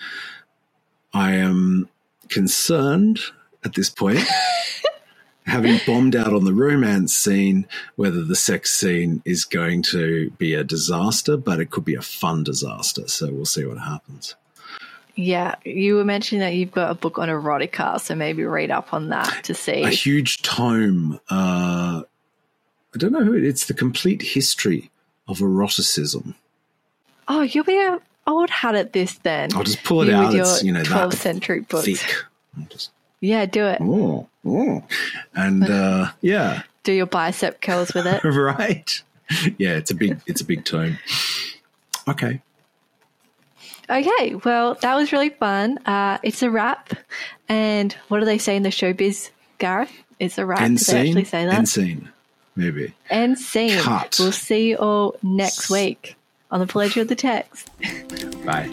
I 1.14 1.34
am 1.34 1.88
concerned 2.28 3.20
at 3.64 3.74
this 3.74 3.90
point, 3.90 4.20
having 5.46 5.80
bombed 5.86 6.14
out 6.16 6.32
on 6.32 6.44
the 6.44 6.54
romance 6.54 7.14
scene, 7.14 7.66
whether 7.96 8.22
the 8.22 8.36
sex 8.36 8.72
scene 8.72 9.22
is 9.24 9.44
going 9.44 9.82
to 9.82 10.30
be 10.38 10.54
a 10.54 10.64
disaster, 10.64 11.36
but 11.36 11.60
it 11.60 11.70
could 11.70 11.84
be 11.84 11.94
a 11.94 12.02
fun 12.02 12.44
disaster. 12.44 13.08
So 13.08 13.32
we'll 13.32 13.44
see 13.44 13.64
what 13.64 13.78
happens. 13.78 14.34
Yeah, 15.14 15.56
you 15.64 15.96
were 15.96 16.04
mentioning 16.04 16.40
that 16.40 16.54
you've 16.54 16.72
got 16.72 16.90
a 16.90 16.94
book 16.94 17.18
on 17.18 17.28
erotica, 17.28 18.00
so 18.00 18.14
maybe 18.14 18.44
read 18.44 18.70
up 18.70 18.94
on 18.94 19.10
that 19.10 19.44
to 19.44 19.54
see. 19.54 19.82
A 19.82 19.90
huge 19.90 20.40
tome. 20.42 21.20
Uh, 21.28 22.02
I 22.94 22.98
don't 22.98 23.12
know 23.12 23.22
who 23.24 23.34
it, 23.34 23.44
it's. 23.44 23.66
The 23.66 23.74
complete 23.74 24.22
history 24.22 24.90
of 25.28 25.38
eroticism. 25.40 26.34
Oh, 27.28 27.42
you'll 27.42 27.64
be 27.64 27.78
an 27.78 28.00
old 28.26 28.48
hat 28.48 28.74
at 28.74 28.94
this 28.94 29.18
then. 29.18 29.50
I'll 29.54 29.64
just 29.64 29.84
pull 29.84 30.02
it 30.02 30.08
You 30.08 30.14
out. 30.14 30.34
It's 30.34 30.62
you 30.62 30.72
know 30.72 30.82
12th 30.82 31.10
that 31.10 31.16
century 31.18 31.60
book. 31.60 31.84
thick. 31.84 32.24
Yeah, 33.22 33.46
do 33.46 33.66
it. 33.66 33.78
oh, 33.80 34.28
oh. 34.44 34.82
and 35.34 35.62
uh, 35.62 36.10
yeah, 36.20 36.62
Do 36.82 36.92
your 36.92 37.06
bicep 37.06 37.60
curls 37.62 37.94
with 37.94 38.06
it. 38.06 38.24
right. 38.24 39.02
Yeah, 39.58 39.76
it's 39.76 39.92
a 39.92 39.94
big. 39.94 40.20
It's 40.26 40.40
a 40.40 40.44
big 40.44 40.64
tome. 40.64 40.98
Okay. 42.08 42.42
Okay, 43.88 44.34
well, 44.44 44.74
that 44.74 44.94
was 44.94 45.12
really 45.12 45.30
fun. 45.30 45.78
Uh, 45.86 46.18
it's 46.22 46.42
a 46.42 46.50
wrap. 46.50 46.94
And 47.48 47.92
what 48.08 48.18
do 48.18 48.24
they 48.24 48.38
say 48.38 48.56
in 48.56 48.62
the 48.64 48.70
showbiz, 48.70 49.30
Gareth? 49.58 49.92
It's 50.18 50.38
a 50.38 50.44
wrap. 50.44 50.60
End 50.60 50.78
Do 50.78 50.84
they 50.92 51.08
actually 51.08 51.24
say 51.24 51.46
that? 51.46 51.54
End 51.54 51.68
scene. 51.68 52.10
Maybe. 52.56 52.94
End 53.08 53.38
scene. 53.38 53.78
Cut. 53.78 54.16
We'll 54.18 54.32
see 54.32 54.70
you 54.70 54.76
all 54.76 55.16
next 55.22 55.70
week 55.70 56.16
on 56.50 56.60
the 56.60 56.66
pleasure 56.66 57.02
of 57.02 57.08
the 57.08 57.16
text. 57.16 57.70
Bye. 58.44 58.70